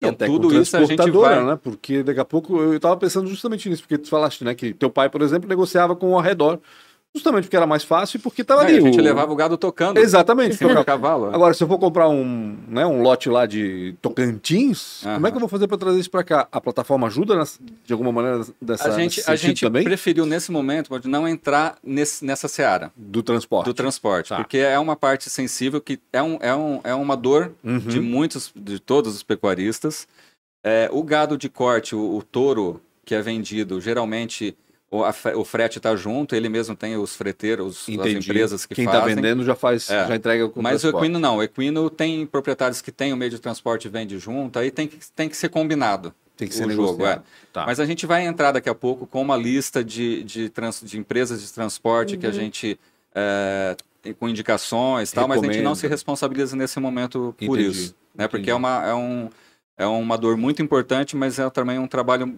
E 0.01 0.05
Então, 0.05 0.09
até 0.11 0.26
tudo 0.28 0.49
com 0.49 0.55
isso 0.55 0.78
a 0.78 0.84
gente 0.86 1.11
vai... 1.11 1.43
né? 1.43 1.59
Porque 1.61 2.03
daqui 2.03 2.20
a 2.20 2.26
pouco 2.26 2.57
eu 2.61 2.76
estava 2.76 2.95
pensando 2.95 3.28
justamente 3.28 3.67
nisso, 3.70 3.82
porque 3.82 3.97
tu 3.97 4.07
falaste, 4.07 4.43
né, 4.43 4.53
que 4.53 4.74
teu 4.74 4.89
pai, 4.89 5.09
por 5.09 5.22
exemplo, 5.22 5.49
negociava 5.49 5.95
com 5.95 6.11
o 6.11 6.20
arredor, 6.20 6.59
justamente 7.16 7.45
porque 7.45 7.55
era 7.55 7.66
mais 7.66 7.84
fácil 7.84 8.18
e 8.18 8.22
porque 8.22 8.43
estava 8.43 8.62
Não, 8.62 8.70
ali. 8.70 8.78
a 8.78 8.82
gente 8.82 8.99
o- 8.99 9.03
levava 9.03 9.32
o 9.32 9.36
gado 9.36 9.57
tocando. 9.57 9.97
Exatamente. 9.97 10.57
tocava. 10.57 10.86
cavalo. 10.86 11.34
Agora, 11.34 11.53
se 11.53 11.64
eu 11.64 11.68
for 11.68 11.80
comprar 11.80 12.07
um, 12.07 12.55
né, 12.68 12.86
um 12.86 13.01
lote 13.01 13.30
lá 13.30 13.45
de 13.45 13.95
Tocantins, 14.01 15.03
Aham. 15.05 15.16
como 15.16 15.28
é 15.28 15.32
que 15.32 15.36
eu 15.36 15.39
vou 15.39 15.49
fazer 15.49 15.68
para 15.68 15.78
trazer 15.78 15.99
isso 15.99 16.10
para 16.12 16.24
cá? 16.24 16.47
A 16.51 16.62
plataforma 16.62 17.07
ajuda 17.07 17.36
nessa- 17.36 17.60
de 17.84 17.91
alguma 17.93 18.12
maneira 18.12 18.45
dessa 18.62 18.89
a 18.89 18.91
gente, 18.91 19.22
a 19.26 19.36
gente 19.36 19.66
também? 19.66 19.84
preferiu 19.84 20.26
nesse 20.26 20.51
momento 20.51 20.89
pode 20.89 21.07
não 21.07 21.28
entrar 21.28 21.78
nesse, 21.84 22.24
nessa 22.24 22.47
seara 22.47 22.91
Do 22.95 23.24
transporte. 23.24 23.66
do 23.66 23.74
transporte, 23.74 24.30
Tá. 24.30 24.38
porque 24.38 24.57
é 24.60 24.78
uma 24.78 24.95
parte 24.95 25.30
sensível 25.30 25.82
que 25.82 25.99
é, 26.14 26.22
um, 26.22 26.38
é, 26.41 26.53
um, 26.55 26.80
é 26.84 26.93
uma 26.93 27.18
dor 27.18 27.51
Uhum. 27.64 27.80
de 27.80 27.99
muitos, 27.99 28.51
de 28.55 28.80
todos 28.80 29.16
os 29.16 29.24
pecuaristas. 29.24 30.07
É, 30.64 30.89
o 30.91 31.01
gado 31.03 31.38
de 31.38 31.49
corte, 31.49 31.95
o, 31.95 32.18
o 32.18 32.22
touro 32.24 32.82
que 33.05 33.16
é 33.16 33.22
vendido, 33.22 33.82
geralmente 33.82 34.55
o, 34.91 35.03
a 35.03 35.13
fre- 35.13 35.35
o 35.35 35.43
frete 35.45 35.77
está 35.77 35.95
junto, 35.95 36.35
ele 36.35 36.49
mesmo 36.49 36.75
tem 36.75 36.97
os 36.97 37.15
freteiros, 37.15 37.83
as 37.83 37.89
Entendi. 37.89 38.29
empresas 38.29 38.65
que 38.65 38.73
Quem 38.75 38.85
está 38.85 39.01
fazem. 39.01 39.15
vendendo 39.15 39.43
já 39.43 39.55
faz, 39.55 39.89
É. 39.89 40.07
já 40.07 40.15
entrega 40.15 40.49
com 40.49 40.61
Mas 40.61 40.83
o 40.83 40.89
equino 40.89 41.19
não, 41.19 41.37
o 41.37 41.43
equino 41.43 41.89
tem 41.89 42.25
proprietários 42.25 42.81
que 42.81 42.91
têm 42.91 43.13
o 43.13 43.17
meio 43.17 43.29
de 43.31 43.39
transporte 43.39 43.85
e 43.85 43.89
vende 43.89 44.17
junto, 44.17 44.57
aí 44.57 44.71
tem 44.71 44.87
que, 44.87 44.97
tem 45.15 45.29
que 45.29 45.37
ser 45.37 45.49
combinado. 45.49 46.13
tem 46.35 46.47
que 46.47 46.55
ser 46.55 46.65
o 46.67 46.71
jogo, 46.71 47.05
é. 47.05 47.21
Tá. 47.51 47.65
Mas 47.65 47.79
a 47.81 47.85
gente 47.85 48.05
vai 48.05 48.25
entrar 48.25 48.51
daqui 48.53 48.69
a 48.69 48.73
pouco 48.75 49.05
com 49.05 49.21
uma 49.21 49.35
lista 49.35 49.83
de, 49.83 50.23
de, 50.23 50.49
trans- 50.49 50.81
de 50.83 50.97
empresas 50.97 51.41
de 51.41 51.51
transporte 51.51 52.15
que 52.17 52.25
a 52.25 52.31
gente. 52.31 52.79
é, 53.13 53.75
com 54.17 54.29
indicações 54.29 55.11
e 55.11 55.13
tal, 55.13 55.27
mas 55.27 55.43
a 55.43 55.45
gente 55.45 55.61
não 55.61 55.75
se 55.75 55.85
responsabiliza 55.85 56.55
nesse 56.55 56.79
momento 56.79 57.35
por 57.45 57.59
Entendi, 57.59 57.67
isso. 57.69 57.95
Né? 58.15 58.27
Porque 58.29 58.49
é 58.49 58.55
uma, 58.55 58.85
é, 58.87 58.93
um, 58.95 59.29
é 59.77 59.85
uma 59.85 60.17
dor 60.17 60.37
muito 60.37 60.61
importante, 60.61 61.17
mas 61.17 61.37
é 61.37 61.49
também 61.49 61.77
um 61.77 61.85
trabalho 61.87 62.33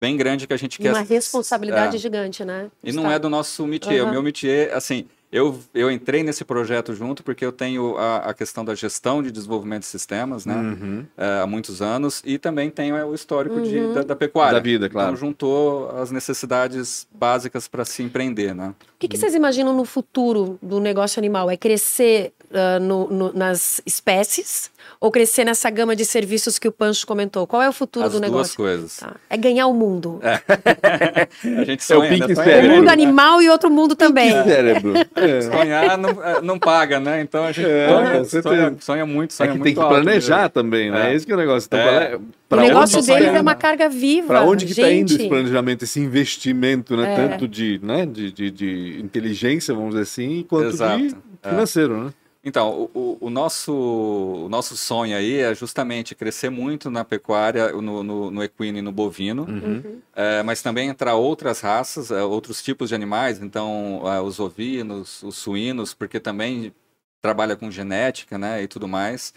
bem 0.00 0.16
grande 0.16 0.46
que 0.46 0.52
a 0.52 0.56
gente 0.56 0.78
quer. 0.78 0.90
Uma 0.92 1.00
responsabilidade 1.02 1.96
É. 1.96 1.98
gigante, 1.98 2.44
né? 2.44 2.70
E 2.82 2.92
não 2.92 3.10
é 3.10 3.18
do 3.18 3.28
nosso 3.28 3.66
métier. 3.66 4.00
Aham. 4.00 4.08
O 4.08 4.12
meu 4.12 4.22
métier, 4.22 4.72
assim, 4.74 5.06
eu, 5.30 5.58
eu 5.74 5.90
entrei 5.90 6.22
nesse 6.22 6.44
projeto 6.44 6.94
junto 6.94 7.22
porque 7.22 7.44
eu 7.44 7.52
tenho 7.52 7.96
a, 7.98 8.16
a 8.30 8.34
questão 8.34 8.64
da 8.64 8.74
gestão 8.74 9.22
de 9.22 9.30
desenvolvimento 9.30 9.80
de 9.80 9.86
sistemas, 9.88 10.46
né? 10.46 10.54
Uhum. 10.54 11.04
é, 11.16 11.40
há 11.42 11.46
muitos 11.46 11.82
anos 11.82 12.22
e 12.24 12.38
também 12.38 12.70
tem 12.70 12.90
é, 12.90 13.04
o 13.04 13.14
histórico 13.14 13.60
de- 13.60 13.78
Uhum. 13.78 13.94
da, 13.94 14.02
da 14.02 14.16
pecuária. 14.16 14.54
Da 14.54 14.60
vida, 14.60 14.88
claro. 14.88 15.08
Então 15.08 15.16
juntou 15.20 15.90
as 15.96 16.10
necessidades 16.10 17.06
básicas 17.12 17.68
para 17.68 17.84
se 17.84 18.02
empreender, 18.02 18.54
né? 18.54 18.72
O 18.94 18.98
que, 18.98 19.06
que 19.08 19.16
vocês 19.16 19.34
imaginam 19.34 19.72
no 19.76 19.84
futuro 19.84 20.58
do 20.62 20.80
negócio 20.80 21.20
animal? 21.20 21.48
É 21.50 21.56
crescer 21.56 22.32
ah, 22.52 22.80
no- 22.80 23.08
no- 23.08 23.32
nas 23.32 23.80
espécies 23.86 24.70
ou 24.98 25.10
crescer 25.12 25.44
nessa 25.44 25.68
gama 25.70 25.94
de 25.94 26.04
serviços 26.04 26.58
que 26.58 26.66
o 26.66 26.72
Pancho 26.72 27.06
comentou? 27.06 27.46
Qual 27.46 27.60
é 27.62 27.68
o 27.68 27.72
futuro 27.72 28.06
As 28.06 28.12
do 28.12 28.18
duas 28.18 28.30
negócio? 28.30 28.56
coisas. 28.56 28.96
Tá. 28.96 29.14
É 29.30 29.36
ganhar 29.36 29.66
o 29.68 29.74
mundo. 29.74 30.18
A 31.60 31.64
gente 31.64 31.84
sonha, 31.84 32.08
Pink 32.08 32.26
né? 32.28 32.34
Sonha- 32.34 32.46
Um 32.46 32.50
Cérebro. 32.50 32.76
mundo 32.76 32.88
animal 32.88 33.42
e 33.42 33.48
outro 33.50 33.70
mundo 33.70 33.94
também. 33.94 34.30
Cérebro. 34.32 34.94
É. 35.24 35.40
Sonhar 35.42 35.98
não, 35.98 36.10
é, 36.24 36.40
não 36.42 36.58
paga, 36.58 36.98
né? 37.00 37.20
Então 37.20 37.44
a 37.44 37.52
gente 37.52 37.66
É, 37.68 37.88
sonha, 37.88 38.24
certeza. 38.24 38.42
sonha, 38.42 38.76
sonha 38.80 39.06
muito, 39.06 39.30
É 39.32 39.34
sonha 39.34 39.50
que 39.52 39.58
muito 39.58 39.64
tem 39.64 39.74
que 39.74 39.80
alto 39.80 39.94
planejar 39.94 40.48
também, 40.48 40.90
né? 40.90 41.08
É. 41.08 41.12
É. 41.12 41.14
Esse 41.14 41.26
que 41.26 41.32
é 41.32 41.34
o 41.34 41.38
negócio. 41.38 41.66
Então, 41.66 41.78
É. 41.80 41.84
qual 41.84 41.94
é- 42.02 42.16
O 42.16 42.20
pra 42.48 42.62
negócio 42.62 42.98
onde 42.98 43.06
deles 43.08 43.30
tá 43.30 43.36
é 43.36 43.40
uma 43.40 43.54
carga 43.54 43.88
viva. 43.88 44.26
Para 44.28 44.42
onde 44.42 44.64
que 44.64 44.70
está 44.72 44.90
indo 44.90 45.12
esse 45.12 45.28
planejamento, 45.28 45.82
esse 45.84 46.00
investimento, 46.00 46.96
né? 46.96 47.12
É. 47.12 47.28
Tanto 47.28 47.46
de, 47.46 47.78
né? 47.82 48.06
de, 48.06 48.32
de, 48.32 48.50
de 48.50 49.00
inteligência, 49.02 49.74
vamos 49.74 49.90
dizer 49.90 50.02
assim, 50.02 50.44
quanto 50.48 50.68
Exato. 50.68 50.98
de 50.98 51.14
Financeiro, 51.46 52.04
né? 52.04 52.10
Então, 52.42 52.88
o, 52.94 53.18
o, 53.20 53.30
nosso, 53.30 53.72
o 53.72 54.48
nosso 54.48 54.76
sonho 54.76 55.16
aí 55.16 55.38
é 55.38 55.54
justamente 55.54 56.14
crescer 56.14 56.50
muito 56.50 56.88
na 56.90 57.04
pecuária, 57.04 57.72
no, 57.72 58.02
no, 58.02 58.30
no 58.30 58.42
equino 58.42 58.78
e 58.78 58.82
no 58.82 58.92
bovino, 58.92 59.42
Uhum. 59.42 60.00
é, 60.14 60.42
mas 60.44 60.62
também 60.62 60.88
entrar 60.88 61.14
outras 61.16 61.60
raças, 61.60 62.10
é, 62.10 62.22
outros 62.22 62.62
tipos 62.62 62.88
de 62.88 62.94
animais, 62.94 63.40
então 63.42 64.02
é, 64.04 64.20
os 64.20 64.38
ovinos, 64.38 65.22
os 65.22 65.36
suínos, 65.36 65.92
porque 65.94 66.20
também 66.20 66.72
trabalha 67.20 67.56
com 67.56 67.70
genética, 67.70 68.38
né, 68.38 68.62
e 68.62 68.68
tudo 68.68 68.86
mais. 68.86 69.34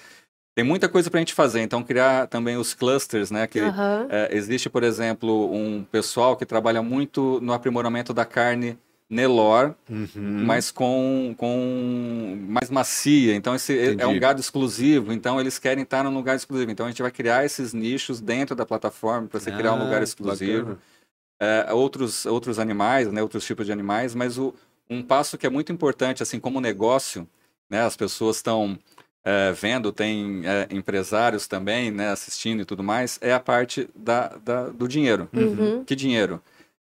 Tem 0.53 0.63
muita 0.63 0.87
coisa 0.87 1.09
para 1.09 1.17
a 1.17 1.21
gente 1.21 1.33
fazer, 1.33 1.61
então 1.61 1.81
criar 1.83 2.27
também 2.27 2.55
os 2.55 2.73
clusters, 2.75 3.31
né, 3.31 3.47
que 3.47 3.61
Aham. 3.61 4.07
é, 4.09 4.29
existe, 4.35 4.69
por 4.69 4.83
exemplo, 4.83 5.51
um 5.51 5.83
pessoal 5.83 6.37
que 6.37 6.45
trabalha 6.45 6.83
muito 6.83 7.39
no 7.41 7.51
aprimoramento 7.51 8.13
da 8.13 8.25
carne 8.25 8.77
Nelor, 9.11 9.75
Uhum. 9.89 10.07
mas 10.45 10.71
com, 10.71 11.35
com 11.37 12.37
mais 12.47 12.69
macia. 12.69 13.35
Então, 13.35 13.53
esse 13.53 13.77
é- 13.77 13.81
é 13.87 13.91
Entendi. 13.91 14.05
um 14.05 14.17
gado 14.17 14.39
exclusivo. 14.39 15.11
Então, 15.11 15.37
eles 15.39 15.59
querem 15.59 15.83
estar 15.83 16.01
num 16.05 16.13
lugar 16.13 16.35
exclusivo. 16.37 16.71
Então, 16.71 16.85
a 16.85 16.89
gente 16.89 17.01
vai 17.01 17.11
criar 17.11 17.43
esses 17.45 17.73
nichos 17.73 18.21
dentro 18.21 18.55
da 18.55 18.65
plataforma 18.65 19.27
para 19.27 19.37
você 19.39 19.51
criar 19.51 19.73
um 19.73 19.81
Ah, 19.81 19.83
lugar 19.83 20.01
exclusivo. 20.01 20.79
É, 21.41 21.73
outros, 21.73 22.25
outros 22.25 22.57
animais, 22.57 23.11
né, 23.11 23.21
outros 23.21 23.43
tipos 23.45 23.65
de 23.65 23.71
animais, 23.71 24.15
mas 24.15 24.37
o, 24.37 24.53
um 24.89 25.01
passo 25.03 25.37
que 25.37 25.45
é 25.45 25.49
muito 25.49 25.71
importante, 25.73 26.23
assim 26.23 26.39
como 26.39 26.61
negócio, 26.61 27.27
né, 27.69 27.81
as 27.81 27.97
pessoas 27.97 28.37
estão 28.37 28.79
é, 29.25 29.51
vendo, 29.51 29.91
tem 29.91 30.41
é, 30.45 30.67
empresários 30.71 31.45
também 31.47 31.91
né, 31.91 32.09
assistindo 32.09 32.61
e 32.61 32.65
tudo 32.65 32.81
mais, 32.83 33.19
é 33.21 33.31
a 33.33 33.39
parte 33.39 33.87
da, 33.95 34.29
da- 34.43 34.69
do 34.69 34.87
dinheiro. 34.87 35.27
Uhum. 35.33 35.83
Que 35.83 35.95
dinheiro? 35.95 36.41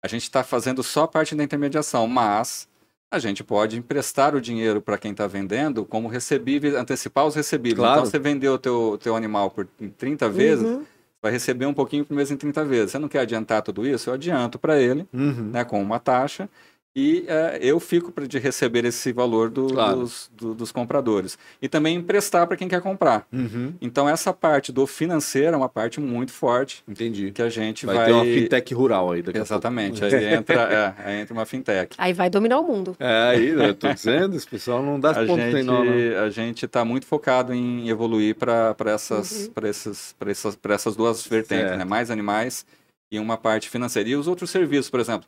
A 0.04 0.08
gente 0.08 0.24
está 0.24 0.43
fazendo 0.43 0.84
só 0.84 1.04
a 1.04 1.08
parte 1.08 1.34
da 1.34 1.43
intermediação, 1.43 2.08
mas 2.08 2.68
a 3.10 3.20
gente 3.20 3.43
pode 3.43 3.78
emprestar 3.78 4.36
o 4.36 4.41
dinheiro 4.41 4.82
para 4.82 4.97
quem 4.97 5.12
está 5.12 5.26
vendendo 5.28 5.86
como 5.86 6.08
recebível, 6.08 6.78
antecipar 6.78 7.26
os 7.26 7.36
recebíveis. 7.36 7.78
Claro. 7.80 7.99
Então, 8.01 8.06
você 8.12 8.20
vendeu 8.20 8.54
o 8.54 8.58
teu, 8.58 8.99
teu 9.01 9.16
animal 9.16 9.49
por 9.51 9.66
30 9.97 10.28
vezes, 10.28 10.66
Uhum. 10.66 10.84
vai 11.22 11.32
receber 11.32 11.66
um 11.68 11.74
pouquinho 11.74 12.04
por 12.04 12.14
mês 12.16 12.30
em 12.32 12.36
30 12.36 12.66
vezes. 12.66 12.91
Você 12.91 12.99
não 12.99 13.08
quer 13.08 13.20
adiantar 13.20 13.62
tudo 13.62 13.88
isso? 13.88 14.10
Eu 14.10 14.16
adianto 14.16 14.60
para 14.60 14.78
ele, 14.82 15.08
Uhum. 15.14 15.51
né, 15.54 15.64
com 15.64 15.82
uma 15.82 15.99
taxa, 15.99 16.49
e 16.96 17.26
eh, 17.28 17.58
eu 17.62 17.80
fico 17.80 18.12
pra- 18.12 18.28
de 18.28 18.38
receber 18.38 18.86
esse 18.86 19.12
valor 19.12 19.50
do- 19.50 19.68
Claro. 19.68 20.02
dos, 20.02 20.30
do- 20.36 20.54
dos 20.54 20.72
compradores. 20.72 21.38
E 21.60 21.68
também 21.68 21.96
emprestar 21.96 22.46
para 22.46 22.56
quem 22.56 22.68
quer 22.68 22.82
comprar. 22.82 23.26
Uhum. 23.34 23.74
Então, 23.82 24.08
essa 24.08 24.32
parte 24.32 24.72
do 24.72 24.86
financeiro 24.86 25.56
é 25.56 25.58
uma 25.58 25.68
parte 25.70 26.00
muito 26.00 26.32
forte 26.32 26.84
Entendi. 26.88 27.32
que 27.32 27.41
a 27.41 27.50
gente 27.50 27.86
Vai, 27.88 27.96
vai... 27.96 28.06
ter 28.06 28.12
uma 28.12 28.24
fintech 28.26 28.74
rural 28.76 29.12
aí 29.12 29.22
daqui 29.24 29.38
a 29.39 29.41
pouco. 29.41 29.54
Exatamente. 29.54 30.04
Aí 30.06 30.34
entra, 30.36 30.62
é, 30.62 30.96
aí 31.10 31.22
entra 31.22 31.34
uma 31.34 31.46
fintech. 31.46 31.96
Aí 31.98 32.14
vai 32.14 32.30
dominar 32.30 32.60
o 32.60 32.64
mundo. 32.68 32.96
É, 33.00 33.30
aí, 33.30 33.48
eu 33.50 33.74
tô 33.74 33.91
dizendo, 33.91 34.36
esse 34.36 34.48
pessoal 34.48 34.84
não 34.84 35.00
dá 35.00 35.12
A 35.12 35.26
ponto 35.26 35.38
nó, 35.64 35.84
não. 35.84 35.86
gente 35.86 36.16
a 36.16 36.30
gente 36.30 36.66
está 36.66 36.86
muito 36.86 37.08
focado 37.08 37.54
em 37.54 37.89
evoluir 37.89 38.36
para 38.36 38.76
essas, 38.86 39.46
Uhum. 39.48 39.52
pra 39.54 39.68
esses, 39.70 40.16
pra 40.20 40.30
essas, 40.32 40.56
pra 40.56 40.74
essas 40.76 40.96
duas 40.96 41.26
vertentes, 41.26 41.70
Certo. 41.70 41.80
né? 41.80 41.86
Mais 41.86 42.12
animais 42.12 42.66
e 43.12 43.18
uma 43.18 43.36
parte 43.38 43.68
financeira. 43.70 44.10
E 44.10 44.16
os 44.16 44.28
outros 44.28 44.50
serviços, 44.52 44.89
por 44.91 45.00
exemplo, 45.00 45.28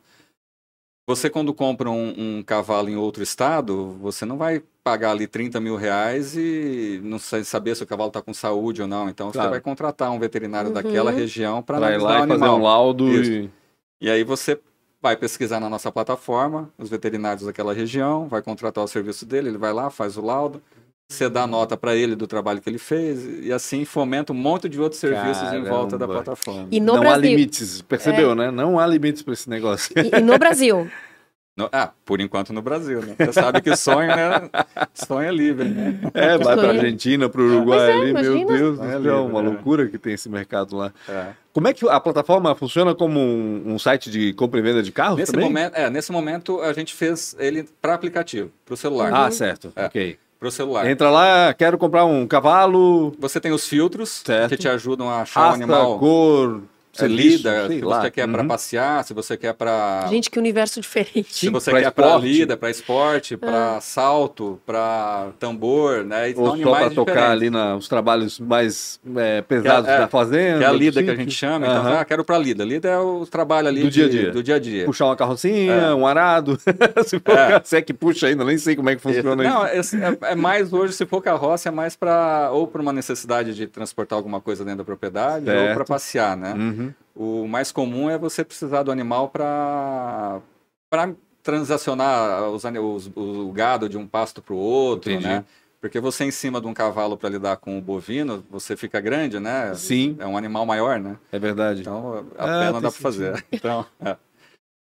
você 1.08 1.30
quando 1.30 1.54
compra 1.54 1.90
um, 1.90 2.38
um 2.38 2.44
cavalo 2.44 2.90
em 2.90 2.96
outro 2.96 3.22
estado, 3.22 3.96
você 4.02 4.26
não 4.26 4.38
vai 4.38 4.64
pagar 4.84 5.12
ali 5.12 5.28
30 5.28 5.60
mil 5.60 5.76
reais 5.76 6.36
e 6.36 7.00
não 7.04 7.18
saber 7.20 7.76
se 7.76 7.84
o 7.84 7.88
cavalo 7.88 8.10
está 8.10 8.22
com 8.22 8.34
saúde 8.34 8.82
ou 8.82 8.88
não. 8.88 9.10
Então 9.10 9.32
Claro. 9.32 9.48
você 9.48 9.52
vai 9.52 9.62
contratar 9.62 10.12
um 10.12 10.20
veterinário 10.20 10.70
Uhum. 10.70 10.74
daquela 10.74 11.12
região 11.12 11.62
para 11.62 11.80
Vai 11.80 11.96
analisar 11.96 12.10
lá 12.10 12.22
o 12.22 12.26
e 12.26 12.28
fazer 12.28 12.50
um 12.52 12.62
laudo 12.64 13.08
e... 13.10 13.50
E 14.02 14.10
aí 14.10 14.24
você 14.24 14.60
vai 15.02 15.16
pesquisar 15.16 15.60
na 15.60 15.70
nossa 15.70 15.92
plataforma, 15.92 16.70
os 16.78 16.90
veterinários 16.90 17.46
daquela 17.46 17.74
região, 17.74 18.28
vai 18.28 18.42
contratar 18.42 18.84
o 18.84 18.88
serviço 18.88 19.26
dele, 19.26 19.50
ele 19.50 19.58
vai 19.58 19.72
lá, 19.72 19.90
faz 19.90 20.18
o 20.18 20.22
laudo, 20.22 20.62
você 21.08 21.30
dá 21.30 21.46
nota 21.46 21.78
para 21.78 21.96
ele 21.96 22.16
do 22.16 22.26
trabalho 22.26 22.60
que 22.62 22.70
ele 22.70 22.80
fez, 22.80 23.24
e 23.46 23.54
assim 23.54 23.86
fomenta 23.86 24.34
um 24.34 24.36
monte 24.36 24.68
de 24.68 24.82
outros 24.82 25.00
serviços 25.00 25.54
em 25.54 25.64
volta 25.64 25.98
da 25.98 26.06
Caramba. 26.08 26.24
plataforma. 26.24 26.68
E 26.72 26.80
no 26.80 26.94
não 26.94 27.02
há 27.02 27.12
Brasil. 27.12 27.30
limites, 27.30 27.82
percebeu, 27.84 28.34
né? 28.34 28.50
Não 28.50 28.80
há 28.80 28.88
limites 28.88 29.22
para 29.22 29.34
esse 29.34 29.50
negócio. 29.50 29.94
E, 29.96 30.18
e 30.18 30.22
no 30.22 30.38
Brasil. 30.40 30.90
No- 31.58 31.70
ah, 31.72 31.92
por 32.04 32.20
enquanto 32.20 32.52
no 32.52 32.62
Brasil, 32.62 33.02
né? 33.02 33.16
Você 33.18 33.32
sabe 33.32 33.62
que 33.62 33.74
sonho, 33.78 34.08
né? 34.10 34.50
Sonho 34.94 35.30
é 35.30 35.32
livre, 35.32 35.70
né? 35.70 35.98
É, 36.14 36.38
vai 36.38 36.54
para. 36.58 36.70
Argentina, 36.72 37.30
para 37.30 37.40
o 37.40 37.46
Uruguai 37.46 37.80
é, 37.80 37.94
ali, 37.94 38.14
meu 38.14 38.24
imagina. 38.36 38.58
Deus 38.58 38.78
do 38.80 38.84
É 38.86 38.96
livre, 38.98 39.12
uma 39.12 39.42
né? 39.42 39.50
loucura 39.50 39.88
que 39.88 39.98
tem 39.98 40.14
esse 40.14 40.28
mercado 40.28 40.76
lá. 40.76 40.92
É. 41.08 41.28
Como 41.54 41.66
é 41.70 41.74
que 41.74 41.88
a 41.88 41.98
plataforma 42.02 42.54
funciona 42.56 42.94
como 42.94 43.22
um, 43.22 43.74
um 43.74 43.80
site 43.80 44.12
de 44.12 44.34
compra 44.34 44.60
e 44.60 44.64
venda 44.64 44.84
de 44.84 44.92
carros 44.92 45.18
Nesse, 45.18 45.32
também? 45.32 45.48
momento, 45.48 45.76
é, 45.76 45.90
nesse 45.90 46.12
momento 46.12 46.60
a 46.60 46.74
gente 46.74 46.94
fez 46.94 47.34
ele 47.40 47.64
para 47.82 47.94
aplicativo, 47.94 48.52
para 48.66 48.74
o 48.74 48.78
celular. 48.78 49.14
Ah, 49.14 49.32
certo, 49.32 49.72
É. 49.78 49.86
ok. 49.86 50.18
Para 50.40 50.48
o 50.50 50.52
celular. 50.52 50.88
Entra 50.90 51.10
lá, 51.10 51.54
quero 51.54 51.78
comprar 51.78 52.06
um 52.06 52.28
cavalo, 52.28 53.14
Você 53.20 53.40
tem 53.40 53.52
os 53.52 53.68
filtros 53.68 54.22
Certo. 54.26 54.50
que 54.50 54.58
te 54.58 54.68
ajudam 54.68 55.10
a 55.10 55.22
achar 55.22 55.40
o 55.40 55.44
raça, 55.46 55.56
animal. 55.64 55.98
cor, 56.00 56.62
É, 56.96 57.00
serviço, 57.00 57.38
lida, 57.38 57.68
sei 57.68 57.80
se 57.80 57.86
lá. 57.86 58.02
você 58.02 58.12
quer 58.12 58.28
para 58.28 58.42
Uhum. 58.42 58.48
passear, 58.48 59.04
se 59.04 59.14
você 59.14 59.38
quer 59.38 59.54
para 59.54 60.06
Gente, 60.10 60.30
que 60.30 60.40
universo 60.40 60.80
diferente. 60.82 61.34
Se 61.34 61.50
você 61.50 61.72
pra 61.72 61.82
quer 61.82 61.92
para 61.92 62.18
lida, 62.18 62.56
para 62.58 62.70
esporte, 62.70 63.36
para 63.38 63.80
salto, 63.82 64.60
para 64.66 65.30
tambor, 65.40 66.04
né? 66.04 66.32
E 66.32 66.36
Ou 66.36 66.58
só 66.58 66.72
para 66.72 66.90
tocar 66.90 67.32
ali 67.32 67.50
na, 67.50 67.76
os 67.76 67.88
trabalhos 67.88 68.40
mais 68.40 69.00
é, 69.16 69.42
pesados 69.42 69.86
Que 69.88 69.92
é- 69.96 70.00
da 70.00 70.08
fazenda. 70.08 70.58
Que 70.60 70.64
é 70.64 70.68
a 70.68 70.72
lida 70.72 71.04
que 71.04 71.10
a 71.10 71.16
gente 71.16 71.32
chama. 71.32 71.66
Então, 71.68 71.88
ah, 72.00 72.06
quero 72.06 72.24
para 72.24 72.38
lida. 72.38 72.64
Lida 72.64 72.88
é 72.90 72.98
o 73.00 73.26
trabalho 73.26 73.68
ali 73.68 73.82
Do 73.84 73.90
de- 73.90 73.94
dia 73.94 74.06
a 74.06 74.10
dia. 74.10 74.32
do 74.32 74.44
dia 74.44 74.56
a 74.56 74.60
dia. 74.60 74.86
Puxar 74.86 75.06
uma 75.06 75.16
carrocinha, 75.16 75.74
É. 75.74 75.94
um 75.94 76.06
arado. 76.08 76.58
se, 77.06 77.20
for, 77.20 77.38
É. 77.38 77.62
se 77.64 77.78
é 77.78 77.82
que 77.82 77.94
puxa 77.94 78.28
ainda, 78.28 78.44
nem 78.44 78.58
sei 78.58 78.76
como 78.76 78.90
é 78.90 78.96
que 78.96 79.02
funciona 79.02 79.44
isso. 79.44 79.54
Não, 79.54 79.68
esse 79.68 79.96
é, 80.02 80.18
é 80.32 80.36
mais 80.36 80.72
hoje, 80.74 80.94
se 80.94 81.06
for 81.06 81.22
carroça, 81.22 81.70
é 81.70 81.72
mais 81.72 81.96
para 81.96 82.50
ou 82.52 82.68
para 82.68 82.82
uma 82.82 82.94
necessidade 82.94 83.54
de 83.54 83.68
transportar 83.68 84.18
alguma 84.18 84.40
coisa 84.42 84.64
dentro 84.64 84.80
da 84.80 84.84
propriedade 84.86 85.50
ou 85.50 85.56
Certo. 85.56 85.74
para 85.76 85.86
passear, 85.86 86.36
né? 86.38 86.54
Uhum. 86.56 86.85
O 87.16 87.48
mais 87.48 87.72
comum 87.72 88.10
é 88.10 88.18
você 88.18 88.44
precisar 88.44 88.84
do 88.84 88.92
animal 88.92 89.30
para 89.30 90.42
transacionar 91.42 92.50
os, 92.50 92.64
os- 92.66 93.12
o 93.16 93.52
gado 93.52 93.88
de 93.88 93.98
um 93.98 94.08
pasto 94.08 94.42
para 94.42 94.54
o 94.54 94.58
outro, 94.58 95.12
Entendi. 95.12 95.28
né? 95.28 95.46
Porque 95.80 96.00
você 96.00 96.24
em 96.26 96.32
cima 96.32 96.60
de 96.60 96.66
um 96.66 96.74
cavalo 96.74 97.16
para 97.16 97.30
lidar 97.30 97.58
com 97.58 97.78
o 97.78 97.82
bovino, 97.82 98.44
você 98.50 98.76
fica 98.76 99.00
grande, 99.00 99.40
né? 99.40 99.74
Sim, 99.76 100.16
É 100.20 100.26
um 100.26 100.36
animal 100.36 100.66
maior, 100.66 101.00
né? 101.00 101.16
é 101.32 101.38
verdade. 101.38 101.82
Então 101.82 102.26
a 102.38 102.44
Ah, 102.46 102.60
pena 102.60 102.74
dá 102.82 102.82
para 102.82 102.92
fazer. 102.92 103.46
Então, 103.52 103.86
é. 104.04 104.18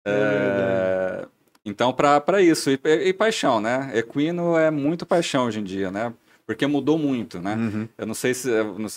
É, 0.05 1.27
então 1.65 1.93
para 1.93 2.43
isso 2.43 2.71
e, 2.71 2.79
e 2.85 3.13
paixão, 3.13 3.61
né? 3.61 3.91
Equino 3.95 4.57
é 4.59 4.71
muito 4.71 5.07
paixão 5.07 5.47
hoje 5.47 5.61
em 5.61 5.65
dia, 5.65 5.91
né? 5.91 6.13
Porque 6.45 6.67
mudou 6.67 6.99
muito, 6.99 7.41
né? 7.41 7.55
Uhum. 7.55 7.89
Eu 7.97 8.05
não 8.07 8.15
sei 8.15 8.35
se, 8.35 8.49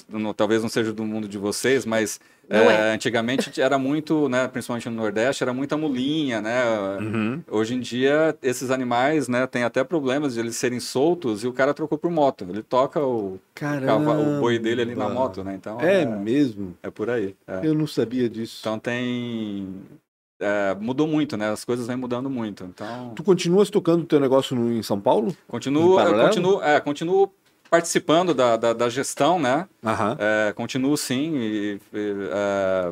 não- 0.10 0.34
talvez 0.34 0.62
não 0.64 0.70
seja 0.70 0.92
do 0.92 1.06
mundo 1.06 1.28
de 1.28 1.38
vocês, 1.38 1.86
mas 1.86 2.20
é, 2.50 2.58
é. 2.58 2.94
antigamente 2.94 3.50
era 3.62 3.78
muito, 3.78 4.28
né, 4.30 4.48
principalmente 4.48 4.90
no 4.90 4.96
Nordeste, 4.96 5.44
era 5.44 5.54
muita 5.54 5.76
mulinha, 5.78 6.42
né? 6.42 6.64
Uhum. 7.00 7.44
Hoje 7.50 7.76
em 7.76 7.80
dia, 7.80 8.36
esses 8.44 8.70
animais, 8.72 9.28
né, 9.28 9.46
tem 9.48 9.64
até 9.64 9.84
problemas 9.84 10.34
de 10.36 10.40
eles 10.40 10.56
serem 10.56 10.80
soltos 10.80 11.44
e 11.44 11.48
o 11.48 11.54
cara 11.54 11.74
trocou 11.74 11.98
por 11.98 12.12
moto. 12.12 12.46
Ele 12.50 12.62
toca 12.64 13.00
o, 13.00 13.40
o 14.20 14.40
boi 14.40 14.60
dele 14.60 14.82
ali 14.82 14.96
na 14.96 15.10
moto, 15.10 15.44
né? 15.44 15.56
Então, 15.56 15.80
É 15.82 16.02
é, 16.02 16.06
mesmo? 16.06 16.76
é 16.84 16.90
por 16.90 17.10
aí. 17.10 17.36
é. 17.48 17.62
Eu 17.66 17.74
não 17.74 17.88
sabia 17.88 18.30
disso. 18.30 18.58
Então 18.62 18.78
tem... 18.80 19.68
é, 20.40 20.76
mudou 20.80 21.08
muito, 21.08 21.38
né? 21.38 21.50
As 21.50 21.64
coisas 21.64 21.88
vêm 21.88 21.96
mudando 21.96 22.30
muito. 22.30 22.64
Então, 22.66 23.14
Tu 23.16 23.24
continuas 23.24 23.70
tocando 23.70 24.02
o 24.04 24.06
teu 24.06 24.20
negócio 24.20 24.56
no- 24.56 24.72
em 24.72 24.84
São 24.84 25.00
Paulo? 25.00 25.36
continuo, 25.48 25.84
Em 25.84 25.90
eu 25.90 25.96
paralelo? 25.96 26.28
continuo, 26.28 26.62
é, 26.64 26.80
continuo 26.80 27.32
participando 27.70 28.34
da, 28.34 28.58
da, 28.58 28.74
da 28.74 28.90
gestão, 28.90 29.40
né? 29.40 29.68
Aham. 29.84 30.18
É, 30.20 30.54
continuo 30.54 30.96
sim 30.98 31.36
e, 31.36 31.80
e, 31.94 32.14
é, 32.32 32.92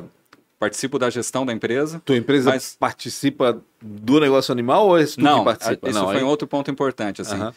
participo 0.58 0.98
da 0.98 1.10
gestão 1.10 1.44
da 1.46 1.52
empresa. 1.52 2.00
Tua 2.04 2.16
empresa 2.16 2.50
Mas- 2.50 2.76
participa 2.78 3.60
do 3.80 4.20
negócio 4.20 4.52
animal 4.52 4.88
ou 4.88 4.98
é 4.98 5.04
tu 5.06 5.20
Não, 5.20 5.38
que 5.40 5.44
participa? 5.46 5.86
a- 5.86 5.90
isso 5.90 5.98
não, 5.98 6.06
foi 6.06 6.16
aí- 6.18 6.22
um 6.24 6.26
outro 6.28 6.46
ponto 6.46 6.70
importante. 6.70 7.22
Assim, 7.22 7.34
Aham. 7.36 7.54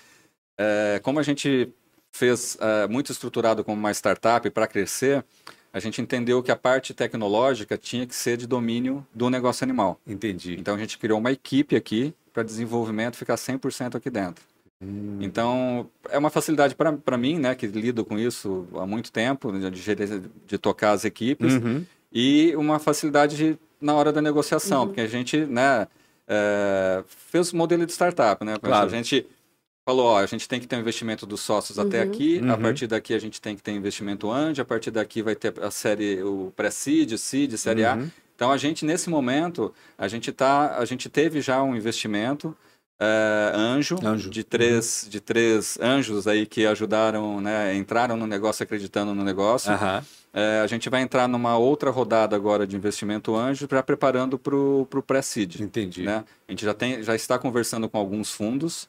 É, 0.60 1.00
como 1.04 1.20
a 1.20 1.24
gente 1.24 1.70
fez 2.12 2.58
é, 2.60 2.88
muito 2.88 3.12
estruturado 3.12 3.64
como 3.64 3.78
uma 3.78 3.92
startup 3.92 4.50
para 4.50 4.66
crescer, 4.68 5.24
a 5.72 5.80
gente 5.80 6.02
entendeu 6.02 6.42
que 6.42 6.52
a 6.52 6.56
parte 6.56 6.94
tecnológica 6.94 7.78
tinha 7.78 8.08
que 8.08 8.16
ser 8.16 8.38
de 8.38 8.48
domínio 8.48 9.06
do 9.14 9.30
negócio 9.30 9.64
animal. 9.64 10.00
Entendi. 10.08 10.56
Então 10.60 10.74
a 10.76 10.78
gente 10.80 10.98
criou 10.98 11.20
uma 11.20 11.32
equipe 11.32 11.76
aqui 11.76 12.14
para 12.34 12.42
desenvolvimento 12.42 13.16
ficar 13.18 13.36
100% 13.38 13.96
aqui 13.96 14.10
dentro. 14.10 14.44
Hum. 14.82 15.18
Então, 15.22 15.90
é 16.10 16.18
uma 16.18 16.30
facilidade 16.30 16.76
para 16.76 17.18
mim, 17.18 17.40
né, 17.40 17.56
que 17.56 17.66
lido 17.66 18.06
com 18.06 18.18
isso 18.18 18.68
há 18.76 18.86
muito 18.86 19.12
tempo, 19.12 19.52
de, 19.52 19.96
de 20.46 20.58
tocar 20.58 20.92
as 20.92 21.04
equipes, 21.04 21.54
Uhum. 21.56 21.84
e 22.14 22.56
uma 22.56 22.78
facilidade 22.80 23.36
de- 23.36 23.58
na 23.82 23.96
hora 23.96 24.12
da 24.12 24.22
negociação, 24.22 24.86
porque 24.88 25.02
a 25.02 25.08
gente, 25.08 25.38
né, 25.46 25.88
é, 26.28 27.04
fez 27.08 27.52
o 27.54 27.56
modelo 27.58 27.86
de 27.86 27.92
startup, 27.92 28.44
né? 28.46 28.58
Claro. 28.62 28.86
A 28.86 28.90
gente 28.90 29.26
falou, 29.86 30.08
ó, 30.08 30.20
a 30.20 30.26
gente 30.26 30.48
tem 30.48 30.60
que 30.60 30.68
ter 30.68 30.76
um 30.76 30.80
investimento 30.82 31.26
dos 31.26 31.40
sócios 31.40 31.80
até 31.80 32.04
Uhum. 32.04 32.10
aqui, 32.12 32.40
a 32.40 32.56
Uhum. 32.56 32.62
partir 32.62 32.86
daqui 32.88 33.14
a 33.14 33.20
gente 33.20 33.40
tem 33.42 33.56
que 33.56 33.64
ter 33.64 33.72
investimento 33.72 34.30
anjo, 34.30 34.62
a 34.62 34.66
partir 34.66 34.92
daqui 34.92 35.22
vai 35.22 35.36
ter 35.36 35.54
a 35.64 35.72
série, 35.72 36.22
o 36.22 36.52
pré-seed, 36.56 37.18
seed, 37.18 37.56
série 37.56 37.86
A. 37.86 37.96
Uhum. 37.96 38.12
Então, 38.36 38.52
a 38.52 38.58
gente, 38.58 38.84
nesse 38.86 39.10
momento, 39.10 39.74
a 39.98 40.08
gente, 40.08 40.32
tá, 40.32 40.78
a 40.78 40.86
gente 40.86 41.10
teve 41.10 41.40
já 41.42 41.64
um 41.64 41.76
investimento, 41.76 42.56
é, 43.00 43.52
anjo, 43.56 43.98
Anjo. 44.04 44.30
de 44.30 44.44
três 44.44 45.06
de 45.10 45.20
três 45.20 45.78
anjos 45.80 46.28
aí 46.28 46.46
que 46.46 46.66
ajudaram, 46.66 47.40
né, 47.40 47.76
entraram 47.76 48.18
no 48.18 48.26
negócio 48.26 48.64
acreditando 48.64 49.14
no 49.14 49.24
negócio. 49.24 49.72
Aham. 49.72 50.04
É, 50.34 50.62
a 50.64 50.68
gente 50.68 50.88
vai 50.90 51.02
entrar 51.02 51.28
numa 51.28 51.58
outra 51.58 51.90
rodada 51.90 52.36
agora 52.36 52.68
de 52.68 52.76
investimento 52.76 53.36
anjo, 53.36 53.68
já 53.70 53.82
preparando 53.82 54.38
para 54.38 54.56
o 54.56 54.86
pré-seed. 55.06 55.62
Entendi. 55.62 56.04
Né? 56.04 56.24
A 56.48 56.52
gente 56.52 56.64
já, 56.64 56.74
tem, 56.76 57.02
já 57.02 57.16
está 57.16 57.40
conversando 57.40 57.90
com 57.90 57.98
alguns 57.98 58.32
fundos 58.32 58.88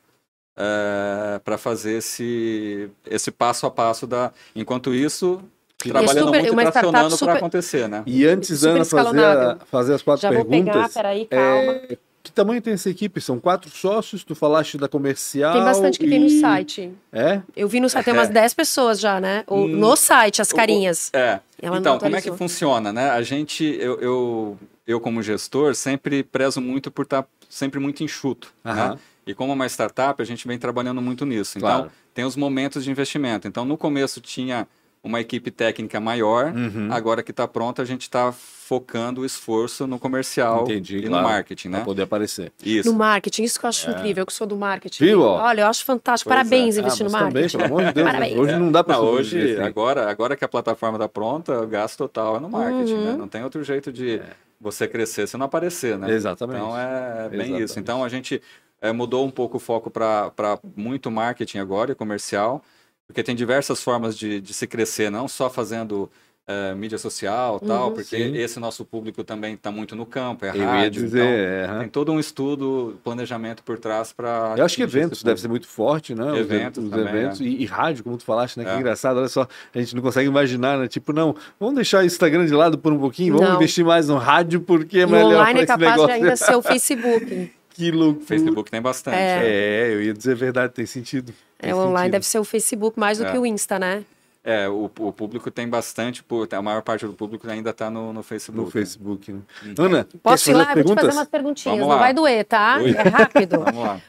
para 1.45 1.57
fazer 1.57 1.93
esse, 1.99 2.91
esse 3.07 3.31
passo 3.31 3.65
a 3.67 3.71
passo 3.71 4.07
da. 4.07 4.33
Enquanto 4.55 4.93
isso, 4.93 5.41
trabalhando 5.79 6.27
super- 6.27 6.41
muito 6.41 6.53
uma 6.53 6.63
e 6.65 6.71
tracionando 6.73 7.09
para 7.09 7.17
super- 7.17 7.37
acontecer, 7.37 7.89
né? 7.89 8.03
E 8.07 8.27
antes, 8.27 8.65
Ana, 8.65 8.85
fazer, 8.85 9.25
a- 9.25 9.59
fazer 9.71 9.95
as 9.95 10.03
quatro 10.03 10.23
Já 10.23 10.33
vou 10.33 10.45
perguntas. 10.45 10.75
pegar, 10.75 10.89
peraí, 10.91 11.27
calma. 11.27 11.73
é, 11.73 11.99
que 12.29 12.35
tamanho 12.35 12.61
tem 12.63 12.75
essa 12.75 12.89
equipe? 12.91 13.21
São 13.21 13.39
quatro 13.41 13.71
sócios? 13.71 14.23
Tu 14.25 14.35
falaste 14.35 14.77
da 14.79 14.89
comercial. 14.89 15.53
Tem 15.55 15.65
bastante 15.65 15.99
que 15.99 16.07
tem 16.09 16.21
no 16.21 16.27
e- 16.27 16.41
site. 16.41 16.93
É? 17.13 17.41
Eu 17.57 17.69
vi 17.69 17.81
no 17.81 17.89
site, 17.89 18.05
tem 18.05 18.15
umas 18.15 18.29
10 18.29 18.55
pessoas 18.55 19.01
já, 19.01 19.21
né? 19.21 19.45
O- 19.47 19.65
Hum, 19.65 19.69
no 19.69 19.97
site, 19.97 20.41
as 20.43 20.53
carinhas. 20.53 21.11
É. 21.13 21.41
Ela 21.61 21.79
então, 21.79 21.99
como 21.99 22.15
é 22.17 22.23
que 22.23 22.31
funciona, 22.33 22.93
né? 22.93 23.11
A 23.11 23.23
gente, 23.23 23.65
eu, 23.65 24.01
eu, 24.01 24.59
eu 24.87 25.01
como 25.01 25.23
gestor, 25.23 25.75
sempre 25.75 26.23
prezo 26.23 26.61
muito 26.61 26.91
por 26.91 27.03
estar 27.03 27.27
sempre 27.49 27.81
muito 27.81 28.05
enxuto, 28.05 28.53
Aham. 28.65 28.91
né? 28.91 28.99
E 29.27 29.35
como 29.35 29.53
uma 29.53 29.67
startup, 29.67 30.21
a 30.23 30.25
gente 30.25 30.47
vem 30.47 30.59
trabalhando 30.59 31.03
muito 31.03 31.27
nisso. 31.27 31.59
Então, 31.59 31.69
Claro. 31.69 31.91
tem 32.15 32.25
os 32.25 32.35
momentos 32.37 32.85
de 32.85 32.91
investimento. 32.91 33.47
Então, 33.49 33.65
no 33.65 33.77
começo 33.77 34.21
tinha 34.21 34.67
uma 35.03 35.21
equipe 35.21 35.51
técnica 35.51 36.01
maior, 36.01 36.53
Uhum. 36.55 36.89
agora 36.93 37.23
que 37.23 37.31
está 37.31 37.47
pronta, 37.47 37.83
a 37.83 37.85
gente 37.85 38.03
está 38.03 38.33
focando 38.33 39.23
o 39.23 39.25
esforço 39.25 39.87
no 39.87 39.99
comercial 39.99 40.63
Entendi, 40.65 40.99
e 40.99 41.03
claro. 41.05 41.23
no 41.23 41.29
marketing, 41.33 41.69
né? 41.69 41.77
Pra 41.79 41.85
poder 41.87 42.03
aparecer. 42.03 42.53
Isso. 42.63 42.91
No 42.93 42.99
marketing, 42.99 43.45
isso 43.45 43.59
que 43.59 43.65
eu 43.65 43.69
acho 43.69 43.91
incrível, 43.91 44.27
que 44.27 44.33
eu 44.33 44.37
sou 44.37 44.47
do 44.47 44.57
marketing. 44.57 45.05
Viu? 45.05 45.23
Olha, 45.23 45.63
eu 45.63 45.67
acho 45.69 45.85
fantástico. 45.85 46.29
Pois 46.29 46.39
Parabéns 46.39 46.77
é. 46.77 46.81
investir 46.81 47.07
Ah, 47.07 47.09
no 47.09 47.13
mas 47.13 47.23
também, 47.23 47.43
marketing. 47.43 47.57
pelo 47.59 47.65
amor 47.65 47.85
de 47.87 47.93
Deus. 47.95 48.07
né? 48.07 48.13
Parabéns. 48.13 48.39
Hoje 48.39 48.57
não 48.57 48.73
dá 48.73 48.85
Não, 48.87 48.95
sobreviver 48.95 49.51
hoje, 49.55 49.61
agora, 49.63 50.11
agora 50.11 50.37
que 50.37 50.45
a 50.45 50.49
plataforma 50.49 50.97
está 50.97 51.09
pronta, 51.09 51.61
o 51.63 51.67
gasto 51.67 51.97
total 51.97 52.37
é 52.37 52.41
no 52.41 52.51
marketing, 52.51 52.93
Uhum. 52.95 53.05
né? 53.05 53.17
Não 53.17 53.29
tem 53.29 53.43
outro 53.43 53.63
jeito 53.65 53.91
de 53.93 54.21
você 54.61 54.87
crescer 54.87 55.27
se 55.27 55.37
não 55.39 55.47
aparecer, 55.47 55.97
né? 55.97 56.11
Exatamente. 56.13 56.59
Então 56.59 56.79
é 56.79 57.29
bem 57.31 57.39
Exatamente. 57.41 57.63
isso. 57.65 57.79
Então 57.81 58.05
a 58.05 58.09
gente 58.09 58.43
eh, 58.83 58.93
mudou 58.93 59.25
um 59.25 59.31
pouco 59.31 59.57
o 59.57 59.61
foco 59.61 59.91
para 59.91 60.31
muito 60.77 61.11
marketing 61.11 61.59
agora 61.59 61.93
e 61.93 61.95
comercial, 61.95 62.63
porque 63.09 63.23
tem 63.25 63.35
diversas 63.35 63.83
formas 63.83 64.17
de, 64.17 64.41
de 64.41 64.55
se 64.55 64.67
crescer, 64.67 65.11
não 65.11 65.27
só 65.27 65.49
fazendo 65.51 66.09
eh, 66.47 66.75
mídia 66.75 66.97
social 66.99 67.59
tal, 67.61 67.89
Uhum. 67.89 67.95
porque 67.95 68.17
Sim. 68.17 68.37
esse 68.37 68.59
nosso 68.61 68.83
público 68.85 69.23
também 69.25 69.55
está 69.55 69.71
muito 69.71 69.97
no 69.97 70.07
campo, 70.07 70.45
é 70.47 70.51
Eu 70.55 70.65
rádio. 70.65 71.03
dizer. 71.03 71.21
é, 71.27 71.61
então, 71.65 71.71
aham. 71.75 71.81
tem 71.81 71.89
todo 71.91 72.13
um 72.13 72.19
estudo, 72.21 72.99
planejamento 73.05 73.63
por 73.63 73.79
trás 73.79 74.13
para. 74.15 74.55
Eu 74.57 74.65
acho 74.65 74.75
que 74.77 74.83
eventos 74.83 75.23
deve 75.23 75.41
ser 75.41 75.49
muito 75.49 75.67
forte, 75.69 76.15
né? 76.15 76.33
Os- 76.33 76.39
Eventos 76.39 76.85
os, 76.85 76.91
também, 76.91 77.07
eventos 77.09 77.41
é. 77.41 77.45
e, 77.45 77.63
e 77.63 77.67
rádio, 77.67 78.03
como 78.05 78.17
tu 78.17 78.25
falaste, 78.25 78.57
né? 78.59 78.65
Que 78.65 78.71
É. 78.71 78.77
engraçado, 78.79 79.19
olha 79.19 79.29
só, 79.29 79.47
a 79.75 79.79
gente 79.79 79.95
não 79.95 80.03
consegue 80.03 80.29
imaginar, 80.29 80.79
né? 80.79 80.89
Tipo, 80.89 81.13
não, 81.13 81.35
vamos 81.61 81.75
deixar 81.75 82.03
o 82.03 82.07
Instagram 82.07 82.47
de 82.47 82.53
lado 82.55 82.79
por 82.79 82.93
um 82.95 82.99
pouquinho, 82.99 83.35
vamos 83.35 83.49
Não. 83.49 83.57
investir 83.57 83.85
mais 83.85 84.09
no 84.09 84.17
rádio 84.17 84.61
porque 84.63 84.99
é 84.99 85.03
E 85.03 85.05
o 85.05 85.09
melhor 85.11 85.35
online 85.43 85.53
pra 85.55 85.63
é 85.63 85.67
capaz 85.67 85.91
negócio. 85.93 86.07
de 86.07 86.13
ainda 86.13 86.37
ser 86.37 86.55
o 86.57 86.63
Facebook. 86.63 87.53
Que 87.79 87.91
loucura. 87.93 88.27
Facebook 88.27 88.71
tem 88.71 88.83
bastante. 88.83 89.17
É. 89.17 89.43
É, 89.89 89.95
eu 89.95 90.03
ia 90.03 90.13
dizer 90.13 90.33
a 90.33 90.35
verdade, 90.35 90.73
tem 90.73 90.85
sentido. 90.85 91.33
Tem 91.59 91.71
É, 91.71 91.75
o 91.75 91.79
online 91.79 91.97
sentido. 91.99 92.13
deve 92.13 92.27
ser 92.27 92.39
o 92.41 92.45
Facebook 92.45 92.99
mais 92.99 93.19
do 93.19 93.25
É. 93.27 93.31
que 93.33 93.39
o 93.39 93.47
Insta, 93.47 93.79
né? 93.79 94.05
É, 94.43 94.69
o, 94.69 94.85
o 94.99 95.13
público 95.13 95.51
tem 95.51 95.69
bastante, 95.69 96.25
a 96.57 96.63
maior 96.63 96.83
parte 96.83 97.07
do 97.07 97.13
público 97.13 97.49
ainda 97.51 97.71
está 97.71 97.91
no, 97.91 98.13
no 98.13 98.23
Facebook. 98.23 98.65
no 98.65 98.71
Facebook. 98.71 99.33
Né? 99.33 99.41
Uhum. 99.65 99.85
Ana, 99.85 100.09
Posso 100.23 100.45
quer 100.47 100.51
ir 100.51 100.55
lá? 100.55 100.67
fazer 100.67 100.81
Eu 100.81 100.85
vou 100.85 100.85
te 100.85 100.89
fazer 100.89 100.95
perguntas? 100.97 101.17
umas 101.17 101.29
perguntinhas. 101.29 101.79
Vamos 101.79 101.93
Não 101.93 101.99
vai 102.01 102.15
doer, 102.15 102.45
tá? 102.45 102.79
Ui. 102.83 102.91
É 102.91 103.03
rápido. 103.03 103.59
Vamos 103.65 103.85
lá. 103.85 104.01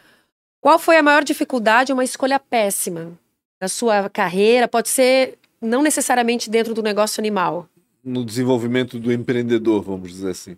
Qual 0.61 0.79
foi 0.79 0.97
a 0.97 1.03
maior 1.03 1.23
dificuldade 1.23 1.91
ou 1.91 1.97
uma 1.97 2.03
escolha 2.03 2.39
péssima 2.39 3.11
na 3.61 3.67
sua 3.67 4.09
carreira? 4.09 4.67
Pode 4.67 4.89
ser 4.89 5.37
não 5.61 5.81
necessariamente 5.81 6.49
dentro 6.49 6.73
do 6.73 6.81
negócio 6.81 7.19
animal. 7.21 7.67
No 8.03 8.23
desenvolvimento 8.23 8.97
do 8.99 9.11
empreendedor, 9.11 9.81
vamos 9.83 10.09
dizer 10.09 10.31
assim. 10.31 10.57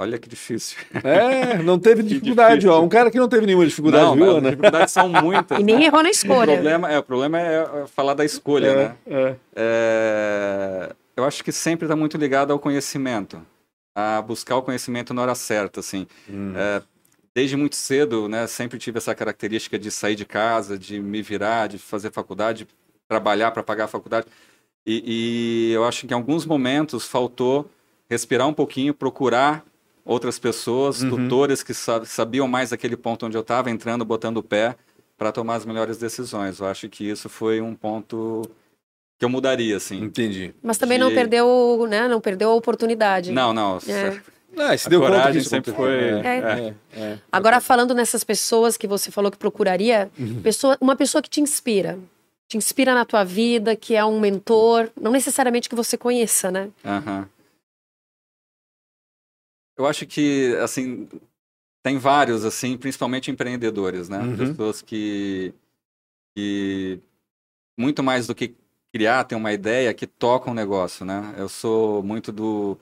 Olha 0.00 0.18
que 0.18 0.30
difícil. 0.30 0.78
É, 1.04 1.58
não 1.62 1.78
teve 1.78 2.02
Que 2.02 2.08
dificuldade, 2.08 2.54
difícil. 2.60 2.72
ó. 2.72 2.80
Um 2.82 2.88
cara 2.88 3.10
que 3.10 3.18
não 3.18 3.28
teve 3.28 3.44
nenhuma 3.44 3.66
dificuldade, 3.66 4.04
não, 4.06 4.14
viu, 4.14 4.30
Ana? 4.38 4.50
dificuldades 4.50 4.92
são 4.94 5.08
muitas. 5.10 5.58
E 5.60 5.62
nem 5.62 5.84
errou 5.84 6.02
na 6.02 6.08
O 6.08 6.10
escolha. 6.10 6.54
problema, 6.54 6.90
é, 6.90 6.98
o 6.98 7.02
problema 7.02 7.38
é 7.38 7.86
falar 7.86 8.14
da 8.14 8.24
escolha, 8.24 8.74
né? 8.74 8.96
é. 9.06 9.36
É, 9.54 10.92
eu 11.16 11.24
acho 11.24 11.44
que 11.44 11.52
sempre 11.52 11.84
está 11.84 11.94
muito 11.94 12.16
ligado 12.16 12.50
ao 12.50 12.58
conhecimento, 12.58 13.42
a 13.94 14.22
buscar 14.22 14.56
o 14.56 14.62
conhecimento 14.62 15.12
na 15.12 15.20
hora 15.20 15.34
certa, 15.34 15.80
assim. 15.80 16.06
Hum. 16.28 16.54
É, 16.56 16.80
desde 17.34 17.54
muito 17.56 17.76
cedo, 17.76 18.26
né, 18.26 18.46
sempre 18.46 18.78
tive 18.78 18.96
essa 18.96 19.14
característica 19.14 19.78
de 19.78 19.90
sair 19.90 20.14
de 20.14 20.24
casa, 20.24 20.78
de 20.78 20.98
me 20.98 21.20
virar, 21.20 21.66
de 21.66 21.76
fazer 21.76 22.10
faculdade, 22.10 22.66
trabalhar 23.06 23.50
para 23.50 23.62
pagar 23.62 23.84
a 23.84 23.88
faculdade. 23.88 24.26
E, 24.86 25.68
e 25.70 25.72
eu 25.74 25.84
acho 25.84 26.06
que 26.06 26.14
em 26.14 26.16
alguns 26.16 26.46
momentos 26.46 27.06
faltou 27.06 27.70
respirar 28.08 28.48
um 28.48 28.54
pouquinho, 28.54 28.94
procurar 28.94 29.62
outras 30.10 30.38
pessoas, 30.40 31.02
Uhum. 31.02 31.10
tutores 31.10 31.62
que 31.62 31.72
sa- 31.72 32.04
sabiam 32.04 32.48
mais 32.48 32.70
daquele 32.70 32.96
ponto 32.96 33.26
onde 33.26 33.36
eu 33.36 33.42
estava, 33.42 33.70
entrando, 33.70 34.04
botando 34.04 34.38
o 34.38 34.42
pé 34.42 34.74
para 35.16 35.30
tomar 35.30 35.54
as 35.54 35.64
melhores 35.64 35.98
decisões. 35.98 36.58
Eu 36.58 36.66
acho 36.66 36.88
que 36.88 37.08
isso 37.08 37.28
foi 37.28 37.60
um 37.60 37.74
ponto 37.74 38.42
que 39.18 39.24
eu 39.24 39.28
mudaria, 39.28 39.76
assim. 39.76 40.02
Entendi. 40.02 40.52
Mas 40.62 40.78
também 40.78 40.98
não 40.98 41.10
de- 41.10 41.14
perdeu, 41.14 41.86
né? 41.88 42.08
Não 42.08 42.20
perdeu 42.20 42.50
a 42.50 42.54
oportunidade. 42.54 43.30
Não, 43.30 43.52
não. 43.52 43.78
É. 43.86 44.20
Ah, 44.56 44.76
se 44.76 44.88
A 44.88 44.90
deu 44.90 45.00
conta 45.00 45.12
coragem 45.12 45.40
isso 45.42 45.50
sempre 45.50 45.72
foi- 45.72 45.92
É, 45.92 46.20
É. 46.24 46.74
é, 46.96 47.00
é. 47.00 47.18
Agora, 47.30 47.60
falando 47.60 47.94
nessas 47.94 48.24
pessoas 48.24 48.76
que 48.76 48.88
você 48.88 49.12
falou 49.12 49.30
que 49.30 49.38
procuraria, 49.38 50.10
Uhum. 50.18 50.42
pessoa, 50.42 50.76
uma 50.80 50.96
pessoa 50.96 51.22
que 51.22 51.30
te 51.30 51.40
inspira. 51.40 51.96
Te 52.48 52.56
inspira 52.56 52.92
na 52.94 53.04
tua 53.04 53.22
vida, 53.22 53.76
que 53.76 53.94
é 53.94 54.04
um 54.04 54.18
mentor, 54.18 54.88
não 55.00 55.12
necessariamente 55.12 55.68
que 55.68 55.76
você 55.76 55.96
conheça, 55.96 56.50
né? 56.50 56.68
Aham. 56.84 57.28
Eu 59.80 59.86
acho 59.86 60.06
que, 60.06 60.54
assim, 60.62 61.08
tem 61.82 61.96
vários, 61.98 62.44
assim, 62.44 62.76
principalmente 62.76 63.30
empreendedores, 63.30 64.10
né? 64.10 64.18
Uhum. 64.18 64.36
Pessoas 64.36 64.82
que, 64.82 65.54
que, 66.36 67.00
muito 67.78 68.02
mais 68.02 68.26
do 68.26 68.34
que 68.34 68.54
criar, 68.92 69.24
tem 69.24 69.38
uma 69.38 69.52
ideia, 69.52 69.94
que 69.94 70.06
tocam 70.06 70.52
o 70.52 70.54
negócio, 70.56 71.04
né? 71.06 71.34
Eu 71.38 71.48
sou 71.48 72.02
muito 72.02 72.30
do, 72.30 72.76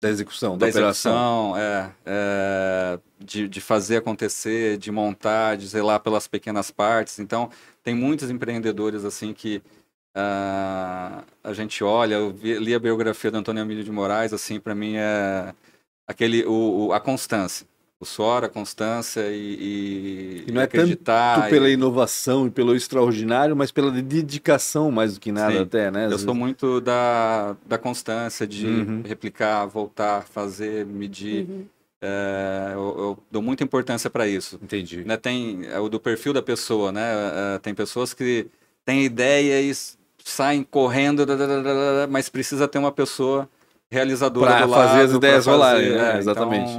Da 0.00 0.08
execução, 0.08 0.56
da 0.56 0.66
da, 0.66 0.70
operação. 0.70 1.12
execução, 1.12 1.56
é, 1.58 1.92
é, 2.06 3.00
de, 3.18 3.48
de 3.48 3.60
fazer 3.60 3.98
acontecer, 3.98 4.78
de 4.78 4.90
montar, 4.90 5.56
de 5.58 5.66
zelar 5.66 6.00
pelas 6.00 6.26
pequenas 6.26 6.70
partes. 6.70 7.18
Então, 7.18 7.50
tem 7.82 7.94
muitos 7.94 8.30
empreendedores 8.30 9.04
assim 9.04 9.34
que 9.34 9.62
ah, 10.14 11.24
a 11.44 11.52
gente 11.52 11.84
olha. 11.84 12.14
Eu 12.16 12.32
vi- 12.32 12.58
li 12.58 12.74
a 12.74 12.78
biografia 12.80 13.30
do 13.30 13.38
Antônio 13.38 13.62
Emílio 13.62 13.84
de 13.84 13.92
Moraes, 13.92 14.32
assim, 14.32 14.58
para 14.60 14.74
mim 14.74 14.94
é 14.96 15.54
aquele 16.06 16.44
o, 16.44 16.86
o- 16.88 16.92
a 16.92 17.00
constância, 17.00 17.66
o 18.00 18.04
suor, 18.04 18.44
a 18.44 18.48
constância 18.48 19.20
e, 19.30 20.42
e, 20.44 20.44
E 20.48 20.52
não 20.52 20.60
é 20.60 20.64
acreditar. 20.64 21.36
Tanto 21.36 21.50
pela 21.50 21.68
e- 21.68 21.74
inovação 21.74 22.46
e 22.46 22.50
pelo 22.50 22.74
extraordinário, 22.74 23.54
mas 23.56 23.70
pela 23.70 23.90
dedicação 23.90 24.90
mais 24.90 25.14
do 25.14 25.20
que 25.20 25.30
nada 25.32 25.52
Sim. 25.52 25.60
até, 25.60 25.90
né? 25.90 26.06
Às 26.06 26.12
Eu 26.12 26.18
sou 26.18 26.34
muito 26.34 26.80
da, 26.80 27.56
da 27.66 27.78
constância, 27.78 28.46
de 28.46 28.66
Uhum. 28.66 29.02
replicar, 29.04 29.66
voltar, 29.66 30.22
fazer, 30.24 30.84
medir. 30.84 31.46
Uhum. 31.48 31.64
É, 32.04 32.70
eu, 32.74 32.94
eu 32.98 33.18
dou 33.30 33.40
muita 33.40 33.62
importância 33.62 34.10
para 34.10 34.26
isso. 34.26 34.58
Entendi. 34.60 35.04
Né, 35.04 35.16
tem 35.16 35.60
é, 35.66 35.78
o 35.78 35.88
do 35.88 36.00
perfil 36.00 36.32
da 36.32 36.42
pessoa, 36.42 36.90
né? 36.90 37.54
É, 37.54 37.58
tem 37.60 37.72
pessoas 37.72 38.12
que 38.12 38.48
têm 38.84 39.04
ideia 39.04 39.62
e 39.62 39.72
saem 40.24 40.64
correndo, 40.64 41.24
mas 42.10 42.28
precisa 42.28 42.66
ter 42.66 42.78
uma 42.78 42.90
pessoa 42.90 43.48
realizadora 43.92 44.46
Pra 44.56 44.64
do 44.64 44.70
lado. 44.70 44.88
fazer 44.88 45.02
as 45.02 45.12
ideias 45.12 45.46
rolarem, 45.46 45.90
né? 45.90 46.14
é, 46.14 46.18
Exatamente, 46.18 46.72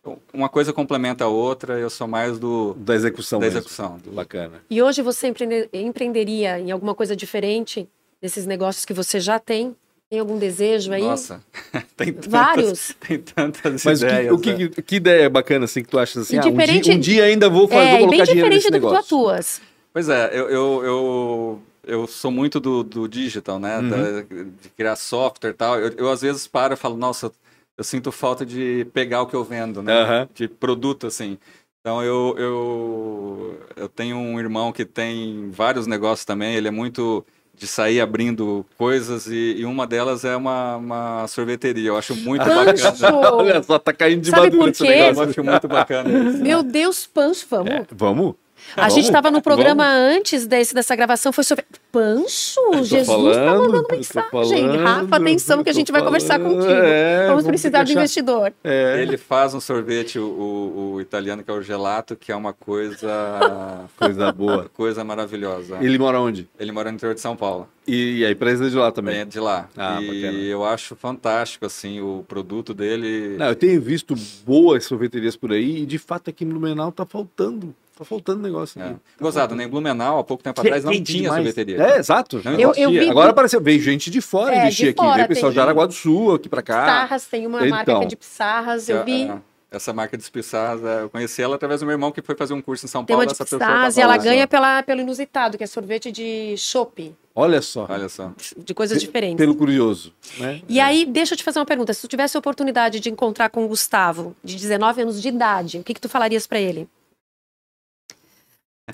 então, 0.00 0.18
Uma 0.32 0.48
coisa 0.48 0.72
complementa 0.72 1.24
a 1.24 1.28
outra, 1.28 1.78
eu 1.78 1.88
sou 1.90 2.06
mais 2.08 2.38
do 2.38 2.74
Da 2.74 2.94
execução 2.94 3.38
da 3.38 3.46
mesmo. 3.46 3.58
execução. 3.60 3.98
do- 4.04 4.10
Bacana. 4.12 4.62
E 4.70 4.80
hoje 4.82 5.00
você 5.02 5.28
empreende- 5.28 5.68
empreenderia 5.72 6.58
em 6.58 6.70
alguma 6.72 6.94
coisa 6.94 7.14
diferente 7.14 7.88
desses 8.20 8.44
negócios 8.46 8.84
que 8.84 8.92
você 8.92 9.20
já 9.20 9.38
tem? 9.38 9.76
Tem 10.10 10.18
algum 10.20 10.38
desejo 10.38 10.92
aí? 10.92 11.02
Nossa, 11.02 11.40
tem 11.96 12.12
tantas, 12.12 12.30
Vários. 12.30 12.94
tem 13.06 13.18
tantas 13.18 13.84
Mas 13.84 14.02
o 14.02 14.06
que- 14.06 14.12
ideias. 14.12 14.32
o 14.34 14.38
que, 14.38 14.52
né? 14.52 14.68
que, 14.74 14.82
que 14.82 14.96
ideia 14.96 15.30
bacana 15.30 15.64
assim 15.64 15.82
que 15.82 15.88
tu 15.88 15.98
achas 15.98 16.22
assim? 16.24 16.36
Ah, 16.36 16.46
um, 16.46 16.50
diferente- 16.50 16.82
dia, 16.84 16.94
um 16.94 16.98
dia 17.00 17.24
ainda 17.24 17.48
vou, 17.48 17.66
fazer, 17.68 17.80
é, 17.80 17.98
vou 18.00 18.08
bem 18.10 18.18
colocar 18.18 18.24
dinheiro 18.24 18.50
diferente 18.50 18.54
nesse 18.56 18.70
do 18.70 18.74
que 18.74 18.80
tu 18.80 18.90
negócio. 18.92 19.16
atuas. 19.18 19.60
Pois 19.92 20.08
é, 20.08 20.30
eu, 20.32 20.50
eu, 20.50 20.84
eu, 20.84 21.62
eu 21.84 22.06
sou 22.06 22.30
muito 22.30 22.60
do, 22.60 22.82
do 22.82 23.08
digital, 23.08 23.58
né? 23.58 23.78
Uhum. 23.78 23.88
Da- 23.90 24.22
de 24.62 24.68
criar 24.76 24.96
software 24.96 25.50
e 25.50 25.54
tal. 25.54 25.78
Eu, 25.78 25.92
eu, 25.96 26.10
às 26.10 26.20
vezes 26.22 26.46
paro 26.46 26.74
e 26.74 26.76
falo, 26.76 26.96
nossa, 26.96 27.32
eu 27.76 27.84
sinto 27.84 28.12
falta 28.12 28.44
de 28.46 28.86
pegar 28.92 29.22
o 29.22 29.26
que 29.26 29.34
eu 29.34 29.44
vendo, 29.44 29.82
né? 29.82 29.92
Aham. 30.02 30.28
De 30.34 30.48
produto, 30.48 31.06
assim. 31.06 31.38
Então 31.80 32.02
eu, 32.02 32.34
eu, 32.38 33.60
eu 33.76 33.88
tenho 33.88 34.16
um 34.16 34.38
irmão 34.38 34.72
que 34.72 34.84
tem 34.84 35.50
vários 35.50 35.86
negócios 35.86 36.24
também, 36.24 36.54
ele 36.54 36.68
é 36.68 36.70
muito 36.70 37.24
de 37.54 37.66
sair 37.66 38.00
abrindo 38.00 38.64
coisas 38.78 39.26
e, 39.26 39.56
e 39.58 39.64
uma 39.64 39.86
delas 39.86 40.24
é 40.24 40.34
uma, 40.36 40.76
uma 40.76 41.26
sorveteria. 41.26 41.88
Eu 41.88 41.96
acho 41.96 42.14
muito 42.16 42.44
bacana. 42.44 42.72
Pancho! 42.74 43.04
Olha 43.36 43.62
só, 43.62 43.78
tá 43.78 43.92
caindo 43.92 44.22
de 44.22 44.30
Sabe 44.30 44.50
madura 44.56 44.70
esse 44.70 44.82
negócio. 44.84 45.22
Eu 45.24 45.30
acho 45.30 45.44
muito 45.44 45.68
bacana 45.68 46.08
isso. 46.10 46.38
Meu 46.38 46.62
Deus, 46.62 47.06
Pancho, 47.06 47.46
vamos. 47.50 47.70
É, 47.72 47.86
vamos? 47.90 48.34
A 48.76 48.88
gente 48.88 49.04
estava 49.04 49.30
no 49.30 49.42
programa 49.42 49.84
Vamos. 49.84 50.16
antes 50.18 50.46
desse, 50.46 50.74
dessa 50.74 50.94
gravação, 50.96 51.32
foi 51.32 51.44
sobre. 51.44 51.64
Pancho, 51.92 52.54
Tô 52.72 52.82
Jesus 52.82 53.06
tá 53.06 53.12
falando, 53.44 53.60
mandando 53.72 53.86
mensagem. 53.90 54.30
falando, 54.30 54.78
Rafa, 54.82 55.16
atenção 55.16 55.62
que 55.62 55.68
a 55.68 55.74
gente 55.74 55.92
vai 55.92 56.02
conversar 56.02 56.40
contigo. 56.40 56.64
É, 56.72 57.26
vamos 57.26 57.42
vamos 57.44 57.46
precisar 57.46 57.82
do 57.82 57.84
deixar- 57.84 58.00
investidor. 58.00 58.52
É, 58.64 59.02
Ele 59.02 59.18
faz 59.18 59.52
um 59.52 59.60
sorvete, 59.60 60.18
o, 60.18 60.24
o- 60.24 60.92
o 60.94 61.00
italiano, 61.02 61.42
que 61.44 61.50
é 61.50 61.54
o 61.54 61.60
gelato, 61.60 62.16
que 62.16 62.32
é 62.32 62.36
uma 62.36 62.54
coisa, 62.54 63.08
coisa 63.98 64.32
boa. 64.32 64.70
coisa 64.72 65.04
maravilhosa. 65.04 65.76
Ele 65.82 65.98
mora 65.98 66.18
onde? 66.18 66.48
Ele 66.58 66.72
mora 66.72 66.90
no 66.90 66.96
interior 66.96 67.14
de 67.14 67.20
São 67.20 67.36
Paulo. 67.36 67.68
E, 67.86 68.20
e 68.20 68.24
a 68.24 68.30
empresa 68.30 68.66
é 68.66 68.70
de 68.70 68.76
lá 68.76 68.90
também. 68.90 69.18
É 69.18 69.24
de 69.26 69.38
lá. 69.40 69.68
Ah, 69.76 70.00
e 70.00 70.06
bacana. 70.06 70.38
eu 70.44 70.64
acho 70.64 70.96
fantástico, 70.96 71.66
assim, 71.66 72.00
o 72.00 72.24
produto 72.26 72.72
dele. 72.72 73.36
Não, 73.38 73.46
eu 73.48 73.54
tenho 73.56 73.80
visto 73.82 74.14
boas 74.46 74.84
sorveterias 74.86 75.36
por 75.36 75.52
aí 75.52 75.82
e 75.82 75.86
de 75.86 75.98
fato 75.98 76.30
aqui 76.30 76.44
no 76.44 76.52
Blumenau 76.58 76.90
tá 76.90 77.04
faltando. 77.04 77.74
Tá 78.02 78.08
faltando 78.08 78.42
negócio 78.42 78.80
É. 78.80 78.84
aqui. 78.86 78.96
Gozado, 79.20 79.54
né? 79.54 79.64
Em 79.64 79.68
Blumenau, 79.68 80.18
há 80.18 80.24
pouco 80.24 80.42
tempo 80.42 80.60
atrás, 80.60 80.84
não 80.84 80.92
tinha 80.92 81.02
demais. 81.22 81.34
sorveteria. 81.36 81.82
É, 81.82 81.98
exato. 81.98 82.40
Não 82.44 82.52
Eu- 82.58 82.72
eu 82.76 82.90
vi- 82.90 83.08
Agora 83.08 83.30
apareceu, 83.30 83.60
veio 83.60 83.80
gente 83.80 84.10
de 84.10 84.20
fora 84.20 84.54
É, 84.54 84.62
investir 84.62 84.86
de 84.86 84.90
aqui. 84.90 84.98
fora, 85.00 85.16
veio 85.16 85.28
pessoal 85.28 85.50
tem- 85.50 85.54
de 85.54 85.60
Araguá 85.60 85.86
do 85.86 85.92
Sul 85.94 86.34
aqui 86.34 86.48
pra 86.48 86.62
cá. 86.62 86.82
Pissarras, 86.82 87.26
tem 87.26 87.46
uma 87.46 87.58
marca 87.60 87.84
que 87.84 87.90
Então. 87.90 88.02
é 88.02 88.06
de 88.06 88.16
Pissarras, 88.16 88.88
eu 88.88 89.04
vi. 89.04 89.24
É, 89.28 89.52
Essa 89.74 89.90
marca 89.90 90.18
de 90.18 90.30
Pissarras, 90.30 90.84
é, 90.84 91.02
eu 91.04 91.08
conheci 91.08 91.40
ela 91.40 91.54
através 91.56 91.80
do 91.80 91.86
meu 91.86 91.94
irmão 91.94 92.12
que 92.12 92.20
foi 92.20 92.34
fazer 92.34 92.52
um 92.52 92.60
curso 92.60 92.84
em 92.84 92.88
São 92.90 93.02
Tem 93.06 93.14
Paulo. 93.16 93.22
uma 93.22 93.26
de 93.28 93.32
essa 93.32 93.42
pessoa 93.42 93.58
Pissarras 93.58 93.96
e 93.96 94.00
tava 94.02 94.12
ela 94.14 94.22
ganha 94.22 94.46
pela, 94.46 94.82
pelo 94.82 95.00
inusitado, 95.00 95.56
que 95.56 95.64
é 95.64 95.66
sorvete 95.66 96.12
de 96.12 96.54
chopp, 96.58 97.14
Olha 97.34 97.62
só. 97.62 97.86
Olha 97.88 98.06
só. 98.10 98.32
de 98.54 98.74
coisas 98.74 99.00
diferentes. 99.00 99.38
Pelo 99.38 99.54
curioso. 99.54 100.12
Né? 100.38 100.60
E 100.68 100.78
aí, 100.78 101.06
deixa 101.06 101.32
eu 101.32 101.38
te 101.38 101.42
fazer 101.42 101.58
uma 101.58 101.64
pergunta. 101.64 101.94
Se 101.94 102.02
tu 102.02 102.08
tivesse 102.08 102.36
a 102.36 102.40
oportunidade 102.40 103.00
de 103.00 103.08
encontrar 103.08 103.48
com 103.48 103.64
o 103.64 103.68
Gustavo, 103.68 104.36
de 104.44 104.56
19 104.56 105.00
anos 105.00 105.22
de 105.22 105.28
idade, 105.28 105.78
o 105.78 105.82
que, 105.82 105.94
que 105.94 106.00
tu 106.02 106.08
falarias 106.10 106.46
pra 106.46 106.60
ele? 106.60 106.86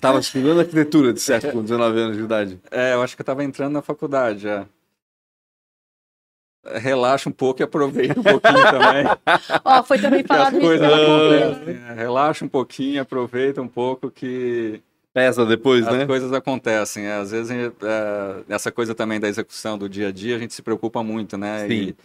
Tava 0.01 0.19
estudando 0.21 0.61
arquitetura, 0.61 1.13
de 1.13 1.21
certo, 1.21 1.51
com 1.51 1.63
19 1.63 1.99
anos 1.99 2.17
de 2.17 2.23
idade. 2.23 2.61
É, 2.71 2.95
eu 2.95 3.03
acho 3.03 3.17
que 3.17 3.23
eu 3.23 3.27
tava 3.27 3.43
entrando 3.43 3.73
na 3.73 3.83
faculdade 3.83 4.41
já. 4.41 4.67
Relaxa 6.75 7.29
um 7.29 7.33
pouco 7.33 7.63
e 7.63 7.65
aproveita 7.65 8.21
um 8.21 8.23
pouquinho 8.23 8.63
também. 8.71 9.05
Ó, 9.65 9.83
foi 9.83 9.99
também 9.99 10.21
as 10.21 10.27
falado 10.27 10.53
isso 10.59 10.67
coisas 10.67 10.87
acontecem. 10.93 11.65
Camila. 11.65 11.91
É, 11.91 11.95
Relaxa 11.95 12.45
um 12.45 12.49
pouquinho, 12.49 13.01
aproveita 13.03 13.63
um 13.63 13.69
pouco 13.69 14.11
que 14.11 14.83
Pesa 15.15 15.47
depois, 15.47 15.87
as 15.89 15.95
né? 15.97 16.07
coisas 16.07 16.33
acontecem. 16.33 17.07
é, 17.07 17.15
Às 17.15 17.31
vezes, 17.31 17.51
é, 17.51 17.73
essa 18.49 18.71
coisa 18.71 18.95
também 18.95 19.19
da 19.19 19.29
execução 19.29 19.79
do 19.79 19.89
dia 19.89 20.09
a 20.09 20.13
dia, 20.13 20.37
a 20.37 20.39
gente 20.39 20.53
se 20.53 20.61
preocupa 20.63 21.03
muito, 21.03 21.39
né? 21.39 21.67
Sim. 21.67 21.73
E, 21.75 21.97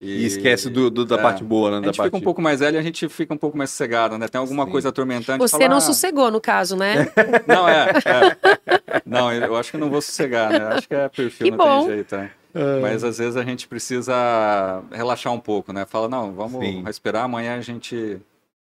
E 0.00 0.24
esquece 0.24 0.70
do, 0.70 0.88
do- 0.90 1.04
da 1.04 1.16
é. 1.16 1.18
parte 1.22 1.44
boa, 1.44 1.70
né? 1.72 1.76
A 1.76 1.80
Da 1.80 1.86
gente 1.88 1.96
parte... 1.98 2.06
fica 2.08 2.16
um 2.16 2.22
pouco 2.22 2.40
mais 2.40 2.60
velho 2.60 2.76
e 2.76 2.78
a 2.78 2.82
gente 2.82 3.06
fica 3.10 3.34
um 3.34 3.36
pouco 3.36 3.58
mais 3.58 3.68
sossegado, 3.70 4.16
né? 4.16 4.28
Tem 4.28 4.38
alguma 4.40 4.64
Sim. 4.64 4.70
coisa 4.70 4.88
atormentante. 4.88 5.38
Você 5.38 5.58
fala, 5.58 5.68
não 5.68 5.76
"Ah, 5.76 5.80
sossegou, 5.80 6.30
no 6.30 6.40
caso, 6.40 6.74
né? 6.74 7.06
Não, 7.46 7.68
é, 7.68 7.90
é. 7.90 9.02
Não, 9.04 9.30
eu 9.30 9.54
acho 9.56 9.70
que 9.72 9.76
não 9.76 9.90
vou 9.90 10.00
sossegar, 10.00 10.50
né? 10.50 10.58
Acho 10.68 10.88
que 10.88 10.94
é 10.94 11.08
perfil, 11.08 11.44
Que 11.46 11.50
não 11.50 11.58
bom. 11.58 11.78
tem 11.86 11.94
jeito, 11.96 12.14
é. 12.14 12.30
É. 12.54 12.80
Mas 12.80 13.04
às 13.04 13.18
vezes 13.18 13.36
a 13.36 13.44
gente 13.44 13.68
precisa 13.68 14.82
relaxar 14.90 15.32
um 15.32 15.38
pouco, 15.38 15.72
né? 15.72 15.84
Fala, 15.86 16.08
não, 16.08 16.32
vamos 16.32 16.64
Sim. 16.64 16.82
respirar, 16.82 17.24
amanhã 17.24 17.56
a 17.56 17.60
gente 17.60 18.18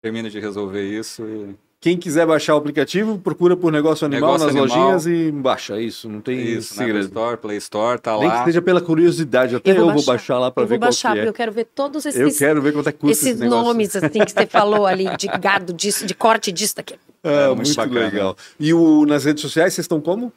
termina 0.02 0.28
de 0.28 0.38
resolver 0.38 0.82
isso 0.82 1.22
e 1.26 1.56
Quem 1.82 1.96
quiser 1.98 2.24
baixar 2.24 2.54
o 2.54 2.58
aplicativo, 2.58 3.18
procura 3.18 3.56
por 3.56 3.72
Negócio 3.72 4.04
Animal 4.06 4.34
Negócio 4.38 4.46
nas 4.46 4.56
Animal. 4.56 4.78
lojinhas 4.92 5.06
e 5.08 5.32
baixa. 5.32 5.80
Isso, 5.80 6.08
não 6.08 6.20
tem 6.20 6.38
isso, 6.38 6.46
né? 6.78 6.84
Apple 6.84 6.86
segredo. 6.86 7.04
Store, 7.08 7.36
Play 7.36 7.56
Store, 7.56 8.00
tá 8.00 8.12
Nem 8.12 8.20
que 8.30 8.36
lá. 8.36 8.44
seja 8.44 8.62
pela 8.62 8.80
curiosidade. 8.80 9.56
Até 9.56 9.72
Eu 9.72 9.74
eu 9.74 9.80
vou 9.86 9.94
vou, 9.94 9.94
baixar. 9.96 10.12
baixar 10.12 10.38
lá 10.38 10.46
eu 10.46 10.62
ver 10.62 10.68
vou 10.68 10.78
qual 10.78 10.78
baixar, 10.78 11.08
que 11.08 11.14
porque 11.16 11.26
é. 11.26 11.28
eu 11.28 11.34
quero 11.34 11.50
ver 11.50 11.64
todos 11.74 12.04
Eu 12.06 12.10
esses, 12.28 12.38
quero 12.38 12.62
ver 12.62 12.72
quanto 12.72 12.88
é 12.88 12.92
custa 12.92 13.10
esses 13.10 13.26
esse 13.26 13.40
negócio. 13.40 13.64
nomes 13.64 13.96
assim 13.96 14.08
que 14.24 14.30
você 14.30 14.46
falou 14.46 14.86
ali, 14.86 15.08
de 15.18 15.26
gado 15.40 15.72
disso, 15.72 16.06
de 16.06 16.14
corte 16.14 16.52
disso, 16.52 16.76
daqui. 16.76 16.94
É, 17.24 17.32
É, 17.32 17.46
muito, 17.48 17.56
muito 17.66 17.76
bacana. 17.76 18.00
legal. 18.00 18.36
E 18.60 18.72
o, 18.72 19.04
nas 19.04 19.24
redes 19.24 19.42
sociais, 19.42 19.74
vocês 19.74 19.84
estão 19.84 20.00
como? 20.00 20.32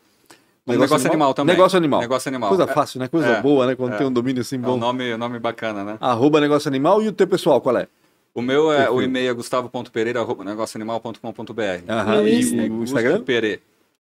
Negócio, 0.66 0.96
animal? 1.08 1.32
também. 1.36 1.56
Negócio 1.56 1.78
animal. 1.78 2.00
Negócio 2.02 2.28
animal. 2.28 2.50
Coisa 2.50 2.64
É- 2.64 2.74
fácil, 2.74 3.00
né? 3.00 3.08
Coisa 3.08 3.28
é, 3.28 3.40
boa, 3.44 3.68
né? 3.68 3.76
Quando 3.76 3.94
é. 3.94 3.98
tem 3.98 4.08
um 4.08 4.12
domínio 4.12 4.42
assim 4.42 4.56
É 4.56 4.60
um 4.60 4.62
bom. 4.64 4.78
nome, 4.78 5.16
nome 5.16 5.38
bacana, 5.38 5.84
né? 5.84 5.98
Arroba 6.02 6.42
Negócio 6.42 6.68
Animal 6.68 7.04
e 7.04 7.08
o 7.08 7.12
teu 7.12 7.28
pessoal, 7.28 7.62
qual 7.62 7.78
é? 7.78 7.88
O 8.36 8.42
meu 8.42 8.70
é, 8.70 8.90
o 8.90 9.02
e-mail 9.02 9.32
é 9.32 9.34
gustavo.pereira, 9.34 10.20
arroba 10.20 10.44
negócioanimal.com.br. 10.44 11.90
Aham. 11.90 12.28
E 12.28 12.70
o 12.70 12.84
Instagram? 12.84 13.24
Pere. 13.24 13.62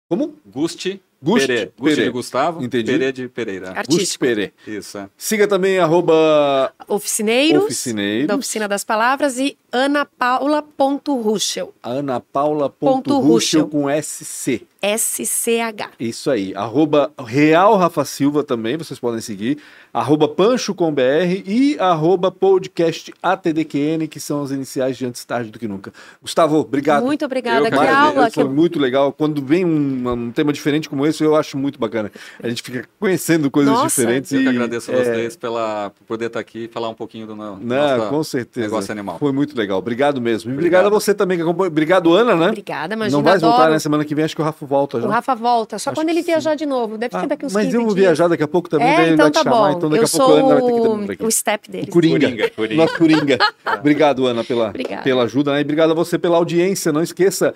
Como? 0.06 0.34
Gusti, 0.46 1.00
Gusti 1.20 1.46
Pere. 1.48 1.72
Gusti 1.78 1.94
Pere. 1.96 2.06
de 2.06 2.10
Gustavo, 2.10 2.62
Entendi. 2.62 2.92
Pere 2.92 3.12
de 3.12 3.28
Pereira. 3.28 3.72
Artístico. 3.76 4.24
Pere. 4.24 4.52
Isso, 4.66 4.98
é. 4.98 5.08
Siga 5.16 5.48
também 5.48 5.78
arroba 5.78 6.72
Oficineiros, 6.86 7.64
Oficineiros. 7.64 8.28
da 8.28 8.36
Oficina 8.36 8.68
das 8.68 8.84
Palavras 8.84 9.38
e 9.38 9.56
anapaula.ruschel, 9.72 11.74
Ana 11.82 12.20
Paula 12.20 12.70
Ponto 12.70 13.18
Ruschel 13.18 13.62
Ruschel. 13.62 13.68
com 13.68 13.88
SC. 14.02 14.62
S-C-H. 14.80 15.90
Isso 15.98 16.30
aí. 16.30 16.54
Arroba 16.54 17.10
Real 17.18 17.76
Rafa 17.76 18.04
Silva 18.04 18.44
também, 18.44 18.76
vocês 18.76 19.00
podem 19.00 19.20
seguir. 19.20 19.58
Arroba 19.92 20.28
Pancho 20.28 20.72
com 20.72 20.92
BR 20.94 21.42
e 21.44 21.76
arroba 21.80 22.30
podcast 22.30 23.12
ATDQN, 23.20 24.06
que 24.06 24.20
são 24.20 24.40
as 24.44 24.52
iniciais 24.52 24.96
de 24.96 25.04
antes 25.04 25.24
tarde 25.24 25.50
do 25.50 25.58
que 25.58 25.66
nunca. 25.66 25.92
Gustavo, 26.22 26.58
obrigado. 26.58 27.04
Muito 27.04 27.24
obrigada, 27.24 27.66
Eu 27.66 27.72
que 27.72 27.76
aula. 27.88 28.30
Foi 28.30 28.44
Que... 28.44 28.48
muito 28.50 28.78
legal. 28.78 29.12
Quando 29.12 29.44
vem 29.44 29.64
um, 29.64 30.08
um 30.12 30.30
tema 30.30 30.52
diferente 30.52 30.88
como 30.88 31.04
esse, 31.04 31.07
eu 31.20 31.34
acho 31.36 31.56
muito 31.58 31.78
bacana. 31.78 32.10
A 32.42 32.48
gente 32.48 32.62
fica 32.62 32.84
conhecendo 32.98 33.50
coisas 33.50 33.72
Nossa. 33.72 34.00
diferentes. 34.00 34.32
Eu 34.32 34.40
e, 34.40 34.42
que 34.44 34.48
agradeço 34.50 34.90
a 34.90 34.94
é, 34.94 35.04
vocês 35.04 35.36
pela, 35.36 35.90
por 35.90 36.04
poder 36.04 36.26
estar 36.26 36.40
aqui 36.40 36.64
e 36.64 36.68
falar 36.68 36.88
um 36.88 36.94
pouquinho 36.94 37.26
do 37.26 37.34
Não, 37.36 37.56
nossa- 37.58 38.06
com 38.08 38.22
certeza. 38.24 38.66
negócio 38.66 38.92
animal. 38.92 39.18
Foi 39.18 39.32
muito 39.32 39.56
legal. 39.56 39.78
Obrigado 39.78 40.20
mesmo. 40.20 40.52
Obrigado, 40.52 40.86
Obrigado. 40.86 40.86
a 40.86 40.90
você 41.00 41.14
também 41.14 41.36
que 41.36 41.42
acompanhou. 41.42 41.68
Obrigado, 41.70 42.12
Ana, 42.14 42.36
né? 42.36 42.48
Obrigada, 42.48 42.94
imagina, 42.94 43.16
Não 43.16 43.24
vai 43.24 43.34
adoro. 43.34 43.52
voltar 43.52 43.70
na 43.70 43.78
semana 43.80 44.04
que 44.04 44.14
vem, 44.14 44.24
acho 44.24 44.34
que 44.36 44.42
o 44.42 44.44
Rafa 44.44 44.66
volta 44.66 45.00
já. 45.00 45.06
O 45.06 45.10
Rafa 45.10 45.34
volta, 45.34 45.78
só 45.78 45.90
Acho 45.90 46.00
quando 46.00 46.08
ele 46.10 46.20
sim. 46.20 46.26
viajar 46.26 46.54
de 46.54 46.66
novo. 46.66 46.98
Deve 46.98 47.16
Ah, 47.16 47.20
ser 47.20 47.26
daqui 47.26 47.46
uns 47.46 47.52
mas 47.52 47.64
15 47.66 47.76
eu 47.76 47.84
vou 47.84 47.94
viajar 47.94 48.28
daqui 48.28 48.42
a 48.42 48.48
pouco 48.48 48.68
também, 48.68 48.86
daí 48.88 48.96
É, 48.96 49.02
ele 49.06 49.14
então 49.14 49.24
vai 49.24 49.30
te 49.30 49.34
tá 49.34 49.42
chamar. 49.44 49.56
bom. 49.72 49.76
Então 49.78 49.90
daqui 49.90 50.02
eu 50.02 50.06
a 50.06 50.10
pouco 50.10 50.32
a 50.32 50.36
Ana 50.36 50.48
vai 50.54 50.62
ter 50.62 50.72
que 50.72 50.80
ter 50.82 50.88
um 50.88 51.06
break. 51.06 51.24
o 51.24 51.30
step 51.30 51.70
dele. 51.70 51.86
Coringa. 51.88 52.20
Coringa, 52.26 52.50
Coringa. 52.50 52.82
Nosso 52.82 52.98
Coringa. 52.98 53.38
obrigado, 53.78 54.26
Ana, 54.26 54.44
pela, 54.44 54.68
Obrigada. 54.68 55.02
pela 55.02 55.22
ajuda. 55.24 55.52
Né? 55.52 55.58
E 55.60 55.62
obrigado 55.62 55.90
a 55.90 55.94
você 55.94 56.18
pela 56.18 56.36
audiência. 56.36 56.92
Não 56.92 57.02
esqueça, 57.02 57.54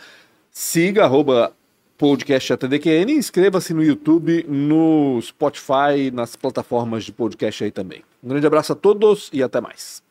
siga 0.51 1.05
arroba 1.05 1.53
podcast 2.03 2.53
ATDQN 2.55 3.13
e 3.13 3.17
inscreva-se 3.17 3.73
no 3.73 3.81
YouTube, 3.81 4.45
no 4.49 5.21
Spotify, 5.23 6.11
nas 6.13 6.35
plataformas 6.35 7.05
de 7.05 7.13
podcast 7.13 7.63
aí 7.63 7.71
também. 7.71 8.03
Um 8.21 8.29
grande 8.29 8.45
abraço 8.45 8.73
a 8.73 8.75
todos 8.75 9.31
e 9.33 9.41
até 9.41 9.61
mais. 9.61 10.03